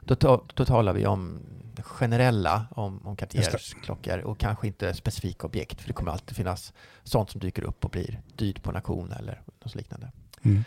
Då, 0.00 0.44
då 0.54 0.64
talar 0.64 0.92
vi 0.92 1.06
om 1.06 1.40
generella 1.82 2.66
om, 2.70 3.06
om 3.06 3.16
Cartiers 3.16 3.74
klockor 3.74 4.18
och 4.18 4.38
kanske 4.38 4.66
inte 4.66 4.94
specifika 4.94 5.46
objekt, 5.46 5.80
för 5.80 5.88
det 5.88 5.94
kommer 5.94 6.12
alltid 6.12 6.36
finnas 6.36 6.72
sånt 7.02 7.30
som 7.30 7.40
dyker 7.40 7.62
upp 7.62 7.84
och 7.84 7.90
blir 7.90 8.20
dyrt 8.36 8.62
på 8.62 8.70
en 8.70 8.76
auktion 8.76 9.12
eller 9.12 9.42
något 9.64 9.74
liknande. 9.74 10.10
Mm. 10.42 10.64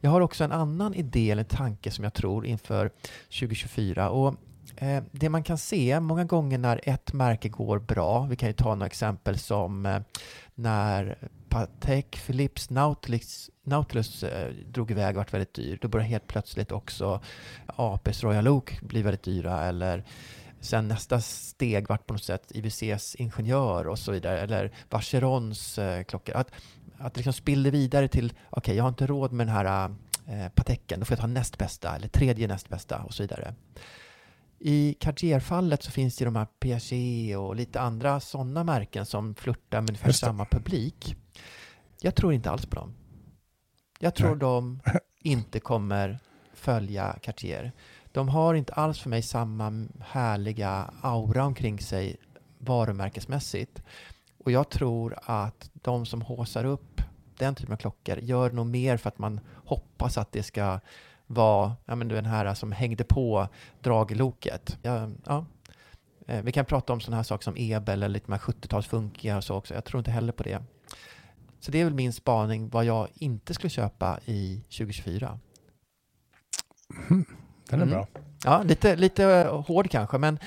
Jag 0.00 0.10
har 0.10 0.20
också 0.20 0.44
en 0.44 0.52
annan 0.52 0.94
idé 0.94 1.30
eller 1.30 1.44
tanke 1.44 1.90
som 1.90 2.04
jag 2.04 2.14
tror 2.14 2.46
inför 2.46 2.90
2024. 3.40 4.10
Och 4.10 4.34
eh, 4.76 5.02
det 5.10 5.28
man 5.28 5.42
kan 5.42 5.58
se 5.58 6.00
många 6.00 6.24
gånger 6.24 6.58
när 6.58 6.80
ett 6.84 7.12
märke 7.12 7.48
går 7.48 7.78
bra, 7.78 8.26
vi 8.30 8.36
kan 8.36 8.48
ju 8.48 8.52
ta 8.52 8.74
några 8.74 8.86
exempel 8.86 9.38
som 9.38 9.86
eh, 9.86 10.00
när 10.54 11.28
Patek 11.52 12.18
Philips 12.26 12.70
Nautilus, 12.70 13.50
Nautilus 13.64 14.22
eh, 14.22 14.52
drog 14.52 14.90
iväg 14.90 15.16
och 15.16 15.16
vart 15.16 15.34
väldigt 15.34 15.54
dyr. 15.54 15.78
Då 15.80 15.88
började 15.88 16.08
helt 16.08 16.26
plötsligt 16.26 16.72
också 16.72 17.20
APs 17.66 18.22
Royal 18.22 18.48
Oak 18.48 18.80
bli 18.80 19.02
väldigt 19.02 19.22
dyra 19.22 19.64
eller 19.64 20.04
sen 20.60 20.88
nästa 20.88 21.20
steg 21.20 21.88
vart 21.88 22.06
på 22.06 22.14
något 22.14 22.24
sätt 22.24 22.52
IWCs 22.54 23.14
Ingenjör 23.14 23.86
och 23.86 23.98
så 23.98 24.12
vidare 24.12 24.40
eller 24.40 24.72
Vacherons 24.90 25.78
eh, 25.78 26.02
klockor. 26.02 26.36
Att, 26.36 26.50
att 26.98 27.16
liksom 27.16 27.32
spillde 27.32 27.70
vidare 27.70 28.08
till, 28.08 28.32
okej 28.50 28.76
jag 28.76 28.84
har 28.84 28.88
inte 28.88 29.06
råd 29.06 29.32
med 29.32 29.46
den 29.46 29.56
här 29.56 29.90
eh, 30.26 30.48
Pateken, 30.54 31.00
då 31.00 31.04
får 31.06 31.12
jag 31.14 31.20
ta 31.20 31.26
näst 31.26 31.58
bästa 31.58 31.96
eller 31.96 32.08
tredje 32.08 32.48
näst 32.48 32.68
bästa 32.68 33.02
och 33.02 33.14
så 33.14 33.22
vidare. 33.22 33.54
I 34.58 34.96
Cartier-fallet 35.00 35.82
så 35.82 35.90
finns 35.90 36.16
det 36.16 36.24
de 36.24 36.36
här 36.36 36.46
Piaget 36.60 37.36
och 37.38 37.56
lite 37.56 37.80
andra 37.80 38.20
sådana 38.20 38.64
märken 38.64 39.06
som 39.06 39.34
flörtar 39.34 39.80
med 39.80 39.90
ungefär 39.90 40.12
samma 40.12 40.44
publik. 40.44 41.16
Jag 42.02 42.14
tror 42.14 42.32
inte 42.32 42.50
alls 42.50 42.66
på 42.66 42.76
dem. 42.76 42.94
Jag 43.98 44.14
tror 44.14 44.28
Nej. 44.30 44.38
de 44.38 44.80
inte 45.18 45.60
kommer 45.60 46.18
följa 46.54 47.16
Cartier. 47.22 47.72
De 48.12 48.28
har 48.28 48.54
inte 48.54 48.72
alls 48.72 49.00
för 49.00 49.10
mig 49.10 49.22
samma 49.22 49.86
härliga 50.00 50.90
aura 51.00 51.44
omkring 51.44 51.78
sig 51.78 52.16
varumärkesmässigt. 52.58 53.82
Och 54.44 54.50
jag 54.52 54.68
tror 54.70 55.18
att 55.22 55.70
de 55.74 56.06
som 56.06 56.22
håsar 56.22 56.64
upp 56.64 57.02
den 57.38 57.54
typen 57.54 57.72
av 57.72 57.76
klockor 57.76 58.18
gör 58.18 58.50
nog 58.50 58.66
mer 58.66 58.96
för 58.96 59.08
att 59.08 59.18
man 59.18 59.40
hoppas 59.64 60.18
att 60.18 60.32
det 60.32 60.42
ska 60.42 60.80
vara 61.26 61.76
ja, 61.84 61.94
men 61.94 62.08
den 62.08 62.26
här 62.26 62.54
som 62.54 62.72
hängde 62.72 63.04
på 63.04 63.48
dragloket. 63.80 64.78
Ja, 64.82 65.08
ja. 65.26 65.46
Eh, 66.26 66.42
Vi 66.42 66.52
kan 66.52 66.64
prata 66.64 66.92
om 66.92 67.00
sådana 67.00 67.16
här 67.16 67.22
saker 67.22 67.44
som 67.44 67.54
Ebel 67.56 67.94
eller 68.02 68.08
lite 68.08 68.30
mer 68.30 68.38
70-talsfunkiga 68.38 69.36
och 69.36 69.44
så 69.44 69.54
också. 69.54 69.74
Jag 69.74 69.84
tror 69.84 69.98
inte 69.98 70.10
heller 70.10 70.32
på 70.32 70.42
det. 70.42 70.62
Så 71.62 71.70
det 71.70 71.80
är 71.80 71.84
väl 71.84 71.94
min 71.94 72.12
spaning 72.12 72.68
vad 72.68 72.84
jag 72.84 73.08
inte 73.14 73.54
skulle 73.54 73.70
köpa 73.70 74.18
i 74.24 74.60
2024. 74.64 75.38
Den 77.08 77.24
är 77.70 77.74
Mm. 77.74 77.88
bra. 77.88 78.06
Ja, 78.44 78.62
lite, 78.62 78.96
lite 78.96 79.24
hård 79.66 79.90
kanske, 79.90 80.18
men 80.18 80.38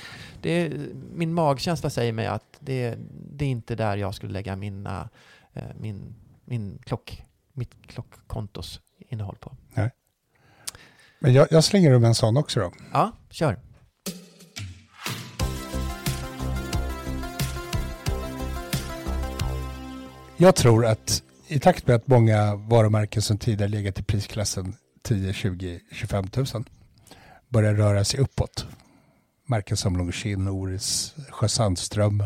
det 0.41 0.74
min 1.13 1.34
magkänsla 1.34 1.89
säger 1.89 2.13
mig 2.13 2.28
att 2.28 2.57
det, 2.59 2.95
det 3.32 3.45
är 3.45 3.49
inte 3.49 3.76
där 3.76 3.97
jag 3.97 4.16
skulle 4.16 4.34
lägga 4.34 4.55
mina, 4.55 5.09
eh, 5.53 5.63
min, 5.80 6.16
min 6.45 6.78
klock, 6.86 7.24
mitt 7.53 7.76
klockkontos 7.88 8.80
innehåll 8.97 9.36
på. 9.39 9.57
Men 11.20 11.34
jag, 11.34 11.47
jag 11.51 11.63
slänger 11.63 11.91
upp 11.93 12.03
en 12.03 12.16
sån 12.16 12.38
också 12.38 12.59
då. 12.59 12.72
Ja, 12.93 13.11
kör. 13.30 13.59
Jag 20.38 20.55
tror 20.55 20.86
att 20.86 21.23
i 21.47 21.59
takt 21.59 21.88
med 21.88 21.95
att 21.95 22.07
många 22.07 22.55
varumärken 22.55 23.21
som 23.21 23.38
tidigare 23.38 23.69
legat 23.69 23.99
i 23.99 24.03
prisklassen 24.03 24.75
10, 25.03 25.33
20, 25.33 25.79
25 25.91 26.25
000 26.36 26.45
börjar 27.49 27.73
röra 27.73 28.03
sig 28.03 28.19
uppåt. 28.19 28.65
Märken 29.45 29.77
som 29.77 29.97
Longines, 29.97 30.49
Oris, 30.49 31.15
Sjösandström 31.29 32.23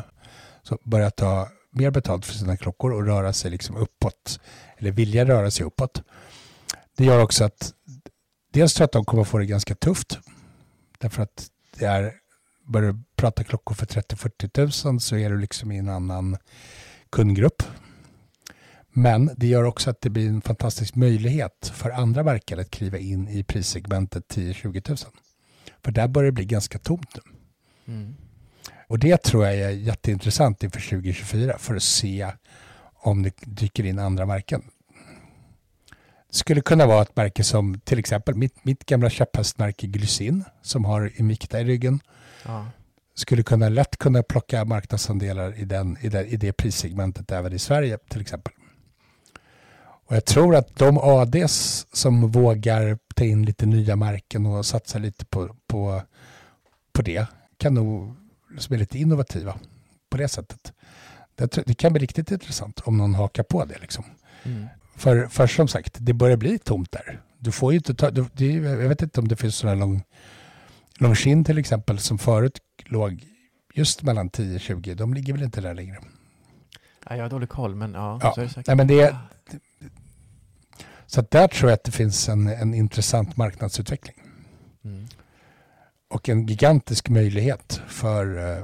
så 0.63 0.77
börjar 0.83 1.09
ta 1.09 1.49
mer 1.71 1.91
betalt 1.91 2.25
för 2.25 2.33
sina 2.33 2.57
klockor 2.57 2.91
och 2.91 3.05
röra 3.05 3.33
sig 3.33 3.51
liksom 3.51 3.75
uppåt. 3.75 4.39
Eller 4.77 4.91
vilja 4.91 5.25
röra 5.25 5.51
sig 5.51 5.65
uppåt. 5.65 6.03
Det 6.97 7.05
gör 7.05 7.23
också 7.23 7.43
att 7.43 7.73
dels 8.53 8.73
tror 8.73 8.83
jag 8.83 8.87
att 8.87 8.91
de 8.91 9.05
kommer 9.05 9.23
få 9.23 9.37
det 9.37 9.45
ganska 9.45 9.75
tufft. 9.75 10.19
Därför 10.97 11.23
att 11.23 11.47
det 11.77 11.85
är, 11.85 12.13
börjar 12.67 12.91
du 12.91 12.99
prata 13.15 13.43
klockor 13.43 13.75
för 13.75 13.85
30-40 13.85 14.85
000 14.91 14.99
så 15.01 15.15
är 15.15 15.29
du 15.29 15.37
liksom 15.37 15.71
i 15.71 15.77
en 15.77 15.89
annan 15.89 16.37
kundgrupp. 17.09 17.63
Men 18.91 19.31
det 19.37 19.47
gör 19.47 19.63
också 19.63 19.89
att 19.89 20.01
det 20.01 20.09
blir 20.09 20.27
en 20.27 20.41
fantastisk 20.41 20.95
möjlighet 20.95 21.71
för 21.73 21.89
andra 21.89 22.23
märken 22.23 22.59
att 22.59 22.71
kliva 22.71 22.97
in 22.97 23.27
i 23.27 23.43
prissegmentet 23.43 24.27
10-20 24.27 24.89
000. 24.89 24.97
För 25.83 25.91
där 25.91 26.07
börjar 26.07 26.25
det 26.25 26.31
bli 26.31 26.45
ganska 26.45 26.79
tomt 26.79 27.15
nu. 27.15 27.21
Mm. 27.93 28.15
Och 28.87 28.99
det 28.99 29.23
tror 29.23 29.45
jag 29.45 29.55
är 29.55 29.69
jätteintressant 29.69 30.63
inför 30.63 30.79
2024 30.89 31.57
för 31.57 31.75
att 31.75 31.83
se 31.83 32.31
om 32.93 33.23
det 33.23 33.33
dyker 33.41 33.85
in 33.85 33.99
andra 33.99 34.25
märken. 34.25 34.61
Det 36.29 36.35
skulle 36.35 36.61
kunna 36.61 36.85
vara 36.85 37.01
ett 37.01 37.15
märke 37.15 37.43
som 37.43 37.79
till 37.79 37.99
exempel 37.99 38.35
mitt, 38.35 38.65
mitt 38.65 38.85
gamla 38.85 39.09
käpphästmärke 39.09 39.87
Glycin 39.87 40.43
som 40.61 40.85
har 40.85 41.11
Invicta 41.15 41.61
i 41.61 41.63
ryggen 41.63 41.99
Ja. 42.45 42.65
skulle 43.15 43.43
kunna 43.43 43.69
lätt 43.69 43.97
kunna 43.97 44.23
plocka 44.23 44.65
marknadsandelar 44.65 45.59
i, 45.59 45.65
den, 45.65 45.97
i, 46.01 46.09
det, 46.09 46.25
i 46.25 46.37
det 46.37 46.53
prissegmentet 46.53 47.31
även 47.31 47.53
i 47.53 47.59
Sverige 47.59 47.97
till 48.09 48.21
exempel. 48.21 48.53
Och 50.09 50.15
jag 50.15 50.25
tror 50.25 50.55
att 50.55 50.75
de 50.75 50.97
ADs 50.97 51.87
som 51.93 52.31
vågar 52.31 52.97
ta 53.15 53.23
in 53.23 53.45
lite 53.45 53.65
nya 53.65 53.95
märken 53.95 54.45
och 54.45 54.65
satsa 54.65 54.99
lite 54.99 55.25
på, 55.25 55.55
på, 55.67 56.01
på 56.93 57.01
det 57.01 57.25
kan 57.57 57.73
nog 57.73 58.15
liksom 58.51 58.75
är 58.75 58.79
lite 58.79 58.97
innovativa 58.99 59.59
på 60.09 60.17
det 60.17 60.27
sättet. 60.27 60.73
Det, 61.35 61.63
det 61.65 61.73
kan 61.73 61.93
bli 61.93 62.01
riktigt 62.01 62.31
intressant 62.31 62.79
om 62.79 62.97
någon 62.97 63.15
hakar 63.15 63.43
på 63.43 63.65
det. 63.65 63.79
Liksom. 63.81 64.03
Mm. 64.43 64.65
För, 64.95 65.27
för 65.27 65.47
som 65.47 65.67
sagt, 65.67 65.97
det 65.99 66.13
börjar 66.13 66.37
bli 66.37 66.59
tomt 66.59 66.91
där. 66.91 67.21
Du 67.37 67.51
får 67.51 67.71
ju 67.71 67.77
inte 67.77 67.93
ta, 67.95 68.11
du, 68.11 68.25
det, 68.33 68.53
jag 68.53 68.89
vet 68.89 69.01
inte 69.01 69.19
om 69.19 69.27
det 69.27 69.35
finns 69.35 69.55
sådana 69.55 69.79
lång, 69.79 70.03
Longines 70.99 71.45
till 71.45 71.57
exempel 71.57 71.99
som 71.99 72.17
förut 72.17 72.59
låg 72.85 73.23
just 73.73 74.01
mellan 74.01 74.29
10-20. 74.29 74.95
De 74.95 75.13
ligger 75.13 75.33
väl 75.33 75.43
inte 75.43 75.61
där 75.61 75.73
längre. 75.73 75.97
Ja, 77.09 77.15
jag 77.15 77.23
har 77.23 77.29
dålig 77.29 77.49
koll, 77.49 77.75
men 77.75 77.93
ja, 77.93 78.19
Ja. 78.23 78.33
så 78.35 78.41
är 78.41 78.45
det 78.45 78.49
säkert. 78.51 78.67
Nej, 78.67 78.75
men 78.75 78.87
det, 78.87 79.15
så 81.09 81.21
där 81.29 81.47
tror 81.47 81.69
jag 81.71 81.75
att 81.75 81.83
det 81.83 81.91
finns 81.91 82.29
en, 82.29 82.47
en 82.47 82.73
intressant 82.73 83.37
marknadsutveckling. 83.37 84.15
Mm. 84.85 85.07
Och 86.09 86.29
en 86.29 86.45
gigantisk 86.45 87.09
möjlighet 87.09 87.81
för 87.87 88.51
eh, 88.57 88.63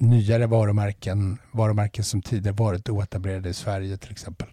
nyare 0.00 0.46
varumärken, 0.46 1.38
varumärken 1.52 2.04
som 2.04 2.22
tidigare 2.22 2.56
varit 2.56 2.88
oetablerade 2.88 3.48
i 3.48 3.54
Sverige 3.54 3.96
till 3.96 4.12
exempel, 4.12 4.48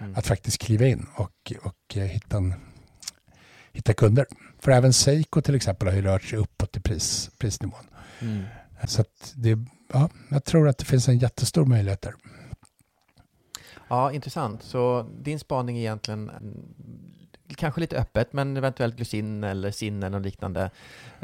Mm. 0.00 0.14
att 0.16 0.26
faktiskt 0.26 0.58
kliva 0.58 0.86
in 0.86 1.06
och, 1.14 1.52
och 1.62 1.96
eh, 1.96 2.02
hitta, 2.02 2.36
en, 2.36 2.54
hitta 3.72 3.92
kunder. 3.92 4.26
För 4.58 4.72
även 4.72 4.92
Seiko 4.92 5.40
till 5.40 5.54
exempel 5.54 5.88
har 5.88 5.94
ju 5.94 6.02
rört 6.02 6.22
sig 6.22 6.38
uppåt 6.38 6.76
i 6.76 6.80
pris, 6.80 7.30
prisnivån. 7.38 7.84
Mm. 8.20 8.44
Så 8.86 9.04
det, 9.34 9.58
ja, 9.92 10.10
jag 10.28 10.44
tror 10.44 10.68
att 10.68 10.78
det 10.78 10.84
finns 10.84 11.08
en 11.08 11.18
jättestor 11.18 11.64
möjlighet 11.64 12.02
där. 12.02 12.14
Ja, 13.90 14.12
intressant. 14.12 14.62
Så 14.62 15.06
din 15.20 15.38
spaning 15.38 15.76
är 15.76 15.80
egentligen 15.80 16.30
mm, 16.30 16.62
kanske 17.56 17.80
lite 17.80 17.96
öppet, 17.98 18.32
men 18.32 18.56
eventuellt 18.56 18.96
Glycin 18.96 19.44
eller 19.44 19.70
Sinnen 19.70 20.14
och 20.14 20.20
liknande 20.20 20.70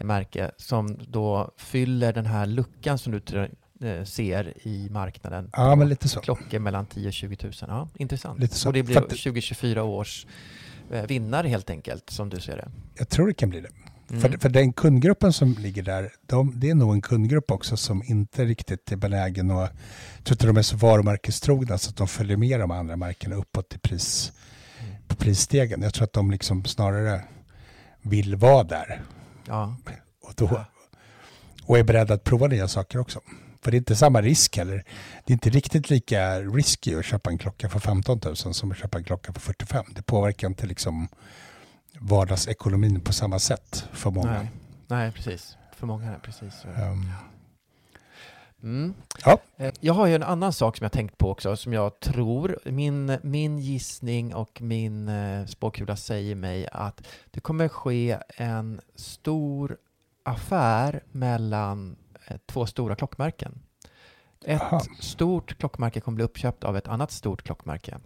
märke 0.03 0.51
som 0.57 0.99
då 1.09 1.51
fyller 1.57 2.13
den 2.13 2.27
här 2.27 2.47
luckan 2.47 2.99
som 2.99 3.13
du 3.13 3.49
eh, 3.89 4.05
ser 4.05 4.67
i 4.67 4.89
marknaden. 4.91 5.51
Ja, 5.53 5.75
men 5.77 5.89
lite 5.89 6.09
så. 6.09 6.21
Klockor 6.21 6.59
mellan 6.59 6.87
10 6.87 7.07
och 7.09 7.13
20 7.13 7.37
000. 7.43 7.53
Ja, 7.61 7.89
intressant. 7.97 8.41
Lite 8.41 8.55
så. 8.55 8.69
Och 8.69 8.73
det 8.73 8.83
blir 8.83 8.95
För 8.95 9.03
att- 9.03 9.09
2024 9.09 9.83
års 9.83 10.27
eh, 10.91 11.07
vinnare 11.07 11.49
helt 11.49 11.71
enkelt, 11.71 12.11
som 12.11 12.29
du 12.29 12.41
ser 12.41 12.57
det. 12.57 12.69
Jag 12.99 13.09
tror 13.09 13.27
det 13.27 13.35
kan 13.35 13.51
bli 13.51 13.61
det. 13.61 13.69
Mm. 14.11 14.23
För, 14.23 14.39
för 14.39 14.49
den 14.49 14.73
kundgruppen 14.73 15.33
som 15.33 15.53
ligger 15.59 15.83
där, 15.83 16.13
de, 16.27 16.53
det 16.61 16.71
är 16.71 16.75
nog 16.75 16.93
en 16.95 17.01
kundgrupp 17.01 17.51
också 17.51 17.77
som 17.77 18.03
inte 18.07 18.45
riktigt 18.45 18.93
är 18.93 18.97
benägen 18.97 19.51
och 19.51 19.61
jag 19.61 20.25
tror 20.25 20.35
inte 20.35 20.47
de 20.47 20.57
är 20.57 20.63
så 20.63 20.77
varumärkestrogna 20.77 21.79
så 21.79 21.91
att 21.91 21.97
de 21.97 22.09
följer 22.09 22.37
med 22.37 22.61
de 22.61 22.71
andra 22.71 22.97
märkena 22.97 23.37
uppåt 23.37 23.75
i 23.75 23.79
pris, 23.79 24.33
på 25.09 25.17
prisstegen. 25.17 25.83
Jag 25.83 25.95
tror 25.95 26.05
att 26.05 26.13
de 26.13 26.31
liksom 26.31 26.65
snarare 26.65 27.25
vill 28.03 28.37
vara 28.37 28.65
där 28.65 29.03
Ja, 29.47 29.77
och, 30.23 30.33
då, 30.37 30.65
och 31.65 31.79
är 31.79 31.83
beredda 31.83 32.15
att 32.15 32.25
prova 32.25 32.47
nya 32.47 32.69
saker 32.69 32.99
också. 32.99 33.21
För 33.63 33.71
det 33.71 33.77
är 33.77 33.79
inte 33.79 33.97
samma 33.97 34.23
risk 34.23 34.57
heller. 34.57 34.85
Det 35.25 35.33
är 35.33 35.35
inte 35.35 35.51
riktigt 35.51 35.91
lika 35.91 36.41
risky 36.41 36.95
att 36.95 37.05
köpa 37.05 37.31
en 37.31 37.39
klocka 37.39 37.69
för 37.69 37.81
15 37.81 38.21
000 38.25 38.37
som 38.37 38.71
att 38.71 38.79
köpa 38.79 38.99
en 38.99 39.05
klocka 39.05 39.33
för 39.33 39.41
45 39.41 39.85
Det 39.95 40.03
påverkar 40.03 40.47
inte 40.47 40.67
liksom 40.67 41.09
vardagsekonomin 42.01 43.01
på 43.01 43.13
samma 43.13 43.39
sätt 43.39 43.89
för 43.93 44.11
många. 44.11 44.33
nej. 44.33 44.51
nej, 44.87 45.13
precis. 45.13 45.57
För 45.73 45.87
många 45.87 46.19
precis. 46.23 46.65
Ehm, 46.65 47.11
Mm. 48.63 48.95
Ja. 49.25 49.39
Eh, 49.57 49.75
Jag 49.81 49.95
har 49.95 50.07
ju 50.07 50.15
en 50.15 50.23
annan 50.23 50.53
sak 50.53 50.77
som 50.77 50.85
jag 50.85 50.93
tänkt 50.93 51.19
på 51.19 51.31
också, 51.31 51.57
som 51.57 51.73
jag 51.73 52.01
tror, 52.01 52.59
min, 52.65 53.19
min 53.23 53.59
gissning 53.59 54.35
och 54.35 54.63
min 54.63 55.09
eh, 55.09 55.47
spåkula 55.47 55.97
säger 55.97 56.35
mig 56.35 56.69
att 56.73 57.07
det 57.31 57.41
kommer 57.41 57.69
ske 57.69 58.19
en 58.37 58.81
stor 58.95 59.77
affär 60.23 61.03
mellan 61.13 61.97
eh, 62.27 62.37
två 62.47 62.67
stora 62.67 62.97
klockmärken. 62.97 63.59
Ett 64.45 64.63
Aha. 64.63 64.81
stort 65.01 65.59
klockmärke 65.59 66.01
kommer 66.01 66.17
bli 66.17 66.25
uppköpt 66.25 66.65
av 66.65 66.77
ett 66.77 66.89
annat 66.89 67.11
stort 67.11 67.43
klockmärke. 67.43 67.99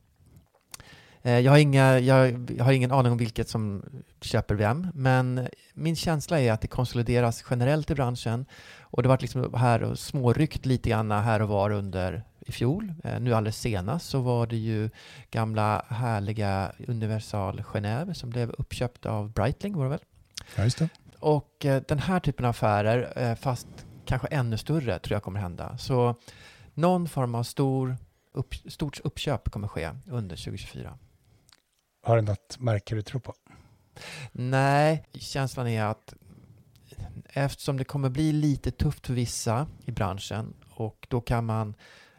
Eh, 1.22 1.38
Jag 1.38 1.52
har, 1.52 1.58
inga, 1.58 1.98
jag, 1.98 2.16
har 2.60 2.72
ingen 2.72 2.92
aning 2.92 3.12
om 3.12 3.18
vilket 3.18 3.48
som 3.48 3.84
köper 4.20 4.54
vem, 4.54 4.86
men 4.94 5.48
min 5.74 5.96
känsla 5.96 6.40
är 6.40 6.52
att 6.52 6.60
det 6.60 6.68
konsolideras 6.68 7.44
generellt 7.50 7.90
i 7.90 7.94
branschen 7.94 8.46
och 8.80 9.02
det 9.02 9.08
varit 9.08 9.22
liksom 9.22 9.54
här 9.54 9.82
och 9.82 9.98
småryckt 9.98 10.66
lite 10.66 10.90
grann 10.90 11.10
här 11.10 11.42
och 11.42 11.48
var 11.48 11.70
under 11.70 12.22
i 12.40 12.52
fjol. 12.52 12.92
Eh, 13.04 13.20
Nu 13.20 13.34
alldeles 13.34 13.58
senast 13.58 14.06
så 14.08 14.20
var 14.20 14.46
det 14.46 14.56
ju 14.56 14.90
gamla 15.30 15.84
härliga 15.88 16.72
Universal 16.88 17.60
Genève 17.62 18.12
som 18.14 18.30
blev 18.30 18.50
uppköpt 18.50 19.06
av 19.06 19.32
Breitling 19.32 19.76
var 19.76 19.84
det 19.84 19.90
väl? 19.90 20.00
Ja, 20.56 20.64
just 20.64 20.78
det. 20.78 20.88
Och 21.18 21.64
eh, 21.66 21.82
den 21.88 21.98
här 21.98 22.20
typen 22.20 22.44
av 22.44 22.50
affärer, 22.50 23.34
fast 23.34 23.66
kanske 24.04 24.28
ännu 24.28 24.56
större, 24.58 24.98
tror 24.98 25.14
jag 25.14 25.22
kommer 25.22 25.40
hända. 25.40 25.78
Så 25.78 26.14
någon 26.74 27.08
form 27.08 27.34
av 27.34 27.42
stor 27.42 27.96
upp, 28.32 28.54
stort 28.54 29.00
uppköp 29.04 29.50
kommer 29.50 29.68
ske 29.68 29.90
under 30.06 30.36
2024. 30.36 30.98
Har 32.02 32.16
du 32.16 32.22
något 32.22 32.58
märke 32.58 32.94
du 32.94 33.02
tror 33.02 33.20
på? 33.20 33.34
Nej, 34.32 35.04
känslan 35.12 35.68
är 35.68 35.84
att 35.84 36.14
eftersom 37.32 37.76
det 37.76 37.84
kommer 37.84 38.08
bli 38.08 38.32
lite 38.32 38.70
tufft 38.70 39.06
för 39.06 39.14
vissa 39.14 39.66
i 39.84 39.90
branschen 39.90 40.54
och 40.70 41.06
då 41.10 41.20
kan 41.20 41.44
man 41.46 41.74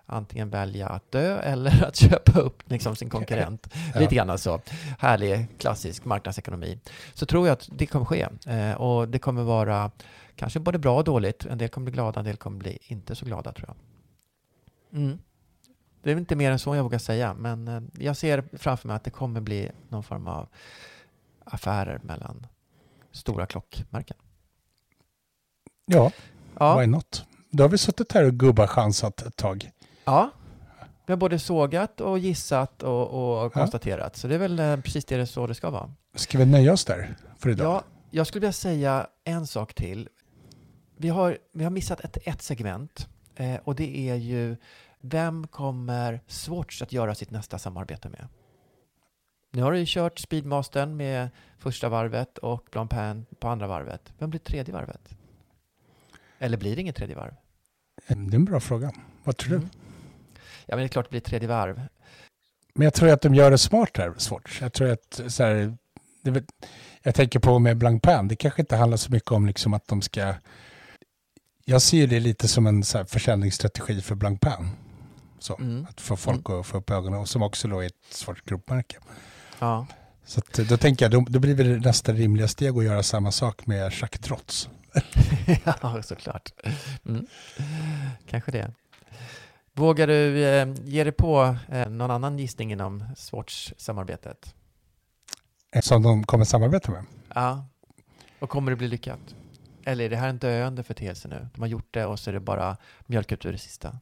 antingen 0.06 0.50
välja 0.50 0.88
att 0.88 1.12
dö 1.12 1.40
eller 1.44 1.86
att 1.86 1.96
köpa 1.96 2.40
upp 2.40 2.64
liksom 2.70 2.96
sin 2.96 3.10
konkurrent. 3.10 3.68
Ja. 3.94 4.00
Lite 4.00 4.16
grann 4.16 4.30
alltså. 4.30 4.62
Härlig 5.00 5.48
klassisk 5.58 6.06
marknadsekonomi. 6.06 6.80
Så 7.14 7.26
tror 7.26 7.48
jag 7.48 7.54
att 7.54 7.70
det 7.72 7.86
kommer 7.86 8.06
ske. 8.06 8.28
Eh, 8.48 8.74
och 8.74 9.10
det 9.10 9.20
kommer 9.20 9.44
vara 9.44 9.92
kanske 10.36 10.60
både 10.60 10.80
bra 10.80 10.98
och 10.98 11.04
dåligt. 11.04 11.46
En 11.46 11.58
del 11.58 11.70
kommer 11.70 11.86
bli 11.86 11.94
glada, 11.94 12.20
en 12.20 12.26
del 12.26 12.38
kommer 12.38 12.58
bli 12.58 12.78
inte 12.82 13.16
så 13.16 13.26
glada 13.26 13.52
tror 13.52 13.68
jag. 13.68 13.76
Mm. 15.02 15.20
Det 16.04 16.12
är 16.12 16.18
inte 16.18 16.36
mer 16.36 16.52
än 16.52 16.60
så 16.60 16.76
jag 16.76 16.84
vågar 16.84 17.00
säga, 17.00 17.34
men 17.34 17.68
eh, 17.68 17.82
jag 18.00 18.18
ser 18.18 18.44
framför 18.58 18.88
mig 18.88 18.96
att 18.96 19.04
det 19.04 19.10
kommer 19.12 19.42
bli 19.42 19.72
någon 19.90 20.04
form 20.04 20.28
av 20.28 20.48
affärer 21.44 22.00
mellan 22.04 22.48
stora 23.12 23.46
klockmärken. 23.46 24.18
Ja, 25.86 26.12
Ja, 26.60 26.80
why 26.80 26.88
not? 26.88 27.26
Då 27.50 27.64
har 27.64 27.70
vi 27.70 27.78
suttit 27.78 28.12
här 28.12 28.26
och 28.26 28.34
gubbachansat 28.34 29.22
ett 29.22 29.36
tag. 29.36 29.72
ja. 30.06 30.30
vi 31.06 31.12
har 31.14 31.18
både 31.18 31.40
sågat 31.40 32.02
och 32.02 32.20
gissat 32.20 32.84
och, 32.84 33.08
och 33.08 33.46
Ja. 33.46 33.50
konstaterat, 33.50 34.16
så 34.16 34.28
det 34.28 34.36
är 34.36 34.40
väl 34.40 34.60
eh, 34.60 34.78
precis 34.78 35.06
det 35.06 35.28
så 35.28 35.48
det 35.48 35.56
ska 35.56 35.70
vara. 35.70 35.92
Ska 36.16 36.38
vi 36.38 36.46
nöja 36.46 36.74
oss 36.74 36.86
där 36.86 37.16
för 37.38 37.50
idag? 37.50 37.66
Ja, 37.68 37.84
jag 38.12 38.28
skulle 38.28 38.40
vilja 38.40 38.54
säga 38.54 39.08
en 39.24 39.48
sak 39.48 39.74
till. 39.74 40.10
Vi 40.98 41.10
har, 41.10 41.38
vi 41.54 41.64
har 41.64 41.72
missat 41.72 42.00
ett, 42.00 42.18
ett 42.26 42.42
segment 42.42 43.08
eh, 43.36 43.56
och 43.64 43.76
det 43.76 43.98
är 44.10 44.16
ju 44.16 44.58
vem 45.02 45.48
kommer 45.48 46.22
Swatch 46.28 46.82
att 46.82 46.94
göra 46.94 47.16
sitt 47.16 47.32
nästa 47.32 47.60
samarbete 47.60 48.10
med? 48.10 48.28
Nu 49.52 49.62
har 49.62 49.72
du 49.72 49.80
ju 49.80 49.86
kört 49.88 50.20
Speedmastern 50.20 50.98
med 50.98 51.30
första 51.58 51.90
varvet 51.90 52.38
och 52.38 52.68
Blancpain 52.72 53.26
på 53.40 53.48
andra 53.48 53.68
varvet. 53.68 54.14
Vem 54.18 54.30
blir 54.30 54.40
tredje 54.40 54.74
varvet? 54.74 55.16
Eller 56.40 56.58
blir 56.58 56.76
det 56.76 56.82
inget 56.82 56.96
tredje 56.96 57.16
varv? 57.16 57.36
Det 58.08 58.14
är 58.14 58.36
en 58.36 58.46
bra 58.46 58.60
fråga. 58.60 58.92
Vad 59.24 59.38
tror 59.38 59.50
du? 59.50 59.56
Mm. 59.56 59.70
Ja, 60.66 60.76
men 60.76 60.80
det 60.80 60.84
är 60.84 60.88
klart 60.88 61.06
det 61.06 61.10
blir 61.10 61.20
tredje 61.22 61.48
varv. 61.48 61.82
Men 62.74 62.84
jag 62.84 62.94
tror 62.94 63.10
att 63.10 63.22
de 63.22 63.36
gör 63.36 63.52
det 63.52 63.58
smart 63.58 63.98
här, 63.98 64.14
Swatch. 64.18 64.62
Jag 64.62 64.74
tror 64.74 64.90
att 64.90 65.22
så 65.28 65.44
här, 65.44 65.78
det 66.22 66.46
jag 67.04 67.16
tänker 67.16 67.40
på 67.40 67.60
med 67.60 67.78
Blancpain, 67.78 68.28
det 68.28 68.36
kanske 68.36 68.62
inte 68.62 68.76
handlar 68.76 68.98
så 68.98 69.12
mycket 69.12 69.32
om 69.32 69.46
liksom 69.46 69.74
att 69.74 69.88
de 69.88 70.02
ska... 70.02 70.36
Jag 71.66 71.82
ser 71.82 72.08
det 72.08 72.20
lite 72.20 72.48
som 72.48 72.68
en 72.68 72.84
så 72.84 72.98
här 72.98 73.06
försäljningsstrategi 73.06 74.02
för 74.02 74.16
Blancpain. 74.16 74.70
Så, 75.42 75.56
Mm. 75.56 75.88
att 75.90 76.02
få 76.02 76.16
folk 76.16 76.50
att 76.50 76.66
få 76.66 76.78
upp 76.78 76.90
ögonen 76.90 77.20
och 77.20 77.30
som 77.30 77.42
också 77.42 77.68
då 77.68 77.80
är 77.80 77.86
ett 77.86 77.94
Swatch 78.10 78.42
gruppmärke. 78.42 78.98
Ja. 79.60 79.88
Så 80.26 80.40
att, 80.40 80.54
då 80.70 80.78
tänker 80.78 81.06
jag, 81.06 81.12
då, 81.12 81.26
då 81.30 81.40
blir 81.40 81.56
väl 81.56 81.80
nästa 81.80 82.14
rimliga 82.14 82.48
steg 82.48 82.78
att 82.78 82.84
göra 82.84 83.04
samma 83.04 83.32
sak 83.32 83.66
med 83.68 83.92
Trotz. 84.22 84.70
ja, 85.66 86.02
såklart. 86.04 86.50
Mm. 87.06 87.28
Kanske 88.30 88.52
det. 88.52 88.74
Vågar 89.74 90.08
du 90.08 90.46
eh, 90.46 90.68
ge 90.84 91.04
dig 91.04 91.14
på 91.14 91.56
eh, 91.70 91.90
någon 91.90 92.12
annan 92.12 92.40
gissning 92.40 92.72
inom 92.72 93.04
Swatch-samarbetet? 93.16 94.56
Som 95.82 96.04
de 96.04 96.24
kommer 96.24 96.46
samarbeta 96.46 96.92
med. 96.92 97.06
Ja. 97.36 97.66
Och 98.40 98.50
kommer 98.50 98.72
det 98.72 98.76
bli 98.76 98.88
lyckat? 98.88 99.36
Eller 99.86 100.06
är 100.06 100.10
det 100.10 100.16
här 100.18 100.30
en 100.30 100.38
döende 100.38 100.84
förteelse 100.84 101.28
nu? 101.28 101.48
De 101.54 101.62
har 101.62 101.68
gjort 101.68 101.94
det 101.94 102.06
och 102.06 102.20
så 102.20 102.30
är 102.30 102.34
det 102.34 102.40
bara 102.40 102.78
mjölkat 103.06 103.46
ur 103.46 103.52
det 103.52 103.58
sista. 103.58 104.00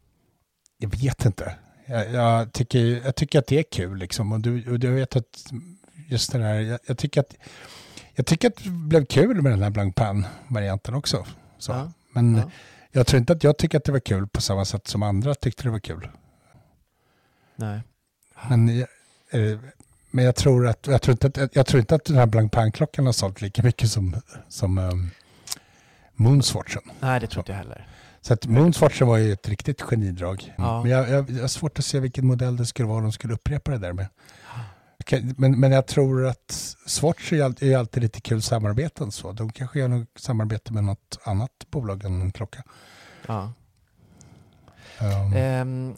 Jag 0.81 0.89
vet 0.89 1.25
inte. 1.25 1.55
Jag, 1.85 2.11
jag, 2.13 2.53
tycker, 2.53 2.79
jag 3.05 3.15
tycker 3.15 3.39
att 3.39 3.47
det 3.47 3.59
är 3.59 3.63
kul 3.63 3.97
liksom. 3.97 4.31
Och 4.31 4.39
du, 4.39 4.71
och 4.71 4.79
du 4.79 4.91
vet 4.91 5.15
att 5.15 5.53
just 6.07 6.31
det 6.31 6.39
här, 6.43 6.59
jag, 6.59 6.79
jag, 6.85 6.97
tycker 6.97 7.21
att 7.21 7.35
jag 8.15 8.25
tycker 8.25 8.47
att 8.47 8.63
det 8.63 8.69
blev 8.69 9.05
kul 9.05 9.41
med 9.41 9.51
den 9.51 9.61
här 9.63 9.69
Blancpain-varianten 9.69 10.93
också. 10.93 11.25
Så. 11.57 11.71
Ja. 11.71 11.91
Men 12.11 12.35
Ja. 12.35 12.49
jag 12.91 13.07
tror 13.07 13.19
inte 13.19 13.33
att 13.33 13.43
jag 13.43 13.57
tycker 13.57 13.77
att 13.77 13.83
det 13.83 13.91
var 13.91 13.99
kul 13.99 14.27
på 14.27 14.41
samma 14.41 14.65
sätt 14.65 14.87
som 14.87 15.03
andra 15.03 15.35
tyckte 15.35 15.63
det 15.63 15.69
var 15.69 15.79
kul. 15.79 16.09
Nej. 17.55 17.79
Men, 18.49 18.77
jag- 18.77 18.87
eh, 19.31 19.59
men 20.11 20.25
jag, 20.25 20.35
tror 20.35 20.67
att, 20.67 20.87
jag, 20.87 21.01
tror 21.01 21.11
inte 21.11 21.43
att, 21.43 21.55
jag 21.55 21.65
tror 21.67 21.79
inte 21.79 21.95
att 21.95 22.05
den 22.05 22.15
här 22.15 22.25
Blancpain-klockan 22.25 23.05
har 23.05 23.13
sålt 23.13 23.41
lika 23.41 23.63
mycket 23.63 23.89
som, 23.91 24.15
som 24.47 24.77
um, 24.77 25.11
Moonswatchen. 26.13 26.81
Nej, 26.99 27.19
det 27.19 27.27
tror 27.27 27.41
inte 27.41 27.51
jag 27.51 27.57
heller. 27.57 27.87
Så 28.21 28.33
att 28.33 28.45
Moonswatchen 28.47 29.07
var 29.07 29.17
ju 29.17 29.33
ett 29.33 29.49
riktigt 29.49 29.81
genidrag. 29.81 30.53
Ja. 30.57 30.81
Men 30.81 30.91
jag, 30.91 31.09
jag, 31.09 31.29
jag 31.29 31.41
har 31.41 31.47
svårt 31.47 31.79
att 31.79 31.85
se 31.85 31.99
vilken 31.99 32.27
modell 32.27 32.57
det 32.57 32.65
skulle 32.65 32.87
vara 32.87 33.01
de 33.01 33.11
skulle 33.11 33.33
upprepa 33.33 33.71
det 33.71 33.77
där 33.77 33.93
med. 33.93 34.07
Men, 35.37 35.59
men 35.59 35.71
jag 35.71 35.87
tror 35.87 36.27
att 36.27 36.75
Swatch 36.85 37.33
är 37.33 37.77
alltid, 37.77 38.03
lite 38.03 38.21
kul 38.21 38.41
samarbeten. 38.41 39.11
Så. 39.11 39.31
De 39.31 39.51
kanske 39.51 39.79
gör 39.79 39.87
något 39.87 40.07
samarbete 40.15 40.73
med 40.73 40.83
något 40.83 41.19
annat 41.23 41.51
bolag 41.71 42.05
än 42.05 42.21
en 42.21 42.31
klocka. 42.31 42.63
Ja. 43.27 43.53
Um, 45.01 45.33
Ehm, 45.35 45.95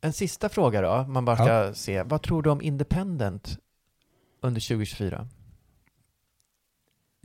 en 0.00 0.12
sista 0.12 0.48
fråga 0.48 0.80
då, 0.80 1.04
man 1.08 1.24
bara 1.24 1.36
ska 1.36 1.74
se. 1.74 2.02
Vad 2.02 2.22
tror 2.22 2.42
du 2.42 2.50
om 2.50 2.62
Independent 2.62 3.58
under 4.40 4.60
2024? 4.60 5.28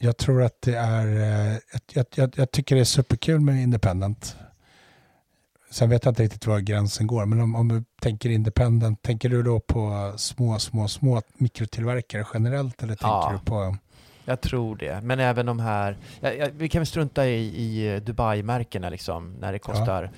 Jag 0.01 0.17
tror 0.17 0.43
att 0.43 0.61
det 0.61 0.75
är, 0.75 1.07
eh, 1.07 1.57
jag, 1.93 2.05
jag, 2.15 2.33
jag 2.37 2.51
tycker 2.51 2.75
det 2.75 2.81
är 2.81 2.85
superkul 2.85 3.39
med 3.39 3.63
Independent. 3.63 4.35
Sen 5.71 5.89
vet 5.89 6.05
jag 6.05 6.11
inte 6.11 6.23
riktigt 6.23 6.47
var 6.47 6.59
gränsen 6.59 7.07
går, 7.07 7.25
men 7.25 7.41
om, 7.41 7.55
om 7.55 7.67
du 7.67 7.83
tänker 8.01 8.29
Independent, 8.29 9.01
tänker 9.01 9.29
du 9.29 9.43
då 9.43 9.59
på 9.59 10.13
små, 10.17 10.59
små, 10.59 10.87
små 10.87 11.21
mikrotillverkare 11.33 12.25
generellt 12.33 12.83
eller 12.83 12.95
tänker 12.95 13.07
Ja. 13.07 13.31
du 13.39 13.45
på 13.45 13.77
Jag 14.25 14.41
tror 14.41 14.75
det, 14.75 15.01
men 15.03 15.19
även 15.19 15.45
de 15.45 15.59
här, 15.59 15.97
ja, 16.19 16.31
ja, 16.31 16.47
vi 16.53 16.69
kan 16.69 16.79
väl 16.79 16.87
strunta 16.87 17.27
i, 17.27 17.39
i 17.45 17.99
Dubai-märkena 17.99 18.89
liksom, 18.89 19.33
när 19.39 19.51
det 19.51 19.59
kostar 19.59 20.11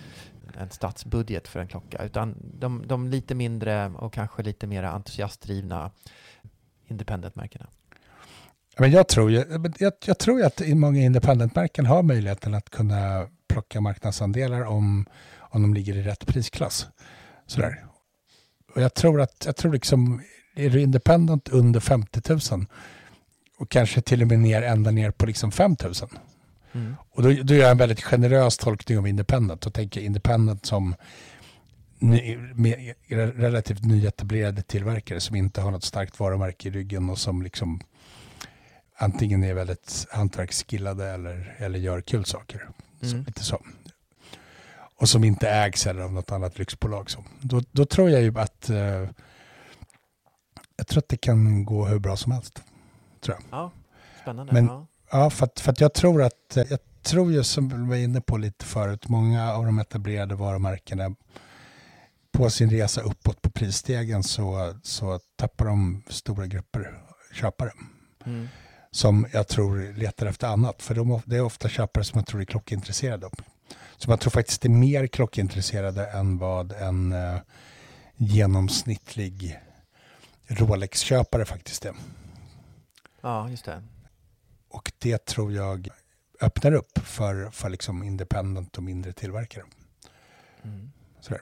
en 0.60 0.70
statsbudget 0.70 1.48
för 1.48 1.60
en 1.60 1.68
klocka, 1.68 2.04
utan 2.04 2.36
de, 2.60 2.84
de 2.88 3.08
lite 3.08 3.36
mindre 3.36 3.90
och 3.90 4.14
kanske 4.14 4.44
lite 4.44 4.68
mer 4.68 4.84
entusiastdrivna 4.84 5.92
independent-märkena. 6.88 7.68
Men 8.82 8.92
jag 8.92 9.08
tror 9.08 9.32
ju, 9.32 9.46
jag, 9.78 9.94
jag 10.06 10.18
tror 10.18 10.44
att 10.44 10.62
många 10.68 11.02
independentmärken 11.02 11.86
har 11.86 12.04
möjligheten 12.04 12.54
att 12.54 12.70
kunna 12.70 13.28
plocka 13.48 13.82
marknadsandelar 13.82 14.64
om, 14.64 15.06
om 15.40 15.62
de 15.62 15.74
ligger 15.74 15.96
i 15.98 16.04
rätt 16.04 16.26
prisklass. 16.28 16.88
Sådär. 17.48 17.86
Och 18.76 18.82
jag 18.82 18.94
tror 18.94 19.22
att, 19.22 19.44
jag 19.46 19.56
tror 19.56 19.74
liksom, 19.74 20.22
är 20.56 20.70
du 20.70 20.82
independent 20.82 21.50
under 21.50 21.80
50 21.80 22.22
000 22.30 22.66
och 23.58 23.70
kanske 23.70 24.02
till 24.02 24.22
och 24.22 24.28
med 24.28 24.40
ner, 24.40 24.62
ända 24.62 24.92
ner 24.92 25.12
på 25.12 25.26
liksom 25.26 25.52
5 25.52 25.76
000. 25.84 25.94
Mm. 26.72 26.96
Och 27.12 27.24
då, 27.24 27.30
då 27.44 27.54
gör 27.54 27.62
jag 27.62 27.72
en 27.72 27.78
väldigt 27.78 28.04
generös 28.04 28.58
tolkning 28.58 28.98
av 28.98 29.08
independent 29.08 29.66
och 29.66 29.74
tänker 29.74 30.02
independent 30.02 30.66
som 30.66 30.96
ny, 32.00 32.38
med, 32.38 32.94
relativt 33.36 33.86
nyetablerade 33.86 34.62
tillverkare 34.62 35.20
som 35.20 35.36
inte 35.36 35.62
har 35.62 35.72
något 35.72 35.84
starkt 35.84 36.20
varumärke 36.20 36.68
i 36.68 36.72
ryggen 36.72 37.10
och 37.10 37.18
som 37.18 37.42
liksom 37.42 37.82
antingen 39.02 39.44
är 39.44 39.54
väldigt 39.54 40.08
hantverksskillade 40.12 41.10
eller, 41.10 41.56
eller 41.58 41.80
gör 41.80 42.02
kul 42.02 42.26
saker. 42.26 42.70
Så, 43.02 43.06
Mm. 43.08 43.24
lite 43.24 43.44
så. 43.44 43.62
Och 44.96 45.10
som 45.10 45.24
inte 45.24 45.50
ägs 45.50 45.88
eller 45.88 46.02
av 46.02 46.14
något 46.14 46.32
annat 46.32 46.58
lyxbolag. 46.60 47.10
Så. 47.12 47.24
Då, 47.42 47.62
då 47.72 47.86
tror 47.86 48.10
jag 48.10 48.22
ju 48.22 48.40
att 48.40 48.70
eh, 48.70 49.10
jag 50.76 50.88
tror 50.88 51.00
att 51.00 51.10
det 51.10 51.18
kan 51.18 51.66
gå 51.66 51.86
hur 51.86 52.00
bra 52.00 52.18
som 52.18 52.32
helst. 52.32 52.64
Ja, 53.52 53.72
spännande. 54.22 54.54
Men- 54.54 54.66
ja. 54.66 54.88
Ja, 55.12 55.30
för 55.30 55.46
att, 55.46 55.60
för 55.60 55.72
att 55.72 55.82
jag 55.82 55.94
tror 55.94 56.24
att, 56.24 56.58
eh, 56.58 56.64
jag 56.70 56.80
tror 57.04 57.32
ju 57.32 57.44
som 57.44 57.70
vi 57.70 57.90
var 57.90 57.96
inne 57.96 58.22
på 58.22 58.38
lite 58.38 58.66
förut, 58.66 59.08
många 59.10 59.54
av 59.54 59.66
de 59.66 59.80
etablerade 59.80 60.36
varumärkena 60.36 61.16
på 62.32 62.50
sin 62.50 62.70
resa 62.70 63.02
uppåt 63.02 63.42
på 63.42 63.50
prisstegen 63.50 64.24
så, 64.24 64.76
så 64.84 65.20
tappar 65.36 65.66
de 65.66 66.04
stora 66.10 66.48
grupper 66.48 67.02
köpare 67.34 67.72
Mm. 68.26 68.48
Som 68.92 69.28
jag 69.32 69.48
tror 69.48 69.94
letar 69.94 70.26
efter 70.26 70.48
annat. 70.48 70.82
För 70.82 70.96
de, 70.96 71.22
det 71.26 71.36
är 71.36 71.42
ofta 71.42 71.70
köpare 71.70 72.04
som 72.04 72.18
jag 72.20 72.28
tror 72.28 72.42
är 72.42 72.46
klockintresserade. 72.46 73.30
Så 73.98 74.10
man 74.10 74.20
tror 74.20 74.32
faktiskt 74.32 74.62
det 74.62 74.68
är 74.68 74.70
mer 74.70 75.08
klockintresserade 75.08 76.06
än 76.06 76.38
vad 76.38 76.72
en 76.72 77.12
eh, 77.12 77.38
genomsnittlig 78.16 79.60
Rolex-köpare 80.48 81.46
faktiskt 81.46 81.86
är. 81.86 81.94
ja, 83.22 83.50
just 83.50 83.66
det. 83.66 83.84
Och 84.70 84.92
det 85.00 85.26
tror 85.26 85.54
jag 85.54 85.90
öppnar 86.42 86.72
upp 86.72 86.98
för, 86.98 87.50
för 87.50 87.70
liksom 87.70 88.04
independent 88.04 88.78
och 88.78 88.84
mindre 88.84 89.14
tillverkare. 89.14 89.64
Mm. 90.64 90.92
Sådär. 91.20 91.42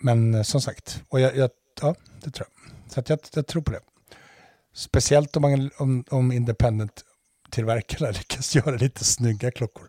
Men 0.00 0.34
eh, 0.34 0.42
som 0.42 0.60
sagt, 0.60 1.02
och 1.08 1.20
jag, 1.20 1.36
jag, 1.36 1.50
ja, 1.80 1.94
det 2.20 2.30
tror 2.30 2.48
jag. 2.48 2.92
Så 2.92 3.12
jag, 3.12 3.20
jag 3.34 3.46
tror 3.46 3.62
på 3.62 3.70
det. 3.72 3.80
Speciellt 4.72 5.36
om, 5.36 5.42
man, 5.42 5.70
om, 5.78 6.04
om 6.10 6.32
independent-tillverkarna 6.32 8.10
lyckas 8.18 8.54
göra 8.54 8.76
lite 8.76 9.04
snygga 9.04 9.50
klockor. 9.50 9.88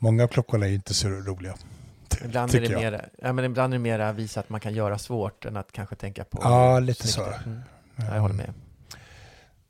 Många 0.00 0.24
av 0.24 0.28
klockorna 0.28 0.66
är 0.66 0.70
ju 0.70 0.74
inte 0.74 0.94
så 0.94 1.08
roliga. 1.08 1.54
Ibland 2.24 2.54
är, 2.54 2.60
det 2.60 2.66
jag. 2.66 2.80
mera, 2.80 3.04
ja, 3.18 3.32
men 3.32 3.44
ibland 3.44 3.74
är 3.74 3.78
det 3.78 3.82
mera 3.82 4.12
visa 4.12 4.40
att 4.40 4.48
man 4.48 4.60
kan 4.60 4.74
göra 4.74 4.98
svårt 4.98 5.44
än 5.44 5.56
att 5.56 5.72
kanske 5.72 5.96
tänka 5.96 6.24
på 6.24 6.38
Ja, 6.42 6.78
lite 6.78 7.08
snyggt 7.08 7.14
så. 7.14 7.22
är. 7.22 7.42
Mm. 7.46 7.60
Ja, 7.96 8.14
jag 8.14 8.20
håller 8.20 8.34
med. 8.34 8.54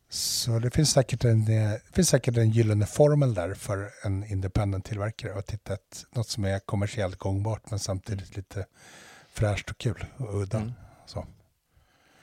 Så 0.08 0.58
det 0.58 0.70
finns 0.70 0.90
säkert 0.90 1.24
en, 1.24 1.40
eh, 1.40 1.70
det 1.70 1.92
finns 1.92 2.08
säkert 2.08 2.36
en 2.36 2.50
gyllene 2.50 2.86
formel 2.86 3.34
där 3.34 3.54
för 3.54 3.90
en 4.04 4.24
independent-tillverkare 4.24 5.38
att 5.38 5.50
hitta 5.50 5.74
ett, 5.74 6.04
något 6.10 6.28
som 6.28 6.44
är 6.44 6.58
kommersiellt 6.58 7.18
gångbart 7.18 7.70
men 7.70 7.78
samtidigt 7.78 8.36
lite 8.36 8.66
fräscht 9.32 9.70
och 9.70 9.78
kul 9.78 10.04
och 10.16 10.42
udda. 10.42 10.58
Mm. 10.58 10.72
Så. 11.06 11.26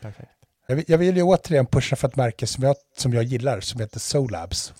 Perfekt. 0.01 0.38
Jag 0.69 0.75
vill, 0.75 0.85
jag 0.87 0.97
vill 0.97 1.17
ju 1.17 1.23
återigen 1.23 1.65
pusha 1.65 1.95
för 1.95 2.07
ett 2.07 2.15
märke 2.15 2.47
som 2.47 2.63
jag, 2.63 2.75
som 2.97 3.13
jag 3.13 3.23
gillar 3.23 3.59
som 3.59 3.79
heter 3.79 3.99
Solabs. 3.99 4.73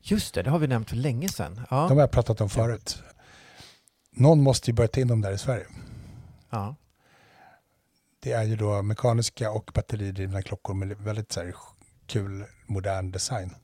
Just 0.00 0.34
det, 0.34 0.42
det 0.42 0.50
har 0.50 0.58
vi 0.58 0.66
nämnt 0.66 0.88
för 0.88 0.96
länge 0.96 1.28
sedan. 1.28 1.60
Ja. 1.70 1.86
De 1.88 1.94
har 1.94 2.00
jag 2.00 2.10
pratat 2.10 2.40
om 2.40 2.48
förut. 2.50 3.02
Någon 4.10 4.42
måste 4.42 4.70
ju 4.70 4.74
börja 4.74 4.88
ta 4.88 5.00
in 5.00 5.08
dem 5.08 5.20
där 5.20 5.32
i 5.32 5.38
Sverige. 5.38 5.66
ja. 6.50 6.74
Det 8.22 8.32
är 8.32 8.42
ju 8.42 8.56
då 8.56 8.82
mekaniska 8.82 9.50
och 9.50 9.70
batteridrivna 9.74 10.42
klockor 10.42 10.74
med 10.74 10.96
väldigt 10.98 11.32
så 11.32 11.40
här, 11.40 11.54
kul 12.06 12.44
modern 12.66 13.10
design. 13.10 13.54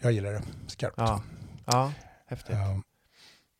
Jag 0.00 0.12
gillar 0.12 0.32
det 0.32 0.42
skarpt. 0.66 0.94
Ja. 0.96 1.22
ja, 1.64 1.92
häftigt. 2.26 2.56
Ja. 2.56 2.82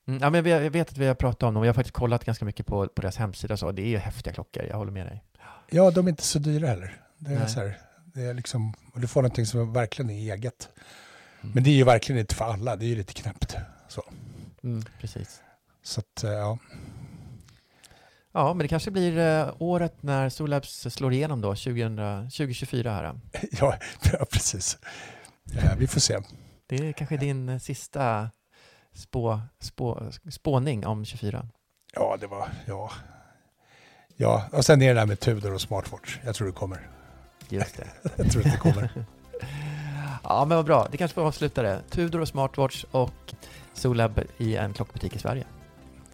Mm, 0.06 0.22
ja, 0.22 0.30
men 0.30 0.44
jag 0.46 0.70
vet 0.70 0.90
att 0.90 0.98
vi 0.98 1.06
har 1.06 1.14
pratat 1.14 1.42
om 1.42 1.54
dem 1.54 1.60
och 1.60 1.66
jag 1.66 1.72
har 1.72 1.74
faktiskt 1.74 1.96
kollat 1.96 2.24
ganska 2.24 2.44
mycket 2.44 2.66
på, 2.66 2.88
på 2.88 3.02
deras 3.02 3.16
hemsida 3.16 3.54
och 3.54 3.58
så. 3.58 3.72
Det 3.72 3.82
är 3.82 3.86
ju 3.88 3.98
häftiga 3.98 4.32
klockor, 4.32 4.64
jag 4.64 4.76
håller 4.76 4.92
med 4.92 5.06
dig. 5.06 5.22
Ja, 5.72 5.90
de 5.90 6.06
är 6.06 6.10
inte 6.10 6.22
så 6.22 6.38
dyra 6.38 6.66
heller. 6.66 7.00
Det 7.18 7.32
är, 7.34 7.38
Nej. 7.38 7.48
så 7.48 7.60
här, 7.60 7.78
det 8.14 8.22
är 8.22 8.34
liksom, 8.34 8.74
och 8.94 9.00
du 9.00 9.06
får 9.06 9.22
någonting 9.22 9.46
som 9.46 9.72
verkligen 9.72 10.10
är 10.10 10.32
eget. 10.34 10.68
Mm. 11.40 11.52
Men 11.54 11.64
det 11.64 11.70
är 11.70 11.74
ju 11.74 11.84
verkligen 11.84 12.20
inte 12.20 12.34
för 12.34 12.44
alla, 12.44 12.76
det 12.76 12.84
är 12.84 12.88
ju 12.88 12.96
lite 12.96 13.12
knäppt. 13.12 13.56
Så, 13.88 14.04
Mm, 14.62 14.84
precis. 15.00 15.42
så 15.82 16.00
att, 16.00 16.24
eh, 16.24 16.30
ja. 16.30 16.58
Ja, 18.32 18.54
men 18.54 18.58
det 18.64 18.68
kanske 18.68 18.90
blir 18.90 19.18
eh, 19.18 19.54
året 19.58 20.02
när 20.02 20.28
Solabs 20.28 20.86
slår 20.94 21.12
igenom 21.12 21.40
då, 21.40 21.48
2000, 21.48 21.96
2024 22.30 22.92
här. 22.94 23.04
ja, 23.60 23.78
ja, 24.12 24.24
precis. 24.32 24.78
Ja, 25.44 25.74
vi 25.78 25.86
får 25.86 26.00
se. 26.00 26.18
Det 26.66 26.76
är 26.88 26.92
kanske 26.92 27.16
din 27.16 27.48
eh, 27.48 27.58
sista 27.58 28.30
spå, 28.94 29.40
spå, 29.60 30.10
spåning 30.30 30.86
om 30.86 31.04
24. 31.04 31.48
Ja, 31.94 32.16
det 32.20 32.26
var, 32.26 32.48
ja. 32.66 32.90
Ja, 34.22 34.44
och 34.52 34.64
sen 34.64 34.82
är 34.82 34.88
det 34.94 35.00
där 35.00 35.06
med 35.06 35.20
Tudor 35.20 35.52
och 35.54 35.60
smartwatch. 35.60 36.18
Jag 36.24 36.34
tror 36.34 36.46
det 36.46 36.52
kommer. 36.52 36.88
Just 37.48 37.76
det. 37.76 37.86
Jag 38.16 38.32
tror 38.32 38.46
att 38.46 38.52
det 38.52 38.58
kommer. 38.58 38.90
Ja, 40.24 40.44
men 40.44 40.56
vad 40.56 40.64
bra. 40.66 40.88
Det 40.90 40.96
kanske 40.96 41.14
får 41.14 41.22
avsluta 41.26 41.62
det. 41.62 41.80
Tudor 41.90 42.20
och 42.20 42.28
Smartwatch 42.28 42.84
och 42.90 43.10
Solab 43.74 44.20
i 44.38 44.56
en 44.56 44.72
klockbutik 44.72 45.16
i 45.16 45.18
Sverige. 45.18 45.44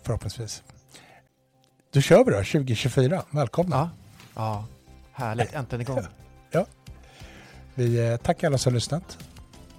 Förhoppningsvis. 0.02 0.62
Då 1.92 2.00
kör 2.00 2.24
vi 2.24 2.30
då, 2.30 2.36
2024. 2.36 3.22
Välkomna. 3.30 3.76
Ja, 3.76 3.90
ja 4.34 4.64
härligt. 5.12 5.54
Äntligen 5.54 5.80
igång. 5.80 6.02
Vi 7.74 8.08
eh, 8.10 8.16
tackar 8.16 8.46
alla 8.48 8.58
som 8.58 8.72
har 8.72 8.74
lyssnat 8.74 9.18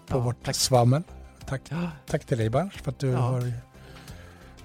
på 0.07 0.17
Ja, 0.17 0.19
vårt 0.19 0.43
tack. 0.43 0.55
svammel. 0.55 1.03
Tack, 1.45 1.61
Ja, 1.69 1.89
tack 2.07 2.25
till 2.25 2.37
dig 2.37 2.49
Berns 2.49 2.73
för 2.73 2.91
att 2.91 2.99
du 2.99 3.07
Ja. 3.09 3.17
har 3.19 3.51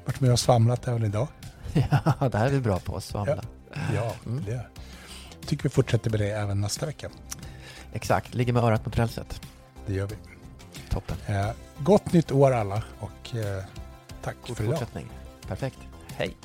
varit 0.05 0.21
med 0.21 0.33
och 0.33 0.39
svamlat 0.41 0.89
även 0.89 1.05
idag. 1.05 1.29
Ja, 2.21 2.29
det 2.29 2.39
här 2.39 2.47
är 2.47 2.51
vi 2.51 2.61
bra 2.61 2.79
på 2.79 2.97
att 2.97 3.05
svamla. 3.05 3.43
Ja, 3.95 4.13
Mm. 4.27 4.45
det 4.45 4.61
tycker 5.47 5.63
vi 5.63 5.69
fortsätter 5.69 6.11
med 6.11 6.21
det 6.21 6.31
även 6.31 6.61
nästa 6.61 6.87
vecka. 6.87 7.11
Exakt, 7.93 8.35
ligger 8.35 8.53
med 8.53 8.63
örat 8.65 8.87
mot 8.87 8.99
rälset. 8.99 9.41
Det 9.87 9.93
gör 9.95 10.07
vi. 10.07 10.15
Toppen. 10.91 11.17
Eh, 11.27 11.51
gott 11.79 12.13
nytt 12.13 12.33
år 12.33 12.53
alla 12.53 12.83
och 12.99 13.35
eh, 13.37 13.65
tack 14.23 14.37
God 14.47 14.57
för 14.57 14.65
idag. 14.65 14.79
fortsättning. 14.79 15.07
Perfekt. 15.49 15.79
Hej. 16.17 16.37